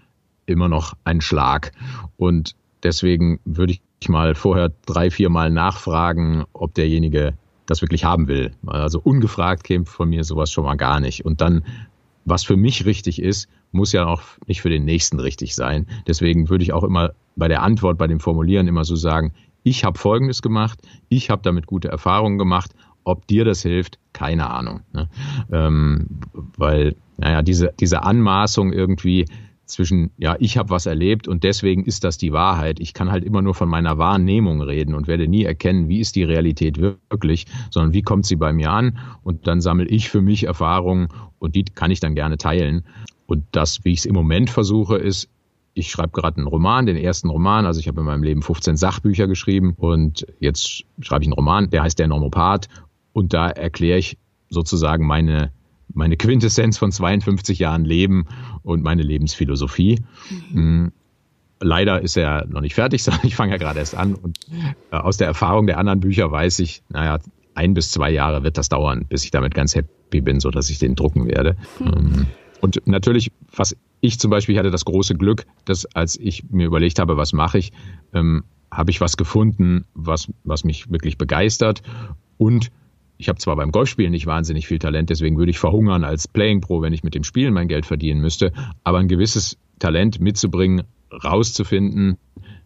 immer 0.47 0.67
noch 0.67 0.93
einen 1.03 1.21
Schlag. 1.21 1.71
Und 2.17 2.55
deswegen 2.83 3.39
würde 3.45 3.73
ich 3.73 4.09
mal 4.09 4.35
vorher 4.35 4.71
drei, 4.85 5.09
vier 5.09 5.29
Mal 5.29 5.49
nachfragen, 5.51 6.45
ob 6.53 6.73
derjenige 6.73 7.33
das 7.65 7.81
wirklich 7.81 8.03
haben 8.05 8.27
will. 8.27 8.51
Also 8.65 8.99
ungefragt 9.03 9.63
käme 9.63 9.85
von 9.85 10.09
mir 10.09 10.23
sowas 10.23 10.51
schon 10.51 10.63
mal 10.63 10.75
gar 10.75 10.99
nicht. 10.99 11.25
Und 11.25 11.41
dann, 11.41 11.63
was 12.25 12.43
für 12.43 12.57
mich 12.57 12.85
richtig 12.85 13.21
ist, 13.21 13.49
muss 13.71 13.91
ja 13.91 14.05
auch 14.05 14.21
nicht 14.47 14.61
für 14.61 14.69
den 14.69 14.85
nächsten 14.85 15.19
richtig 15.19 15.53
sein. 15.55 15.87
Deswegen 16.07 16.49
würde 16.49 16.63
ich 16.63 16.73
auch 16.73 16.83
immer 16.83 17.11
bei 17.35 17.47
der 17.47 17.63
Antwort, 17.63 17.97
bei 17.97 18.07
dem 18.07 18.19
Formulieren 18.19 18.67
immer 18.67 18.85
so 18.85 18.95
sagen, 18.95 19.33
ich 19.63 19.83
habe 19.83 19.99
Folgendes 19.99 20.41
gemacht, 20.41 20.79
ich 21.09 21.29
habe 21.29 21.41
damit 21.43 21.67
gute 21.67 21.89
Erfahrungen 21.89 22.37
gemacht, 22.37 22.71
ob 23.03 23.27
dir 23.27 23.45
das 23.45 23.61
hilft, 23.61 23.99
keine 24.13 24.49
Ahnung. 24.49 24.81
Ne? 24.93 25.09
Ähm, 25.51 26.07
weil, 26.57 26.95
naja, 27.17 27.41
diese, 27.41 27.73
diese 27.79 28.03
Anmaßung 28.03 28.71
irgendwie, 28.71 29.25
zwischen, 29.67 30.12
ja, 30.17 30.36
ich 30.39 30.58
habe 30.58 30.69
was 30.69 30.86
erlebt 30.86 31.27
und 31.27 31.43
deswegen 31.43 31.84
ist 31.84 32.03
das 32.03 32.17
die 32.17 32.34
Wahrheit. 32.34 32.80
Ich 32.80 32.93
kann 32.93 33.12
halt 33.12 33.23
immer 33.23 33.41
nur 33.41 33.53
von 33.53 33.69
meiner 33.69 33.97
Wahrnehmung 33.97 34.62
reden 34.62 34.95
und 34.95 35.08
werde 35.08 35.27
nie 35.27 35.43
erkennen, 35.43 35.89
wie 35.89 35.99
ist 35.99 36.15
die 36.15 36.23
Realität 36.23 36.80
wirklich, 36.80 37.45
sondern 37.69 37.93
wie 37.93 38.01
kommt 38.01 38.25
sie 38.25 38.36
bei 38.36 38.53
mir 38.53 38.71
an 38.71 38.97
und 39.23 39.47
dann 39.47 39.62
sammle 39.62 39.86
ich 39.86 40.10
für 40.10 40.21
mich 40.21 40.45
Erfahrungen 40.45 41.10
und 41.39 41.56
die 41.56 41.63
kann 41.63 41.91
ich 41.91 41.99
dann 41.99 42.15
gerne 42.15 42.38
teilen. 42.38 42.84
Und 43.25 43.43
das, 43.51 43.84
wie 43.84 43.91
ich 43.91 43.99
es 43.99 44.06
im 44.06 44.15
Moment 44.15 44.49
versuche, 44.49 44.97
ist, 44.97 45.30
ich 45.73 45.91
schreibe 45.91 46.10
gerade 46.10 46.38
einen 46.38 46.47
Roman, 46.47 46.86
den 46.86 46.97
ersten 46.97 47.30
Roman. 47.30 47.65
Also 47.65 47.80
ich 47.80 47.88
habe 47.88 47.99
in 47.99 48.08
meinem 48.08 48.23
Leben 48.23 48.41
15 48.41 48.77
Sachbücher 48.77 49.27
geschrieben 49.27 49.75
und 49.77 50.25
jetzt 50.39 50.86
schreibe 51.01 51.23
ich 51.23 51.27
einen 51.27 51.34
Roman, 51.34 51.69
der 51.69 51.84
heißt 51.84 51.99
Der 51.99 52.08
Normopath 52.08 52.67
und 53.13 53.34
da 53.34 53.49
erkläre 53.49 53.99
ich 53.99 54.17
sozusagen 54.49 55.06
meine 55.06 55.51
meine 55.93 56.17
Quintessenz 56.17 56.78
von 56.78 56.91
52 56.91 57.60
Jahren 57.60 57.86
Leben 57.86 58.26
und 58.63 58.84
meine 58.84 59.04
Lebensphilosophie. 59.04 60.02
Mhm. 60.52 60.91
Leider 61.60 62.02
ist 62.02 62.17
er 62.17 62.45
noch 62.47 62.62
nicht 62.62 62.76
fertig, 62.76 63.04
sondern 63.04 63.26
ich 63.26 63.36
fange 63.36 63.52
ja 63.52 63.58
gerade 63.58 63.80
erst 63.80 63.95
an. 63.95 64.15
Und 64.15 64.39
äh, 64.91 64.95
aus 64.95 65.17
der 65.17 65.28
Erfahrung 65.28 65.67
der 65.67 65.78
anderen 65.78 66.00
Bücher 66.00 66.32
weiß 66.32 66.60
ich, 66.60 66.84
naja, 66.89 67.19
ein 67.56 67.73
bis 67.73 67.91
zwei 67.91 68.12
Jahre 68.12 68.43
wird 68.43 68.58
das 68.58 68.69
dauern, 68.69 69.06
bis 69.10 69.23
ich 69.23 69.32
damit 69.32 69.56
ganz 69.56 69.73
happy 69.76 70.21
bin, 70.21 70.39
so 70.39 70.52
dass 70.52 70.69
ich 70.69 70.78
den 70.78 70.95
drucken 70.95 71.28
werde. 71.28 71.56
Mhm. 71.80 72.28
Und 72.62 72.82
natürlich, 72.86 73.32
was 73.56 73.76
ich 74.00 74.19
zum 74.19 74.30
Beispiel 74.30 74.58
hatte 74.58 74.71
das 74.71 74.86
große 74.86 75.15
Glück, 75.15 75.45
dass 75.65 75.86
als 75.95 76.17
ich 76.17 76.43
mir 76.50 76.67
überlegt 76.67 77.00
habe, 77.00 77.17
was 77.17 77.34
mache 77.34 77.58
ich, 77.58 77.71
ähm, 78.13 78.43
habe 78.71 78.91
ich 78.91 79.02
was 79.02 79.17
gefunden, 79.17 79.86
was, 79.93 80.28
was 80.43 80.63
mich 80.63 80.91
wirklich 80.91 81.17
begeistert 81.17 81.82
und 82.38 82.71
ich 83.17 83.30
habe 83.30 83.39
zwar 83.39 83.56
beim 83.56 83.71
Golfspielen 83.71 84.12
nicht 84.12 84.25
wahnsinnig 84.27 84.67
viel 84.67 84.80
Talent, 84.80 85.10
deswegen 85.10 85.38
würde 85.38 85.49
ich 85.49 85.60
verhungern 85.60 86.03
als 86.03 86.27
Playing 86.27 86.62
Pro, 86.62 86.82
wenn 86.82 86.93
ich 86.93 87.03
mit 87.03 87.15
dem 87.15 87.23
Spielen 87.23 87.53
mein 87.53 87.67
Geld 87.67 87.86
verdienen 87.86 88.21
müsste, 88.21 88.53
aber 88.84 88.99
ein 88.99 89.08
gewisses 89.08 89.58
Talent 89.80 90.19
mitzubringen, 90.19 90.84
rauszufinden, 91.23 92.17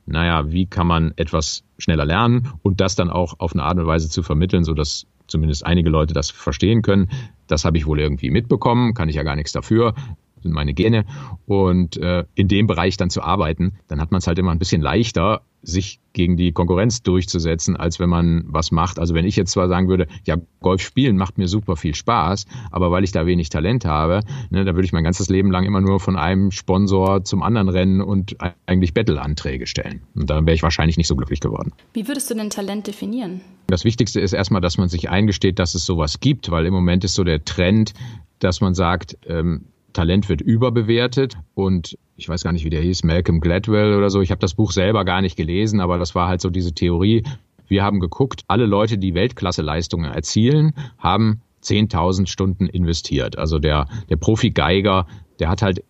naja, 0.05 0.51
wie 0.51 0.65
kann 0.65 0.87
man 0.87 1.13
etwas 1.15 1.63
schneller 1.77 2.05
lernen 2.05 2.49
und 2.63 2.81
das 2.81 2.95
dann 2.95 3.09
auch 3.09 3.35
auf 3.39 3.53
eine 3.53 3.63
Art 3.63 3.77
und 3.77 3.85
Weise 3.85 4.09
zu 4.09 4.23
vermitteln, 4.23 4.63
sodass 4.63 5.05
zumindest 5.27 5.65
einige 5.65 5.89
Leute 5.89 6.13
das 6.13 6.31
verstehen 6.31 6.81
können. 6.81 7.09
Das 7.47 7.63
habe 7.63 7.77
ich 7.77 7.85
wohl 7.85 7.99
irgendwie 7.99 8.29
mitbekommen, 8.29 8.93
kann 8.93 9.09
ich 9.09 9.15
ja 9.15 9.23
gar 9.23 9.35
nichts 9.35 9.53
dafür 9.53 9.93
sind 10.41 10.53
meine 10.53 10.73
Gene. 10.73 11.05
Und 11.45 11.97
äh, 11.97 12.25
in 12.35 12.47
dem 12.47 12.67
Bereich 12.67 12.97
dann 12.97 13.09
zu 13.09 13.21
arbeiten, 13.21 13.73
dann 13.87 13.99
hat 13.99 14.11
man 14.11 14.19
es 14.19 14.27
halt 14.27 14.39
immer 14.39 14.51
ein 14.51 14.59
bisschen 14.59 14.81
leichter, 14.81 15.41
sich 15.63 15.99
gegen 16.13 16.37
die 16.37 16.51
Konkurrenz 16.51 17.03
durchzusetzen, 17.03 17.75
als 17.75 17.99
wenn 17.99 18.09
man 18.09 18.45
was 18.47 18.71
macht. 18.71 18.99
Also 18.99 19.13
wenn 19.13 19.25
ich 19.25 19.35
jetzt 19.35 19.51
zwar 19.51 19.67
sagen 19.67 19.87
würde, 19.87 20.07
ja, 20.25 20.37
Golf 20.59 20.81
spielen 20.81 21.17
macht 21.17 21.37
mir 21.37 21.47
super 21.47 21.75
viel 21.75 21.95
Spaß, 21.95 22.45
aber 22.71 22.91
weil 22.91 23.03
ich 23.03 23.11
da 23.11 23.25
wenig 23.25 23.49
Talent 23.49 23.85
habe, 23.85 24.21
ne, 24.49 24.65
da 24.65 24.73
würde 24.73 24.85
ich 24.85 24.93
mein 24.93 25.03
ganzes 25.03 25.29
Leben 25.29 25.51
lang 25.51 25.63
immer 25.63 25.81
nur 25.81 25.99
von 25.99 26.17
einem 26.17 26.51
Sponsor 26.51 27.23
zum 27.23 27.43
anderen 27.43 27.69
rennen 27.69 28.01
und 28.01 28.37
eigentlich 28.65 28.93
Bettelanträge 28.93 29.67
stellen. 29.67 30.01
Und 30.15 30.29
dann 30.29 30.45
wäre 30.45 30.55
ich 30.55 30.63
wahrscheinlich 30.63 30.97
nicht 30.97 31.07
so 31.07 31.15
glücklich 31.15 31.39
geworden. 31.39 31.71
Wie 31.93 32.07
würdest 32.07 32.29
du 32.29 32.35
denn 32.35 32.49
Talent 32.49 32.87
definieren? 32.87 33.41
Das 33.67 33.85
Wichtigste 33.85 34.19
ist 34.19 34.33
erstmal, 34.33 34.61
dass 34.61 34.77
man 34.77 34.89
sich 34.89 35.09
eingesteht, 35.09 35.59
dass 35.59 35.75
es 35.75 35.85
sowas 35.85 36.19
gibt, 36.19 36.51
weil 36.51 36.65
im 36.65 36.73
Moment 36.73 37.03
ist 37.03 37.13
so 37.13 37.23
der 37.23 37.45
Trend, 37.45 37.93
dass 38.39 38.59
man 38.59 38.73
sagt, 38.73 39.17
ähm, 39.27 39.65
Talent 39.93 40.29
wird 40.29 40.41
überbewertet 40.41 41.37
und 41.53 41.97
ich 42.15 42.29
weiß 42.29 42.43
gar 42.43 42.51
nicht, 42.51 42.65
wie 42.65 42.69
der 42.69 42.81
hieß, 42.81 43.03
Malcolm 43.03 43.39
Gladwell 43.41 43.95
oder 43.95 44.09
so. 44.09 44.21
Ich 44.21 44.31
habe 44.31 44.39
das 44.39 44.53
Buch 44.53 44.71
selber 44.71 45.05
gar 45.05 45.21
nicht 45.21 45.35
gelesen, 45.35 45.79
aber 45.79 45.97
das 45.97 46.13
war 46.15 46.27
halt 46.27 46.41
so 46.41 46.49
diese 46.49 46.73
Theorie. 46.73 47.23
Wir 47.67 47.83
haben 47.83 47.99
geguckt, 47.99 48.43
alle 48.47 48.65
Leute, 48.65 48.97
die 48.97 49.15
Weltklasseleistungen 49.15 50.11
erzielen, 50.11 50.73
haben 50.97 51.41
10.000 51.63 52.27
Stunden 52.27 52.67
investiert. 52.67 53.37
Also 53.37 53.59
der, 53.59 53.87
der 54.09 54.17
Profi-Geiger, 54.17 55.07
der 55.39 55.49
hat 55.49 55.61
halt 55.61 55.83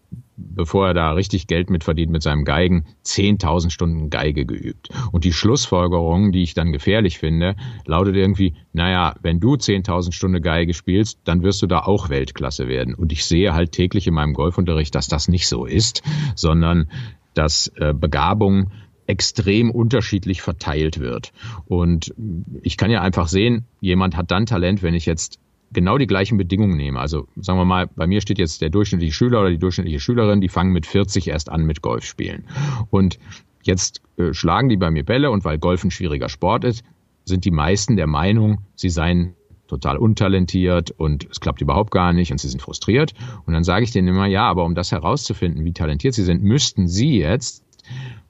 bevor 0.49 0.87
er 0.87 0.93
da 0.93 1.11
richtig 1.11 1.47
Geld 1.47 1.69
mit 1.69 1.83
verdient 1.83 2.11
mit 2.11 2.21
seinem 2.21 2.45
Geigen, 2.45 2.85
10.000 3.05 3.69
Stunden 3.69 4.09
Geige 4.09 4.45
geübt. 4.45 4.89
Und 5.11 5.23
die 5.23 5.33
Schlussfolgerung, 5.33 6.31
die 6.31 6.43
ich 6.43 6.53
dann 6.53 6.71
gefährlich 6.71 7.19
finde, 7.19 7.55
lautet 7.85 8.15
irgendwie, 8.15 8.53
naja, 8.73 9.15
wenn 9.21 9.39
du 9.39 9.53
10.000 9.53 10.11
Stunden 10.11 10.41
Geige 10.41 10.73
spielst, 10.73 11.19
dann 11.23 11.43
wirst 11.43 11.61
du 11.61 11.67
da 11.67 11.79
auch 11.79 12.09
Weltklasse 12.09 12.67
werden. 12.67 12.93
Und 12.93 13.11
ich 13.11 13.25
sehe 13.25 13.53
halt 13.53 13.71
täglich 13.71 14.07
in 14.07 14.13
meinem 14.13 14.33
Golfunterricht, 14.33 14.93
dass 14.95 15.07
das 15.07 15.27
nicht 15.27 15.47
so 15.47 15.65
ist, 15.65 16.01
sondern 16.35 16.89
dass 17.33 17.71
äh, 17.75 17.93
Begabung 17.93 18.71
extrem 19.07 19.71
unterschiedlich 19.71 20.41
verteilt 20.41 20.99
wird. 20.99 21.33
Und 21.65 22.13
ich 22.61 22.77
kann 22.77 22.91
ja 22.91 23.01
einfach 23.01 23.27
sehen, 23.27 23.65
jemand 23.81 24.15
hat 24.15 24.31
dann 24.31 24.45
Talent, 24.45 24.83
wenn 24.83 24.93
ich 24.93 25.05
jetzt 25.05 25.39
genau 25.73 25.97
die 25.97 26.07
gleichen 26.07 26.37
Bedingungen 26.37 26.77
nehme. 26.77 26.99
Also 26.99 27.27
sagen 27.35 27.59
wir 27.59 27.65
mal, 27.65 27.87
bei 27.87 28.07
mir 28.07 28.21
steht 28.21 28.39
jetzt 28.39 28.61
der 28.61 28.69
durchschnittliche 28.69 29.13
Schüler 29.13 29.41
oder 29.41 29.49
die 29.49 29.57
durchschnittliche 29.57 29.99
Schülerin, 29.99 30.41
die 30.41 30.49
fangen 30.49 30.73
mit 30.73 30.85
40 30.85 31.27
erst 31.27 31.49
an 31.49 31.65
mit 31.65 31.81
Golf 31.81 32.05
spielen. 32.05 32.45
Und 32.89 33.19
jetzt 33.63 34.01
äh, 34.17 34.33
schlagen 34.33 34.69
die 34.69 34.77
bei 34.77 34.91
mir 34.91 35.03
Bälle 35.03 35.31
und 35.31 35.45
weil 35.45 35.57
Golf 35.57 35.83
ein 35.83 35.91
schwieriger 35.91 36.29
Sport 36.29 36.63
ist, 36.63 36.83
sind 37.25 37.45
die 37.45 37.51
meisten 37.51 37.95
der 37.95 38.07
Meinung, 38.07 38.59
sie 38.75 38.89
seien 38.89 39.35
total 39.67 39.97
untalentiert 39.97 40.91
und 40.91 41.27
es 41.31 41.39
klappt 41.39 41.61
überhaupt 41.61 41.91
gar 41.91 42.11
nicht 42.11 42.31
und 42.31 42.39
sie 42.39 42.49
sind 42.49 42.61
frustriert. 42.61 43.13
Und 43.45 43.53
dann 43.53 43.63
sage 43.63 43.85
ich 43.85 43.91
denen 43.91 44.09
immer, 44.09 44.25
ja, 44.25 44.43
aber 44.43 44.65
um 44.65 44.75
das 44.75 44.91
herauszufinden, 44.91 45.63
wie 45.63 45.71
talentiert 45.71 46.13
sie 46.13 46.23
sind, 46.23 46.43
müssten 46.43 46.87
sie 46.87 47.17
jetzt 47.19 47.63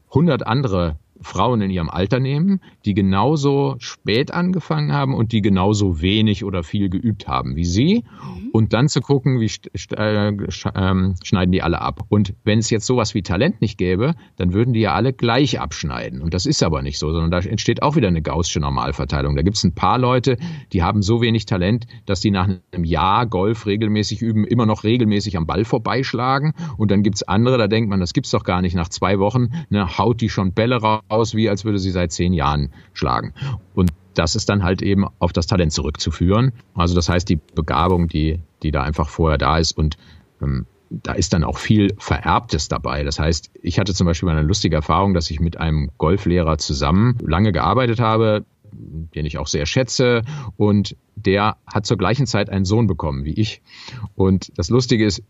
100 0.10 0.46
andere 0.46 1.00
Frauen 1.22 1.62
in 1.62 1.72
ihrem 1.72 1.90
Alter 1.90 2.20
nehmen, 2.20 2.62
die 2.86 2.94
genauso 2.94 3.76
spät 3.80 4.34
angefangen 4.34 4.92
haben 4.92 5.14
und 5.14 5.32
die 5.32 5.42
genauso 5.42 6.02
wenig 6.02 6.44
oder 6.44 6.64
viel 6.64 6.90
geübt 6.90 7.28
haben 7.28 7.56
wie 7.56 7.66
sie 7.66 8.04
mhm. 8.04 8.50
und 8.52 8.74
dann 8.74 8.88
zu 8.88 9.02
gucken, 9.02 9.40
wie 9.40 9.52
äh, 9.96 10.34
ähm, 10.76 11.16
schneiden 11.24 11.52
die 11.52 11.62
alle 11.62 11.82
ab. 11.82 12.06
Und 12.10 12.34
wenn 12.44 12.60
es 12.60 12.70
jetzt 12.70 12.86
sowas 12.86 13.14
wie 13.14 13.22
Talent 13.22 13.62
nicht 13.62 13.78
gäbe, 13.78 14.16
dann 14.38 14.54
würden 14.54 14.74
die 14.74 14.82
ja 14.82 14.94
alle 14.94 15.14
gleich 15.14 15.60
abschneiden. 15.60 16.22
Und 16.22 16.34
das 16.34 16.46
ist 16.46 16.64
aber 16.64 16.82
nicht 16.82 17.00
so, 17.00 17.12
sondern 17.12 17.32
da 17.32 17.40
entsteht 17.40 17.84
auch 17.84 17.96
wieder 17.96 18.08
eine 18.08 18.22
gaußsche 18.22 18.60
Normalverteilung. 18.60 19.36
Da 19.36 19.42
gibt 19.42 19.58
es 19.58 19.64
ein 19.64 19.76
paar 19.76 19.98
Leute, 19.98 20.38
die 20.74 20.84
haben 20.84 21.02
so 21.02 21.22
wenig 21.22 21.46
Talent, 21.46 21.88
dass 22.06 22.22
die 22.22 22.32
nach 22.32 22.48
einem 22.48 22.84
Jahr 22.84 23.26
Golf 23.26 23.66
regelmäßig 23.66 24.22
üben, 24.22 24.46
immer 24.46 24.66
noch 24.66 24.84
regelmäßig 24.84 25.38
am 25.38 25.46
Ball 25.46 25.66
vorbeischlagen. 25.66 26.54
Und 26.78 26.92
dann 26.92 27.04
gibt 27.04 27.18
es 27.18 27.24
andere, 27.24 27.58
da 27.58 27.68
denkt 27.68 27.90
man, 27.90 28.00
das 28.00 28.14
gibt's 28.14 28.32
doch 28.32 28.44
gar 28.44 28.62
nicht. 28.62 28.76
Nach 28.76 28.90
zwei 28.90 29.20
Wochen 29.20 29.50
ne, 29.70 29.98
haut 29.98 30.22
die 30.22 30.30
schon 30.30 30.54
Bälle 30.54 30.78
raus 30.82 31.02
aus, 31.12 31.36
wie 31.36 31.50
als 31.50 31.66
würde 31.66 31.80
sie 31.80 31.92
seit 31.92 32.12
zehn 32.12 32.34
Jahren 32.34 32.72
schlagen. 32.94 33.34
Und 33.74 33.92
das 34.14 34.36
ist 34.36 34.50
dann 34.50 34.64
halt 34.64 34.82
eben 34.82 35.06
auf 35.20 35.34
das 35.34 35.48
Talent 35.48 35.72
zurückzuführen. 35.72 36.52
Also 36.74 36.96
das 36.96 37.10
heißt, 37.10 37.30
die 37.30 37.40
Begabung, 37.56 38.08
die, 38.08 38.40
die 38.64 38.72
da 38.72 38.84
einfach 38.84 39.10
vorher 39.10 39.38
da 39.38 39.58
ist 39.58 39.78
und 39.78 39.98
ähm, 40.42 40.66
da 40.90 41.14
ist 41.14 41.32
dann 41.32 41.46
auch 41.46 41.58
viel 41.58 41.94
Vererbtes 41.98 42.68
dabei. 42.68 43.04
Das 43.04 43.18
heißt, 43.18 43.52
ich 43.62 43.80
hatte 43.80 43.94
zum 43.94 44.06
Beispiel 44.06 44.28
eine 44.28 44.42
lustige 44.42 44.76
Erfahrung, 44.76 45.14
dass 45.14 45.32
ich 45.32 45.40
mit 45.40 45.58
einem 45.58 45.90
Golflehrer 45.98 46.58
zusammen 46.58 47.18
lange 47.22 47.54
gearbeitet 47.54 48.02
habe, 48.02 48.46
den 48.74 49.26
ich 49.26 49.38
auch 49.38 49.48
sehr 49.48 49.66
schätze. 49.66 50.24
Und 50.58 50.98
der 51.16 51.56
hat 51.66 51.86
zur 51.86 51.98
gleichen 51.98 52.28
Zeit 52.28 52.50
einen 52.50 52.66
Sohn 52.66 52.88
bekommen 52.88 53.24
wie 53.24 53.34
ich. 53.34 53.62
Und 54.16 54.52
das 54.58 54.70
Lustige 54.70 55.06
ist, 55.06 55.24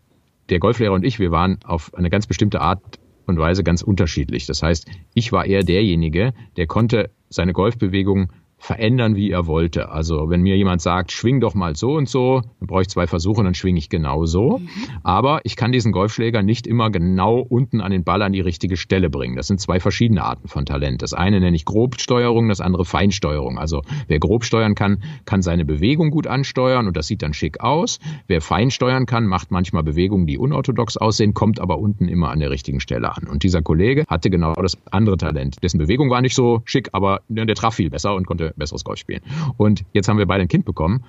der 0.48 0.58
Golflehrer 0.58 0.94
und 0.94 1.04
ich, 1.04 1.20
wir 1.20 1.30
waren 1.30 1.58
auf 1.64 1.94
eine 1.94 2.10
ganz 2.10 2.26
bestimmte 2.26 2.60
Art 2.60 2.80
und 3.26 3.38
Weise 3.38 3.64
ganz 3.64 3.82
unterschiedlich. 3.82 4.46
Das 4.46 4.62
heißt, 4.62 4.86
ich 5.14 5.32
war 5.32 5.46
eher 5.46 5.62
derjenige, 5.62 6.32
der 6.56 6.66
konnte 6.66 7.10
seine 7.28 7.52
Golfbewegung 7.52 8.32
verändern, 8.62 9.16
wie 9.16 9.32
er 9.32 9.48
wollte. 9.48 9.90
Also 9.90 10.30
wenn 10.30 10.42
mir 10.42 10.56
jemand 10.56 10.80
sagt, 10.80 11.10
schwing 11.10 11.40
doch 11.40 11.54
mal 11.54 11.74
so 11.74 11.94
und 11.94 12.08
so, 12.08 12.42
dann 12.60 12.68
brauche 12.68 12.82
ich 12.82 12.88
zwei 12.88 13.08
Versuche 13.08 13.40
und 13.40 13.44
dann 13.46 13.54
schwinge 13.54 13.78
ich 13.78 13.88
genau 13.88 14.24
so. 14.24 14.58
Mhm. 14.58 14.68
Aber 15.02 15.40
ich 15.42 15.56
kann 15.56 15.72
diesen 15.72 15.90
Golfschläger 15.90 16.44
nicht 16.44 16.68
immer 16.68 16.90
genau 16.90 17.40
unten 17.40 17.80
an 17.80 17.90
den 17.90 18.04
Ball 18.04 18.22
an 18.22 18.32
die 18.32 18.40
richtige 18.40 18.76
Stelle 18.76 19.10
bringen. 19.10 19.34
Das 19.34 19.48
sind 19.48 19.60
zwei 19.60 19.80
verschiedene 19.80 20.22
Arten 20.22 20.46
von 20.46 20.64
Talent. 20.64 21.02
Das 21.02 21.12
eine 21.12 21.40
nenne 21.40 21.56
ich 21.56 21.64
Grobsteuerung, 21.64 22.48
das 22.48 22.60
andere 22.60 22.84
Feinsteuerung. 22.84 23.58
Also 23.58 23.82
wer 24.06 24.20
grob 24.20 24.44
steuern 24.44 24.76
kann, 24.76 25.02
kann 25.24 25.42
seine 25.42 25.64
Bewegung 25.64 26.12
gut 26.12 26.28
ansteuern 26.28 26.86
und 26.86 26.96
das 26.96 27.08
sieht 27.08 27.22
dann 27.22 27.34
schick 27.34 27.60
aus. 27.60 27.98
Wer 28.28 28.40
fein 28.40 28.70
steuern 28.70 29.06
kann, 29.06 29.26
macht 29.26 29.50
manchmal 29.50 29.82
Bewegungen, 29.82 30.28
die 30.28 30.38
unorthodox 30.38 30.96
aussehen, 30.96 31.34
kommt 31.34 31.58
aber 31.58 31.80
unten 31.80 32.06
immer 32.06 32.30
an 32.30 32.38
der 32.38 32.50
richtigen 32.50 32.78
Stelle 32.78 33.12
an. 33.16 33.26
Und 33.26 33.42
dieser 33.42 33.60
Kollege 33.60 34.04
hatte 34.06 34.30
genau 34.30 34.54
das 34.54 34.78
andere 34.92 35.16
Talent. 35.16 35.60
Dessen 35.64 35.78
Bewegung 35.78 36.10
war 36.10 36.20
nicht 36.22 36.36
so 36.36 36.62
schick, 36.64 36.90
aber 36.92 37.22
der 37.28 37.56
traf 37.56 37.74
viel 37.74 37.90
besser 37.90 38.14
und 38.14 38.24
konnte 38.24 38.51
besseres 38.56 38.84
Golf 38.84 38.98
spielen. 38.98 39.20
Und 39.56 39.84
jetzt 39.92 40.08
haben 40.08 40.18
wir 40.18 40.26
beide 40.26 40.42
ein 40.42 40.48
Kind 40.48 40.64
bekommen 40.64 41.04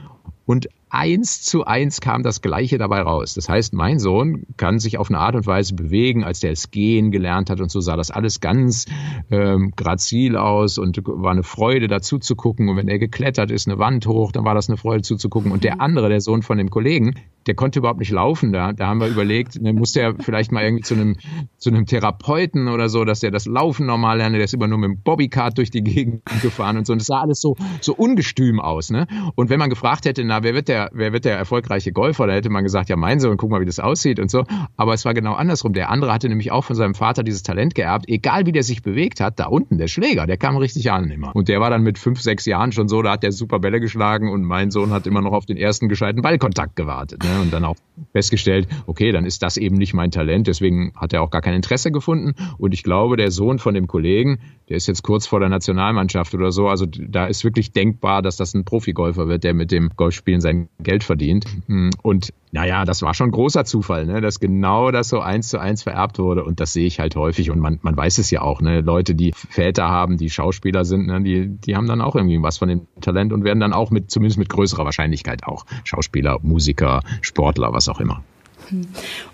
und 0.45 0.67
eins 0.93 1.41
zu 1.41 1.65
eins 1.65 2.01
kam 2.01 2.21
das 2.21 2.41
Gleiche 2.41 2.77
dabei 2.77 3.01
raus. 3.01 3.33
Das 3.33 3.49
heißt, 3.49 3.73
mein 3.73 3.97
Sohn 3.97 4.45
kann 4.57 4.77
sich 4.77 4.99
auf 4.99 5.09
eine 5.09 5.17
Art 5.17 5.35
und 5.35 5.47
Weise 5.47 5.73
bewegen, 5.73 6.23
als 6.23 6.39
der 6.39 6.51
es 6.51 6.69
gehen 6.69 7.09
gelernt 7.09 7.49
hat 7.49 7.61
und 7.61 7.71
so 7.71 7.81
sah 7.81 7.97
das 7.97 8.11
alles 8.11 8.41
ganz 8.41 8.85
ähm, 9.31 9.73
grazil 9.75 10.37
aus 10.37 10.77
und 10.77 10.99
war 11.03 11.31
eine 11.31 11.41
Freude 11.41 11.87
dazu 11.87 12.19
zu 12.19 12.35
gucken. 12.35 12.69
Und 12.69 12.77
wenn 12.77 12.89
er 12.89 12.99
geklettert 12.99 13.49
ist, 13.49 13.67
eine 13.67 13.79
Wand 13.79 14.05
hoch, 14.05 14.31
dann 14.31 14.45
war 14.45 14.53
das 14.53 14.69
eine 14.69 14.77
Freude 14.77 15.01
zuzugucken. 15.01 15.51
Und 15.51 15.63
der 15.63 15.81
andere, 15.81 16.09
der 16.09 16.21
Sohn 16.21 16.43
von 16.43 16.59
dem 16.59 16.69
Kollegen, 16.69 17.15
der 17.47 17.55
konnte 17.55 17.79
überhaupt 17.79 17.99
nicht 17.99 18.11
laufen. 18.11 18.53
Da, 18.53 18.71
da 18.71 18.87
haben 18.87 18.99
wir 18.99 19.07
überlegt, 19.07 19.57
dann 19.59 19.75
musste 19.75 19.99
er 19.99 20.15
vielleicht 20.19 20.51
mal 20.51 20.63
irgendwie 20.63 20.83
zu 20.83 20.93
einem, 20.93 21.17
zu 21.57 21.71
einem 21.71 21.87
Therapeuten 21.87 22.67
oder 22.67 22.87
so, 22.87 23.03
dass 23.03 23.19
der 23.19 23.31
das 23.31 23.47
Laufen 23.47 23.87
normal 23.87 24.17
lernt. 24.17 24.35
Der 24.35 24.43
ist 24.43 24.53
immer 24.53 24.67
nur 24.67 24.77
mit 24.77 24.89
dem 24.89 25.01
Bobbycard 25.01 25.57
durch 25.57 25.71
die 25.71 25.83
Gegend 25.83 26.21
gefahren 26.41 26.77
und 26.77 26.85
so. 26.85 26.93
Und 26.93 27.01
es 27.01 27.07
sah 27.07 27.21
alles 27.21 27.41
so, 27.41 27.55
so 27.81 27.95
ungestüm 27.95 28.59
aus. 28.59 28.91
Ne? 28.91 29.07
Und 29.35 29.49
wenn 29.49 29.59
man 29.59 29.71
gefragt 29.71 30.05
hätte, 30.05 30.23
na, 30.33 30.41
wer 30.41 30.55
wird 30.55 30.67
der, 30.67 30.89
wer 30.93 31.13
wird 31.13 31.25
der 31.25 31.37
erfolgreiche 31.37 31.91
Golfer? 31.91 32.25
Da 32.25 32.33
hätte 32.33 32.49
man 32.49 32.63
gesagt, 32.63 32.89
ja, 32.89 32.95
mein 32.95 33.19
Sohn, 33.19 33.37
guck 33.37 33.51
mal, 33.51 33.61
wie 33.61 33.65
das 33.65 33.79
aussieht 33.79 34.19
und 34.19 34.31
so. 34.31 34.45
Aber 34.77 34.95
es 34.95 35.05
war 35.05 35.13
genau 35.13 35.33
andersrum. 35.33 35.73
Der 35.73 35.91
andere 35.91 36.11
hatte 36.11 36.27
nämlich 36.27 36.51
auch 36.51 36.63
von 36.63 36.75
seinem 36.75 36.95
Vater 36.95 37.21
dieses 37.21 37.43
Talent 37.43 37.75
geerbt. 37.75 38.05
Egal 38.07 38.47
wie 38.47 38.51
der 38.51 38.63
sich 38.63 38.81
bewegt 38.81 39.19
hat, 39.19 39.39
da 39.39 39.45
unten, 39.45 39.77
der 39.77 39.87
Schläger, 39.87 40.25
der 40.25 40.37
kam 40.37 40.57
richtig 40.57 40.91
an 40.91 41.11
immer. 41.11 41.35
Und 41.35 41.49
der 41.49 41.61
war 41.61 41.69
dann 41.69 41.83
mit 41.83 41.99
fünf, 41.99 42.19
sechs 42.19 42.47
Jahren 42.47 42.71
schon 42.71 42.87
so, 42.87 43.03
da 43.03 43.11
hat 43.11 43.21
der 43.21 43.31
super 43.31 43.59
Bälle 43.59 43.79
geschlagen 43.79 44.31
und 44.31 44.43
mein 44.43 44.71
Sohn 44.71 44.89
hat 44.89 45.05
immer 45.05 45.21
noch 45.21 45.33
auf 45.33 45.45
den 45.45 45.57
ersten 45.57 45.87
gescheiten 45.87 46.23
Ballkontakt 46.23 46.75
gewartet. 46.75 47.23
Ne? 47.23 47.41
Und 47.41 47.53
dann 47.53 47.63
auch 47.63 47.75
festgestellt, 48.11 48.67
okay, 48.87 49.11
dann 49.11 49.25
ist 49.25 49.43
das 49.43 49.57
eben 49.57 49.77
nicht 49.77 49.93
mein 49.93 50.09
Talent. 50.09 50.47
Deswegen 50.47 50.93
hat 50.95 51.13
er 51.13 51.21
auch 51.21 51.29
gar 51.29 51.41
kein 51.41 51.53
Interesse 51.53 51.91
gefunden. 51.91 52.33
Und 52.57 52.73
ich 52.73 52.81
glaube, 52.81 53.17
der 53.17 53.29
Sohn 53.29 53.59
von 53.59 53.75
dem 53.75 53.85
Kollegen, 53.85 54.39
der 54.69 54.77
ist 54.77 54.87
jetzt 54.87 55.03
kurz 55.03 55.27
vor 55.27 55.39
der 55.39 55.49
Nationalmannschaft 55.49 56.33
oder 56.33 56.51
so. 56.51 56.67
Also 56.67 56.85
da 56.85 57.25
ist 57.25 57.43
wirklich 57.43 57.71
denkbar, 57.71 58.21
dass 58.21 58.37
das 58.37 58.53
ein 58.53 58.63
Profigolfer 58.63 59.27
wird, 59.27 59.43
der 59.43 59.53
mit 59.53 59.71
dem 59.71 59.89
Golfspielen 59.95 60.41
sein 60.41 60.69
Geld 60.79 61.03
verdient. 61.03 61.45
Hm, 61.67 61.89
und 62.01 62.33
naja, 62.51 62.85
das 62.85 63.01
war 63.01 63.13
schon 63.13 63.31
großer 63.31 63.65
Zufall, 63.65 64.05
ne? 64.05 64.21
dass 64.21 64.39
genau 64.39 64.91
das 64.91 65.09
so 65.09 65.19
eins 65.19 65.49
zu 65.49 65.59
eins 65.59 65.83
vererbt 65.83 66.19
wurde. 66.19 66.43
Und 66.43 66.59
das 66.59 66.71
sehe 66.71 66.85
ich 66.85 66.99
halt 66.99 67.15
häufig. 67.15 67.49
Und 67.49 67.59
man, 67.59 67.79
man 67.81 67.97
weiß 67.97 68.19
es 68.19 68.29
ja 68.31 68.41
auch, 68.41 68.61
ne? 68.61 68.81
Leute, 68.81 69.15
die 69.15 69.33
Väter 69.33 69.89
haben, 69.89 70.17
die 70.17 70.29
Schauspieler 70.29 70.85
sind, 70.85 71.07
ne? 71.07 71.21
die, 71.21 71.47
die 71.49 71.75
haben 71.75 71.87
dann 71.87 72.01
auch 72.01 72.15
irgendwie 72.15 72.41
was 72.41 72.59
von 72.59 72.69
dem 72.69 72.87
Talent 73.01 73.33
und 73.33 73.43
werden 73.43 73.59
dann 73.59 73.73
auch 73.73 73.91
mit, 73.91 74.11
zumindest 74.11 74.37
mit 74.37 74.49
größerer 74.49 74.85
Wahrscheinlichkeit 74.85 75.43
auch 75.45 75.65
Schauspieler, 75.83 76.39
Musiker, 76.41 77.01
Sportler, 77.21 77.73
was 77.73 77.89
auch 77.89 77.99
immer. 77.99 78.23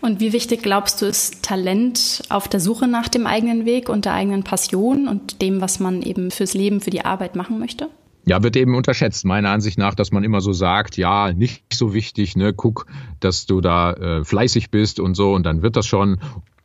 Und 0.02 0.20
wie 0.20 0.34
wichtig 0.34 0.64
glaubst 0.64 1.02
du, 1.02 1.06
ist 1.06 1.44
Talent 1.44 2.24
auf 2.30 2.48
der 2.48 2.60
Suche 2.60 2.88
nach 2.88 3.08
dem 3.08 3.28
eigenen 3.28 3.66
Weg 3.66 3.90
und 3.90 4.06
der 4.06 4.14
eigenen 4.14 4.44
Passion 4.44 5.08
und 5.08 5.42
dem, 5.42 5.62
was 5.62 5.80
man 5.80 6.02
eben 6.02 6.32
fürs 6.32 6.54
Leben, 6.54 6.82
für 6.82 6.90
die 6.90 7.06
Arbeit 7.06 7.36
machen 7.36 7.60
möchte? 7.60 7.90
Ja, 8.26 8.44
wird 8.44 8.56
eben 8.58 8.76
unterschätzt, 8.76 9.26
meiner 9.26 9.50
Ansicht 9.50 9.80
nach, 9.80 9.96
dass 9.96 10.12
man 10.12 10.24
immer 10.24 10.42
so 10.42 10.54
sagt, 10.54 10.98
ja, 10.98 11.32
nicht 11.34 11.74
so 11.74 11.94
wichtig, 11.94 12.36
ne, 12.36 12.54
guck, 12.54 12.86
dass 13.20 13.46
du 13.46 13.62
da 13.62 13.94
äh, 13.94 14.24
fleißig 14.24 14.70
bist 14.70 15.00
und 15.00 15.16
so 15.16 15.34
und 15.34 15.46
dann 15.46 15.62
wird 15.62 15.76
das 15.76 15.88
schon 15.88 16.20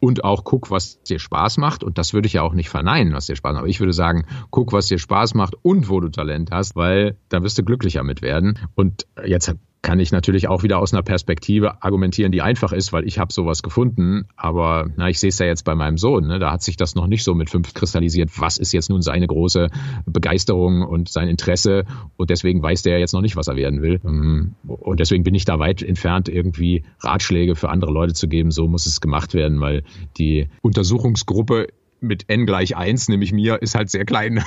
und 0.04 0.24
auch 0.24 0.44
guck, 0.44 0.70
was 0.70 1.02
dir 1.02 1.18
Spaß 1.18 1.56
macht. 1.56 1.82
Und 1.82 1.96
das 1.96 2.12
würde 2.12 2.26
ich 2.26 2.34
ja 2.34 2.42
auch 2.42 2.52
nicht 2.52 2.68
verneinen, 2.68 3.14
was 3.14 3.26
dir 3.26 3.36
Spaß 3.36 3.54
macht. 3.54 3.60
Aber 3.60 3.68
ich 3.68 3.80
würde 3.80 3.94
sagen, 3.94 4.26
guck, 4.50 4.74
was 4.74 4.88
dir 4.88 4.98
Spaß 4.98 5.32
macht 5.32 5.54
und 5.62 5.88
wo 5.88 6.00
du 6.00 6.10
Talent 6.10 6.50
hast, 6.50 6.76
weil 6.76 7.16
da 7.30 7.42
wirst 7.42 7.56
du 7.56 7.62
glücklicher 7.62 8.02
mit 8.02 8.20
werden. 8.20 8.58
Und 8.74 9.06
jetzt 9.24 9.54
kann 9.84 10.00
ich 10.00 10.12
natürlich 10.12 10.48
auch 10.48 10.62
wieder 10.62 10.78
aus 10.78 10.94
einer 10.94 11.02
Perspektive 11.02 11.82
argumentieren, 11.82 12.32
die 12.32 12.40
einfach 12.40 12.72
ist, 12.72 12.94
weil 12.94 13.06
ich 13.06 13.18
habe 13.18 13.32
sowas 13.32 13.62
gefunden. 13.62 14.26
Aber 14.34 14.88
na, 14.96 15.10
ich 15.10 15.20
sehe 15.20 15.28
es 15.28 15.38
ja 15.38 15.46
jetzt 15.46 15.64
bei 15.64 15.74
meinem 15.74 15.98
Sohn. 15.98 16.26
Ne? 16.26 16.38
Da 16.38 16.50
hat 16.50 16.62
sich 16.62 16.78
das 16.78 16.94
noch 16.94 17.06
nicht 17.06 17.22
so 17.22 17.34
mit 17.34 17.50
fünf 17.50 17.74
kristallisiert. 17.74 18.30
Was 18.40 18.56
ist 18.56 18.72
jetzt 18.72 18.88
nun 18.88 19.02
seine 19.02 19.26
große 19.26 19.68
Begeisterung 20.06 20.82
und 20.82 21.10
sein 21.10 21.28
Interesse? 21.28 21.84
Und 22.16 22.30
deswegen 22.30 22.62
weiß 22.62 22.82
der 22.82 22.98
jetzt 22.98 23.12
noch 23.12 23.20
nicht, 23.20 23.36
was 23.36 23.46
er 23.46 23.56
werden 23.56 23.82
will. 23.82 24.00
Ähm, 24.04 24.54
und 24.66 25.00
deswegen 25.00 25.22
bin 25.22 25.34
ich 25.34 25.44
da 25.44 25.58
weit 25.58 25.82
entfernt, 25.82 26.30
irgendwie 26.30 26.84
Ratschläge 27.00 27.54
für 27.54 27.68
andere 27.68 27.92
Leute 27.92 28.14
zu 28.14 28.26
geben. 28.26 28.50
So 28.50 28.66
muss 28.66 28.86
es 28.86 29.02
gemacht 29.02 29.34
werden, 29.34 29.60
weil 29.60 29.84
die 30.16 30.48
Untersuchungsgruppe 30.62 31.68
mit 32.06 32.28
n 32.28 32.46
gleich 32.46 32.76
1, 32.76 33.08
nämlich 33.08 33.32
mir, 33.32 33.60
ist 33.62 33.74
halt 33.74 33.90
sehr 33.90 34.04
klein. 34.04 34.42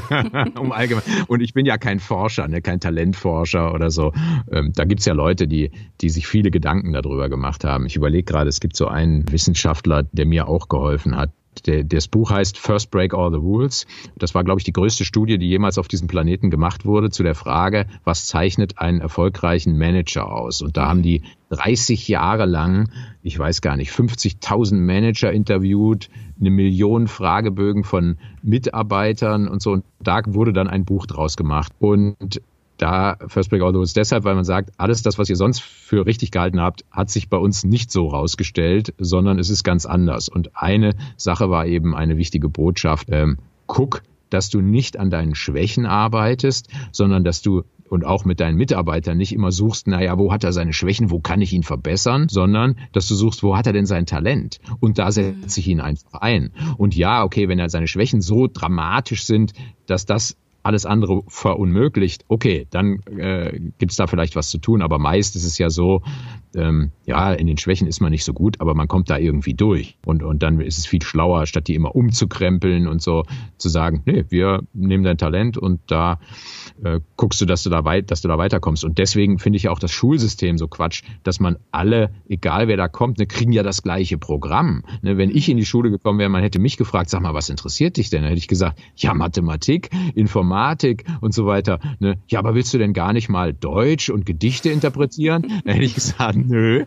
um 0.58 0.72
allgemein. 0.72 1.04
Und 1.28 1.40
ich 1.40 1.54
bin 1.54 1.66
ja 1.66 1.78
kein 1.78 2.00
Forscher, 2.00 2.48
ne, 2.48 2.62
kein 2.62 2.80
Talentforscher 2.80 3.74
oder 3.74 3.90
so. 3.90 4.12
Ähm, 4.50 4.72
da 4.74 4.84
gibt's 4.84 5.04
ja 5.04 5.12
Leute, 5.12 5.46
die, 5.46 5.70
die 6.00 6.10
sich 6.10 6.26
viele 6.26 6.50
Gedanken 6.50 6.92
darüber 6.92 7.28
gemacht 7.28 7.64
haben. 7.64 7.86
Ich 7.86 7.96
überlege 7.96 8.24
gerade, 8.24 8.48
es 8.48 8.60
gibt 8.60 8.76
so 8.76 8.88
einen 8.88 9.30
Wissenschaftler, 9.30 10.04
der 10.04 10.26
mir 10.26 10.48
auch 10.48 10.68
geholfen 10.68 11.16
hat. 11.16 11.30
Das 11.64 12.08
Buch 12.08 12.30
heißt 12.30 12.58
First 12.58 12.90
Break 12.90 13.14
All 13.14 13.30
the 13.30 13.36
Rules. 13.36 13.86
Das 14.16 14.34
war, 14.34 14.42
glaube 14.42 14.60
ich, 14.60 14.64
die 14.64 14.72
größte 14.72 15.04
Studie, 15.04 15.38
die 15.38 15.48
jemals 15.48 15.78
auf 15.78 15.86
diesem 15.86 16.08
Planeten 16.08 16.50
gemacht 16.50 16.84
wurde, 16.84 17.10
zu 17.10 17.22
der 17.22 17.34
Frage, 17.34 17.86
was 18.04 18.26
zeichnet 18.26 18.78
einen 18.78 19.00
erfolgreichen 19.00 19.76
Manager 19.76 20.32
aus? 20.32 20.62
Und 20.62 20.76
da 20.76 20.88
haben 20.88 21.02
die 21.02 21.22
30 21.50 22.08
Jahre 22.08 22.46
lang, 22.46 22.90
ich 23.22 23.38
weiß 23.38 23.60
gar 23.60 23.76
nicht, 23.76 23.92
50.000 23.92 24.76
Manager 24.76 25.30
interviewt, 25.30 26.08
eine 26.40 26.50
Million 26.50 27.06
Fragebögen 27.06 27.84
von 27.84 28.18
Mitarbeitern 28.42 29.46
und 29.46 29.62
so. 29.62 29.72
Und 29.72 29.84
da 30.00 30.20
wurde 30.26 30.52
dann 30.52 30.68
ein 30.68 30.84
Buch 30.84 31.06
draus 31.06 31.36
gemacht. 31.36 31.72
Und 31.78 32.40
da 32.82 33.16
First 33.28 33.50
Break 33.50 33.62
All 33.62 33.80
ist 33.82 33.96
deshalb, 33.96 34.24
weil 34.24 34.34
man 34.34 34.44
sagt, 34.44 34.72
alles 34.76 35.02
das, 35.02 35.18
was 35.18 35.30
ihr 35.30 35.36
sonst 35.36 35.62
für 35.62 36.04
richtig 36.04 36.32
gehalten 36.32 36.60
habt, 36.60 36.84
hat 36.90 37.10
sich 37.10 37.28
bei 37.28 37.36
uns 37.36 37.64
nicht 37.64 37.90
so 37.92 38.08
rausgestellt, 38.08 38.92
sondern 38.98 39.38
es 39.38 39.50
ist 39.50 39.62
ganz 39.62 39.86
anders. 39.86 40.28
Und 40.28 40.56
eine 40.56 40.94
Sache 41.16 41.48
war 41.48 41.66
eben 41.66 41.94
eine 41.94 42.16
wichtige 42.16 42.48
Botschaft. 42.48 43.08
Ähm, 43.10 43.38
guck, 43.66 44.02
dass 44.30 44.50
du 44.50 44.60
nicht 44.60 44.98
an 44.98 45.10
deinen 45.10 45.34
Schwächen 45.34 45.86
arbeitest, 45.86 46.68
sondern 46.90 47.22
dass 47.22 47.42
du 47.42 47.62
und 47.88 48.06
auch 48.06 48.24
mit 48.24 48.40
deinen 48.40 48.56
Mitarbeitern 48.56 49.18
nicht 49.18 49.34
immer 49.34 49.52
suchst, 49.52 49.86
naja, 49.86 50.16
wo 50.16 50.32
hat 50.32 50.44
er 50.44 50.54
seine 50.54 50.72
Schwächen, 50.72 51.10
wo 51.10 51.20
kann 51.20 51.42
ich 51.42 51.52
ihn 51.52 51.62
verbessern, 51.62 52.26
sondern 52.30 52.78
dass 52.92 53.06
du 53.06 53.14
suchst, 53.14 53.42
wo 53.42 53.54
hat 53.54 53.66
er 53.66 53.74
denn 53.74 53.84
sein 53.84 54.06
Talent? 54.06 54.60
Und 54.80 54.98
da 54.98 55.12
setze 55.12 55.60
ich 55.60 55.68
ihn 55.68 55.80
einfach 55.80 56.22
ein. 56.22 56.52
Und 56.78 56.96
ja, 56.96 57.22
okay, 57.22 57.48
wenn 57.48 57.58
er 57.58 57.68
seine 57.68 57.86
Schwächen 57.86 58.22
so 58.22 58.48
dramatisch 58.50 59.24
sind, 59.24 59.52
dass 59.86 60.06
das 60.06 60.38
alles 60.62 60.86
andere 60.86 61.22
verunmöglicht, 61.26 62.24
okay, 62.28 62.66
dann 62.70 63.00
äh, 63.16 63.58
gibt 63.78 63.92
es 63.92 63.96
da 63.96 64.06
vielleicht 64.06 64.36
was 64.36 64.48
zu 64.48 64.58
tun. 64.58 64.82
Aber 64.82 64.98
meist 64.98 65.34
ist 65.34 65.44
es 65.44 65.58
ja 65.58 65.70
so, 65.70 66.02
ähm, 66.54 66.92
ja, 67.04 67.32
in 67.32 67.46
den 67.46 67.58
Schwächen 67.58 67.86
ist 67.88 68.00
man 68.00 68.10
nicht 68.10 68.24
so 68.24 68.32
gut, 68.32 68.60
aber 68.60 68.74
man 68.74 68.86
kommt 68.86 69.10
da 69.10 69.18
irgendwie 69.18 69.54
durch. 69.54 69.98
Und, 70.06 70.22
und 70.22 70.42
dann 70.42 70.60
ist 70.60 70.78
es 70.78 70.86
viel 70.86 71.02
schlauer, 71.02 71.46
statt 71.46 71.66
die 71.68 71.74
immer 71.74 71.96
umzukrempeln 71.96 72.86
und 72.86 73.02
so 73.02 73.24
zu 73.58 73.68
sagen, 73.68 74.02
nee, 74.04 74.24
wir 74.28 74.62
nehmen 74.72 75.02
dein 75.02 75.18
Talent 75.18 75.58
und 75.58 75.80
da 75.88 76.20
äh, 76.84 77.00
guckst 77.16 77.40
du, 77.40 77.46
dass 77.46 77.64
du 77.64 77.70
da 77.70 77.84
weit, 77.84 78.10
dass 78.10 78.20
du 78.20 78.28
da 78.28 78.38
weiterkommst. 78.38 78.84
Und 78.84 78.98
deswegen 78.98 79.38
finde 79.38 79.56
ich 79.56 79.68
auch 79.68 79.78
das 79.78 79.90
Schulsystem 79.90 80.58
so 80.58 80.68
Quatsch, 80.68 81.02
dass 81.24 81.40
man 81.40 81.56
alle, 81.72 82.12
egal 82.28 82.68
wer 82.68 82.76
da 82.76 82.86
kommt, 82.86 83.18
ne, 83.18 83.26
kriegen 83.26 83.52
ja 83.52 83.62
das 83.62 83.82
gleiche 83.82 84.16
Programm. 84.18 84.84
Ne, 85.02 85.16
wenn 85.16 85.30
ich 85.30 85.48
in 85.48 85.56
die 85.56 85.66
Schule 85.66 85.90
gekommen 85.90 86.20
wäre, 86.20 86.30
man 86.30 86.42
hätte 86.42 86.60
mich 86.60 86.76
gefragt, 86.76 87.10
sag 87.10 87.22
mal, 87.22 87.34
was 87.34 87.48
interessiert 87.48 87.96
dich 87.96 88.10
denn? 88.10 88.22
Dann 88.22 88.28
hätte 88.28 88.38
ich 88.38 88.48
gesagt, 88.48 88.78
ja, 88.96 89.12
Mathematik, 89.14 89.90
Informatik 90.14 90.51
und 91.20 91.34
so 91.34 91.46
weiter. 91.46 91.78
Ne? 91.98 92.18
Ja, 92.28 92.38
aber 92.38 92.54
willst 92.54 92.72
du 92.74 92.78
denn 92.78 92.92
gar 92.92 93.12
nicht 93.12 93.28
mal 93.28 93.52
Deutsch 93.52 94.10
und 94.10 94.26
Gedichte 94.26 94.70
interpretieren? 94.70 95.42
Dann 95.64 95.74
hätte 95.74 95.84
ich 95.84 95.94
gesagt, 95.94 96.36
nö. 96.36 96.84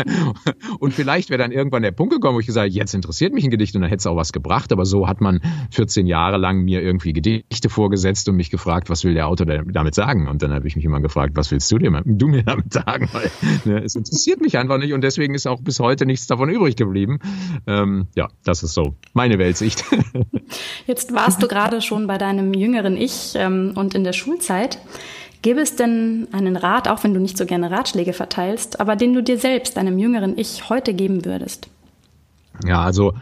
und 0.78 0.92
vielleicht 0.94 1.30
wäre 1.30 1.38
dann 1.38 1.52
irgendwann 1.52 1.82
der 1.82 1.92
Punkt 1.92 2.12
gekommen, 2.12 2.36
wo 2.36 2.40
ich 2.40 2.46
gesagt 2.46 2.72
jetzt 2.72 2.94
interessiert 2.94 3.32
mich 3.32 3.44
ein 3.44 3.50
Gedicht 3.50 3.74
und 3.74 3.82
dann 3.82 3.90
hätte 3.90 4.00
es 4.00 4.06
auch 4.06 4.16
was 4.16 4.32
gebracht. 4.32 4.72
Aber 4.72 4.84
so 4.84 5.08
hat 5.08 5.20
man 5.20 5.40
14 5.70 6.06
Jahre 6.06 6.36
lang 6.36 6.62
mir 6.62 6.82
irgendwie 6.82 7.12
Gedichte 7.12 7.68
vorgesetzt 7.68 8.28
und 8.28 8.36
mich 8.36 8.50
gefragt, 8.50 8.90
was 8.90 9.04
will 9.04 9.14
der 9.14 9.28
Autor 9.28 9.46
damit 9.46 9.94
sagen? 9.94 10.28
Und 10.28 10.42
dann 10.42 10.52
habe 10.52 10.66
ich 10.66 10.76
mich 10.76 10.84
immer 10.84 11.00
gefragt, 11.00 11.36
was 11.36 11.50
willst 11.50 11.70
du, 11.70 11.78
dir, 11.78 12.02
du 12.04 12.28
mir 12.28 12.42
damit 12.42 12.72
sagen? 12.72 13.08
Weil 13.12 13.30
ne, 13.64 13.82
es 13.82 13.94
interessiert 13.94 14.40
mich 14.40 14.58
einfach 14.58 14.78
nicht 14.78 14.92
und 14.92 15.02
deswegen 15.02 15.34
ist 15.34 15.46
auch 15.46 15.60
bis 15.60 15.80
heute 15.80 16.06
nichts 16.06 16.26
davon 16.26 16.50
übrig 16.50 16.76
geblieben. 16.76 17.18
Ähm, 17.66 18.06
ja, 18.14 18.28
das 18.44 18.62
ist 18.62 18.74
so 18.74 18.94
meine 19.12 19.38
Weltsicht. 19.38 19.84
Jetzt 20.86 21.14
warst 21.14 21.42
du 21.42 21.48
gerade 21.48 21.80
schon 21.80 22.06
bei 22.06 22.18
deinem 22.18 22.50
jüngeren 22.72 22.96
Ich 22.96 23.34
ähm, 23.34 23.72
und 23.74 23.94
in 23.94 24.02
der 24.02 24.14
Schulzeit. 24.14 24.78
Gäbe 25.42 25.60
es 25.60 25.76
denn 25.76 26.28
einen 26.32 26.56
Rat, 26.56 26.88
auch 26.88 27.04
wenn 27.04 27.14
du 27.14 27.20
nicht 27.20 27.36
so 27.36 27.44
gerne 27.44 27.70
Ratschläge 27.70 28.12
verteilst, 28.12 28.80
aber 28.80 28.96
den 28.96 29.12
du 29.12 29.22
dir 29.22 29.38
selbst, 29.38 29.76
deinem 29.76 29.98
jüngeren 29.98 30.38
Ich, 30.38 30.70
heute 30.70 30.94
geben 30.94 31.24
würdest? 31.24 31.68
Ja, 32.64 32.82
also 32.82 33.14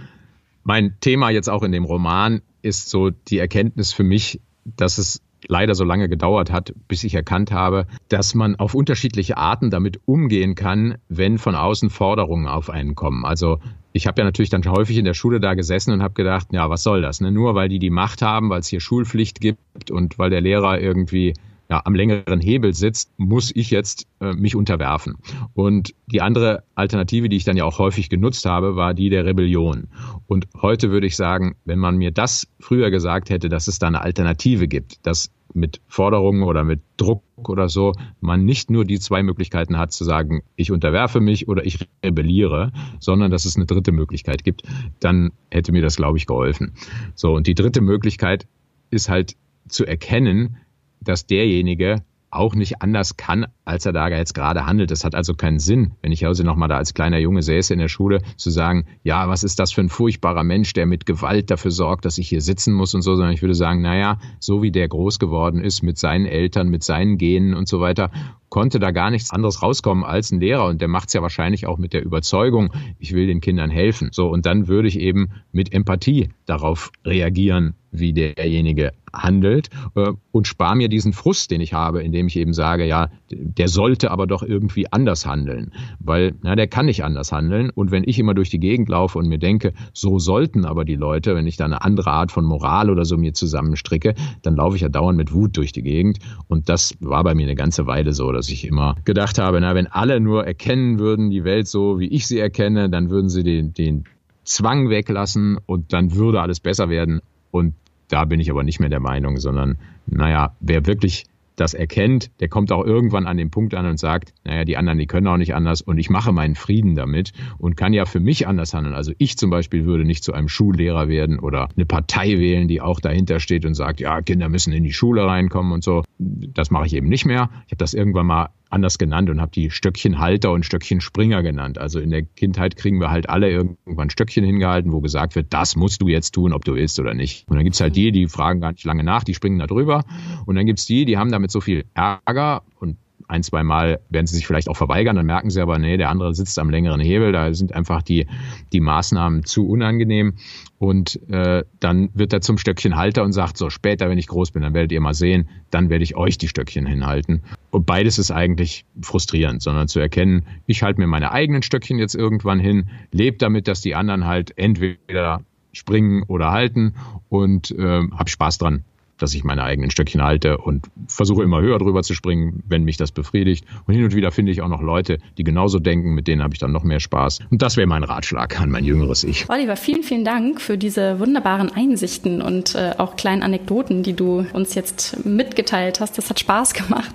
mein 0.62 0.96
Thema 1.01 1.30
jetzt 1.30 1.48
auch 1.48 1.62
in 1.62 1.72
dem 1.72 1.84
Roman 1.84 2.42
ist 2.62 2.90
so 2.90 3.11
die 3.11 3.38
Erkenntnis 3.38 3.92
für 3.92 4.05
mich, 4.05 4.40
dass 4.64 4.98
es 4.98 5.22
leider 5.48 5.74
so 5.74 5.84
lange 5.84 6.09
gedauert 6.11 6.53
hat, 6.53 6.74
bis 6.86 7.03
ich 7.03 7.14
erkannt 7.14 7.51
habe, 7.51 7.86
dass 8.09 8.34
man 8.34 8.57
auf 8.57 8.74
unterschiedliche 8.74 9.38
Arten 9.38 9.70
damit 9.70 9.98
umgehen 10.05 10.55
kann, 10.55 10.98
wenn 11.09 11.38
von 11.38 11.55
außen 11.57 11.88
Forderungen 11.88 12.46
auf 12.46 12.68
einen 12.68 12.94
kommen. 12.94 13.24
Also 13.24 13.59
ich 13.93 14.07
habe 14.07 14.20
ja 14.20 14.24
natürlich 14.24 14.51
dann 14.51 14.64
häufig 14.64 14.97
in 14.97 15.05
der 15.05 15.14
Schule 15.14 15.41
da 15.41 15.55
gesessen 15.55 15.93
und 15.93 16.03
habe 16.03 16.14
gedacht, 16.14 16.49
ja, 16.53 16.70
was 16.70 16.82
soll 16.82 17.03
das? 17.03 17.20
Ne? 17.20 17.32
Nur 17.32 17.55
weil 17.55 17.68
die 17.68 17.78
die 17.78 17.91
Macht 17.91 18.22
haben, 18.22 18.51
weil 18.51 18.61
es 18.61 18.68
hier 18.68 18.80
Schulpflicht 18.80 19.41
gibt 19.41 19.91
und 19.91 20.18
weil 20.18 20.30
der 20.30 20.41
Lehrer 20.41 20.80
irgendwie 20.80 21.34
ja, 21.70 21.80
am 21.84 21.95
längeren 21.95 22.41
Hebel 22.41 22.74
sitzt, 22.74 23.12
muss 23.16 23.53
ich 23.55 23.70
jetzt 23.70 24.07
äh, 24.20 24.32
mich 24.32 24.57
unterwerfen. 24.57 25.14
Und 25.55 25.95
die 26.07 26.20
andere 26.20 26.64
Alternative, 26.74 27.28
die 27.28 27.36
ich 27.36 27.45
dann 27.45 27.57
ja 27.57 27.64
auch 27.64 27.78
häufig 27.78 28.09
genutzt 28.09 28.45
habe, 28.45 28.74
war 28.74 28.93
die 28.93 29.09
der 29.09 29.24
Rebellion. 29.24 29.86
Und 30.26 30.49
heute 30.61 30.91
würde 30.91 31.07
ich 31.07 31.14
sagen, 31.14 31.55
wenn 31.64 31.78
man 31.78 31.97
mir 31.97 32.11
das 32.11 32.49
früher 32.59 32.91
gesagt 32.91 33.30
hätte, 33.30 33.49
dass 33.49 33.68
es 33.68 33.78
da 33.78 33.86
eine 33.86 34.01
Alternative 34.01 34.66
gibt, 34.66 35.07
dass 35.07 35.30
mit 35.55 35.80
Forderungen 35.86 36.42
oder 36.42 36.64
mit 36.64 36.80
Druck 36.96 37.22
oder 37.48 37.68
so 37.68 37.92
man 38.20 38.44
nicht 38.44 38.70
nur 38.70 38.84
die 38.84 38.98
zwei 38.98 39.22
Möglichkeiten 39.22 39.78
hat 39.78 39.92
zu 39.92 40.05
sagen, 40.05 40.42
ich 40.57 40.70
unterwerfe 40.70 41.20
mich 41.20 41.48
oder 41.48 41.64
ich 41.64 41.88
rebelliere, 42.05 42.72
sondern 42.98 43.30
dass 43.30 43.44
es 43.44 43.57
eine 43.57 43.66
dritte 43.66 43.92
Möglichkeit 43.92 44.44
gibt, 44.44 44.62
dann 45.01 45.32
hätte 45.51 45.72
mir 45.72 45.82
das, 45.82 45.96
glaube 45.96 46.18
ich, 46.18 46.26
geholfen. 46.26 46.74
So, 47.14 47.34
und 47.34 47.46
die 47.46 47.55
dritte 47.55 47.80
Möglichkeit 47.80 48.46
ist 48.90 49.09
halt 49.09 49.36
zu 49.68 49.86
erkennen, 49.86 50.57
dass 51.01 51.26
derjenige 51.26 52.03
auch 52.31 52.55
nicht 52.55 52.81
anders 52.83 53.16
kann, 53.16 53.47
als 53.64 53.87
er 53.87 53.93
da 53.93 54.09
jetzt 54.09 54.35
gerade 54.35 54.66
handelt. 54.66 54.91
Das 54.91 55.05
hat 55.05 55.14
also 55.14 55.35
keinen 55.35 55.59
Sinn, 55.59 55.93
wenn 56.03 56.12
ich 56.12 56.26
also 56.26 56.45
nochmal 56.45 56.68
da 56.68 56.76
als 56.76 56.95
kleiner 56.95 57.18
Junge 57.18 57.43
säße 57.43 57.72
in 57.72 57.81
der 57.81 57.89
Schule, 57.89 58.22
zu 58.37 58.51
sagen, 58.51 58.87
ja, 59.03 59.28
was 59.28 59.43
ist 59.43 59.59
das 59.59 59.72
für 59.72 59.81
ein 59.81 59.89
furchtbarer 59.89 60.45
Mensch, 60.45 60.72
der 60.72 60.87
mit 60.87 61.07
Gewalt 61.07 61.51
dafür 61.51 61.70
sorgt, 61.70 62.05
dass 62.05 62.18
ich 62.18 62.28
hier 62.28 62.41
sitzen 62.41 62.72
muss 62.74 62.95
und 62.95 63.03
so, 63.03 63.16
sondern 63.16 63.35
ich 63.35 63.43
würde 63.43 63.55
sagen, 63.55 63.83
naja, 63.83 64.18
so 64.39 64.62
wie 64.62 64.70
der 64.70 64.89
groß 64.89 65.18
geworden 65.18 65.61
ist 65.61 65.83
mit 65.83 65.99
seinen 65.99 66.26
Eltern, 66.26 66.68
mit 66.68 66.85
seinen 66.85 67.18
Genen 67.18 67.55
und 67.55 67.68
so 67.68 67.81
weiter, 67.81 68.11
konnte 68.51 68.78
da 68.78 68.90
gar 68.90 69.11
nichts 69.11 69.30
anderes 69.30 69.62
rauskommen 69.62 70.05
als 70.05 70.30
ein 70.30 70.40
Lehrer 70.40 70.66
und 70.66 70.80
der 70.80 70.88
macht 70.88 71.09
es 71.09 71.14
ja 71.14 71.22
wahrscheinlich 71.22 71.66
auch 71.66 71.78
mit 71.78 71.94
der 71.94 72.05
Überzeugung, 72.05 72.72
ich 72.98 73.14
will 73.14 73.26
den 73.26 73.40
Kindern 73.40 73.70
helfen. 73.70 74.11
So, 74.12 74.28
und 74.28 74.44
dann 74.44 74.68
würde 74.68 74.88
ich 74.88 74.98
eben 74.98 75.30
mit 75.53 75.72
Empathie 75.72 76.28
darauf 76.46 76.90
reagieren, 77.05 77.74
wie 77.92 78.12
derjenige 78.12 78.92
handelt 79.12 79.70
äh, 79.96 80.12
und 80.32 80.46
spare 80.46 80.76
mir 80.76 80.88
diesen 80.88 81.12
Frust, 81.12 81.51
den 81.51 81.61
ich 81.61 81.72
habe, 81.72 82.03
indem 82.03 82.28
ich 82.28 82.36
eben 82.36 82.53
sage, 82.53 82.86
ja, 82.86 83.09
der 83.30 83.68
sollte 83.68 84.11
aber 84.11 84.26
doch 84.26 84.42
irgendwie 84.42 84.90
anders 84.92 85.26
handeln, 85.26 85.72
weil 85.98 86.34
na, 86.42 86.55
der 86.55 86.68
kann 86.68 86.86
nicht 86.86 87.05
anders 87.05 87.32
handeln. 87.32 87.70
Und 87.70 87.90
wenn 87.90 88.05
ich 88.07 88.18
immer 88.18 88.34
durch 88.34 88.51
die 88.51 88.61
Gegend 88.61 88.88
laufe 88.88 89.18
und 89.18 89.28
mir 89.28 89.38
denke, 89.38 89.72
so 89.92 90.18
sollten 90.18 90.64
aber 90.64 90.84
die 90.84 90.96
Leute, 90.96 91.34
wenn 91.34 91.46
ich 91.46 91.57
da 91.57 91.64
eine 91.64 91.82
andere 91.82 92.11
Art 92.11 92.32
von 92.32 92.44
Moral 92.44 92.90
oder 92.90 93.05
so 93.05 93.16
mir 93.16 93.34
zusammenstricke, 93.34 94.14
dann 94.42 94.57
laufe 94.57 94.76
ich 94.76 94.82
ja 94.82 94.88
dauernd 94.88 95.16
mit 95.16 95.32
Wut 95.32 95.57
durch 95.57 95.72
die 95.72 95.82
Gegend. 95.82 96.18
Und 96.48 96.68
das 96.68 96.94
war 97.01 97.24
bei 97.24 97.34
mir 97.34 97.44
eine 97.44 97.55
ganze 97.55 97.86
Weile 97.86 98.12
so, 98.12 98.30
dass 98.41 98.49
ich 98.49 98.66
immer 98.66 98.97
gedacht 99.05 99.38
habe, 99.38 99.61
na, 99.61 99.74
wenn 99.74 99.86
alle 99.86 100.18
nur 100.18 100.47
erkennen 100.47 100.99
würden, 100.99 101.30
die 101.30 101.45
Welt 101.45 101.68
so, 101.68 102.01
wie 102.01 102.09
ich 102.09 102.26
sie 102.26 102.38
erkenne, 102.38 102.88
dann 102.88 103.11
würden 103.11 103.28
sie 103.28 103.43
den, 103.43 103.74
den 103.74 104.05
Zwang 104.45 104.88
weglassen 104.88 105.59
und 105.66 105.93
dann 105.93 106.14
würde 106.14 106.41
alles 106.41 106.59
besser 106.59 106.88
werden. 106.88 107.20
Und 107.51 107.74
da 108.09 108.24
bin 108.24 108.41
ich 108.41 108.51
aber 108.51 108.62
nicht 108.62 108.80
mehr 108.80 108.88
der 108.88 109.01
Meinung, 109.01 109.36
sondern 109.36 109.76
naja, 110.07 110.57
wer 110.61 110.86
wirklich 110.86 111.26
das 111.61 111.75
erkennt, 111.75 112.31
der 112.41 112.49
kommt 112.49 112.73
auch 112.73 112.85
irgendwann 112.85 113.27
an 113.27 113.37
den 113.37 113.51
Punkt 113.51 113.75
an 113.75 113.87
und 113.87 113.99
sagt, 113.99 114.33
naja, 114.45 114.65
die 114.65 114.77
anderen, 114.77 114.99
die 114.99 115.07
können 115.07 115.27
auch 115.27 115.37
nicht 115.37 115.55
anders 115.55 115.83
und 115.83 115.99
ich 115.99 116.09
mache 116.09 116.33
meinen 116.33 116.55
Frieden 116.55 116.95
damit 116.95 117.33
und 117.59 117.77
kann 117.77 117.93
ja 117.93 118.07
für 118.07 118.21
mich 118.21 118.49
anders 118.49 118.73
handeln. 118.73 118.95
Also 118.95 119.13
ich 119.19 119.37
zum 119.37 119.51
Beispiel 119.51 119.85
würde 119.85 120.05
nicht 120.05 120.25
zu 120.25 120.33
einem 120.33 120.49
Schullehrer 120.49 121.09
werden 121.09 121.39
oder 121.39 121.69
eine 121.77 121.87
Partei 121.87 122.39
wählen, 122.39 122.67
die 122.67 122.81
auch 122.81 123.01
dahinter 123.01 123.41
steht 123.41 123.67
und 123.67 123.75
sagt, 123.75 124.01
ja, 124.01 124.23
Kinder 124.23 124.49
müssen 124.49 124.73
in 124.73 124.85
die 124.85 124.93
Schule 124.93 125.27
reinkommen 125.27 125.73
und 125.73 125.85
so. 125.85 126.03
Das 126.19 126.71
mache 126.71 126.87
ich 126.87 126.95
eben 126.95 127.09
nicht 127.09 127.27
mehr. 127.27 127.51
Ich 127.67 127.73
habe 127.73 127.79
das 127.79 127.95
irgendwann 127.95 128.27
mal 128.27 128.49
anders 128.71 128.99
genannt 128.99 129.29
und 129.31 129.41
habe 129.41 129.51
die 129.51 129.71
Stöckchenhalter 129.71 130.53
und 130.53 130.64
Stöckchenspringer 130.64 131.43
genannt. 131.43 131.79
Also 131.79 132.01
in 132.01 132.11
der 132.11 132.23
Kindheit 132.23 132.77
kriegen 132.77 133.01
wir 133.01 133.11
halt 133.11 133.29
alle 133.29 133.51
irgendwann 133.51 134.11
Stöckchen 134.11 134.45
hingehalten, 134.45 134.93
wo 134.93 135.01
gesagt 135.01 135.35
wird, 135.35 135.53
das 135.53 135.77
musst 135.77 136.01
du 136.03 136.09
jetzt 136.09 136.33
tun, 136.33 136.53
ob 136.53 136.64
du 136.64 136.75
willst 136.75 136.99
oder 137.01 137.14
nicht. 137.14 137.49
Und 137.49 137.57
dann 137.57 137.64
gibt's 137.64 137.81
halt 137.81 137.97
die, 137.97 138.12
die 138.12 138.29
fragen 138.29 138.61
gar 138.61 138.73
nicht 138.73 138.85
lange 138.85 139.05
nach, 139.05 139.25
die 139.25 139.35
springen 139.35 139.59
da 139.59 139.66
drüber. 139.66 140.05
Und 140.47 140.55
dann 140.55 140.66
gibt's 140.66 140.87
die, 140.87 141.05
die 141.05 141.18
haben 141.18 141.33
damit 141.33 141.51
so 141.51 141.61
viel 141.61 141.85
Ärger 141.95 142.62
und 142.79 142.97
ein, 143.31 143.43
zwei 143.43 143.62
Mal 143.62 144.01
werden 144.11 144.26
sie 144.26 144.37
sich 144.37 144.47
vielleicht 144.47 144.68
auch 144.68 144.76
verweigern, 144.76 145.16
dann 145.16 145.26
merken 145.26 145.51
sie 145.51 145.61
aber, 145.61 145.78
nee, 145.78 145.97
der 145.97 146.11
andere 146.11 146.35
sitzt 146.35 146.59
am 146.59 146.70
längeren 146.70 147.01
Hebel, 147.01 147.33
da 147.33 147.53
sind 147.55 147.74
einfach 147.74 148.03
die, 148.03 148.26
die 148.72 148.81
Maßnahmen 148.81 149.45
zu 149.45 149.68
unangenehm. 149.68 150.35
Und 150.78 151.20
äh, 151.31 151.64
dann 151.78 152.11
wird 152.14 152.33
er 152.33 152.41
zum 152.41 152.59
Stöckchenhalter 152.59 153.22
und 153.22 153.33
sagt, 153.33 153.57
so 153.59 153.70
später, 153.70 154.09
wenn 154.09 154.18
ich 154.18 154.26
groß 154.26 154.51
bin, 154.51 154.62
dann 154.62 154.74
werdet 154.74 154.93
ihr 154.93 155.01
mal 155.01 155.14
sehen, 155.14 155.49
dann 155.70 155.91
werde 155.91 156.05
ich 156.05 156.16
euch 156.16 156.39
die 156.39 156.49
Stöckchen 156.49 156.87
hinhalten. 156.87 157.43
Und 157.70 157.87
beides 157.87 158.18
ist 158.18 158.31
eigentlich 158.31 158.85
frustrierend, 159.03 159.62
sondern 159.62 159.89
zu 159.89 160.01
erkennen, 160.01 160.47
ich 160.66 160.83
halte 160.83 161.01
mir 161.01 161.07
meine 161.07 161.33
eigenen 161.33 161.62
Stöckchen 161.62 161.99
jetzt 161.99 162.14
irgendwann 162.14 162.59
hin, 162.59 162.89
lebe 163.12 163.37
damit, 163.37 163.68
dass 163.68 163.81
die 163.81 163.95
anderen 163.95 164.26
halt 164.26 164.57
entweder 164.57 165.43
springen 165.72 166.24
oder 166.24 166.51
halten 166.51 166.95
und 167.28 167.70
äh, 167.70 168.03
habe 168.11 168.28
Spaß 168.28 168.59
dran 168.59 168.85
dass 169.23 169.35
ich 169.35 169.45
meine 169.45 169.64
eigenen 169.64 169.91
Stöckchen 169.91 170.23
halte 170.23 170.59
und 170.59 170.87
versuche 171.07 171.43
immer 171.43 171.61
höher 171.61 171.79
drüber 171.79 172.03
zu 172.03 172.14
springen, 172.14 172.62
wenn 172.66 172.85
mich 172.85 172.97
das 172.97 173.12
befriedigt. 173.12 173.64
Und 173.87 173.95
hin 173.95 174.05
und 174.05 174.14
wieder 174.14 174.31
finde 174.31 174.53
ich 174.53 174.62
auch 174.62 174.68
noch 174.68 174.83
Leute, 174.83 175.18
die 175.39 175.45
genauso 175.45 175.79
denken, 175.79 176.14
mit 176.14 176.29
denen 176.29 176.43
habe 176.43 176.55
ich 176.55 176.61
dann 176.61 176.73
noch 176.73 176.85
mehr 176.85 177.01
Spaß. 177.01 177.41
Und 177.51 177.62
das 177.62 177.77
wäre 177.77 177.87
mein 177.87 178.05
Ratschlag 178.05 178.61
an 178.61 178.71
mein 178.71 178.85
jüngeres 178.85 179.25
Ich. 179.25 179.49
Oliver, 179.49 179.77
vielen, 179.77 180.03
vielen 180.03 180.25
Dank 180.25 180.61
für 180.61 180.79
diese 180.79 181.18
wunderbaren 181.21 181.71
Einsichten 181.73 182.43
und 182.43 182.75
äh, 182.75 182.93
auch 182.99 183.16
kleinen 183.16 183.43
Anekdoten, 183.43 184.03
die 184.03 184.14
du 184.14 184.47
uns 184.53 184.75
jetzt 184.75 185.25
mitgeteilt 185.25 186.01
hast. 186.01 186.18
Das 186.18 186.31
hat 186.31 186.41
Spaß 186.41 186.75
gemacht, 186.75 187.14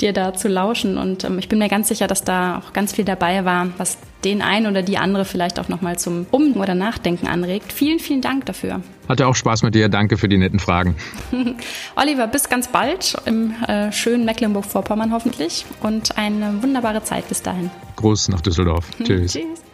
dir 0.00 0.12
da 0.12 0.34
zu 0.34 0.48
lauschen. 0.48 0.98
Und 0.98 1.24
ähm, 1.24 1.38
ich 1.38 1.48
bin 1.48 1.58
mir 1.58 1.68
ganz 1.68 1.88
sicher, 1.88 2.06
dass 2.06 2.24
da 2.24 2.58
auch 2.58 2.72
ganz 2.72 2.92
viel 2.92 3.04
dabei 3.04 3.44
war, 3.44 3.68
was 3.78 3.98
den 4.26 4.42
einen 4.42 4.66
oder 4.66 4.82
die 4.82 4.98
andere 4.98 5.24
vielleicht 5.24 5.60
auch 5.60 5.68
nochmal 5.68 5.98
zum 5.98 6.26
Um- 6.32 6.56
oder 6.56 6.74
Nachdenken 6.74 7.28
anregt. 7.28 7.72
Vielen, 7.72 8.00
vielen 8.00 8.20
Dank 8.20 8.44
dafür. 8.46 8.82
Hatte 9.08 9.28
auch 9.28 9.36
Spaß 9.36 9.62
mit 9.62 9.74
dir. 9.76 9.88
Danke 9.88 10.18
für 10.18 10.28
die 10.28 10.36
netten 10.36 10.58
Fragen. 10.58 10.96
Oliver, 11.96 12.26
bis 12.26 12.48
ganz 12.48 12.68
bald 12.68 13.16
im 13.24 13.54
äh, 13.68 13.92
schönen 13.92 14.24
Mecklenburg-Vorpommern 14.24 15.12
hoffentlich 15.12 15.64
und 15.80 16.18
eine 16.18 16.60
wunderbare 16.62 17.04
Zeit 17.04 17.28
bis 17.28 17.40
dahin. 17.40 17.70
Gruß 17.94 18.28
nach 18.28 18.40
Düsseldorf. 18.40 18.84
Tschüss. 19.04 19.34
Tschüss. 19.34 19.65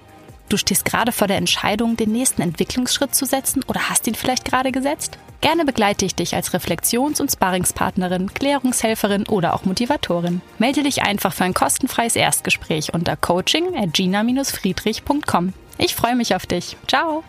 Du 0.53 0.59
stehst 0.59 0.85
gerade 0.85 1.13
vor 1.13 1.29
der 1.29 1.39
Entscheidung, 1.39 1.97
den 1.97 2.13
nächsten 2.13 2.43
Entwicklungsschritt 2.43 3.15
zu 3.15 3.25
setzen 3.25 3.65
oder 3.69 3.89
hast 3.89 4.07
ihn 4.07 4.15
vielleicht 4.15 4.45
gerade 4.45 4.71
gesetzt? 4.71 5.17
Gerne 5.41 5.65
begleite 5.65 6.05
ich 6.05 6.15
dich 6.15 6.35
als 6.35 6.53
Reflexions- 6.53 7.23
und 7.23 7.33
Sparringspartnerin, 7.33 8.35
Klärungshelferin 8.35 9.27
oder 9.29 9.55
auch 9.55 9.65
Motivatorin. 9.65 10.43
Melde 10.59 10.83
dich 10.83 11.05
einfach 11.05 11.33
für 11.33 11.45
ein 11.45 11.55
kostenfreies 11.55 12.17
Erstgespräch 12.17 12.93
unter 12.93 13.17
coaching 13.17 13.75
at 13.75 13.95
gina-friedrich.com. 13.95 15.55
Ich 15.79 15.95
freue 15.95 16.17
mich 16.17 16.35
auf 16.35 16.45
dich. 16.45 16.77
Ciao! 16.87 17.25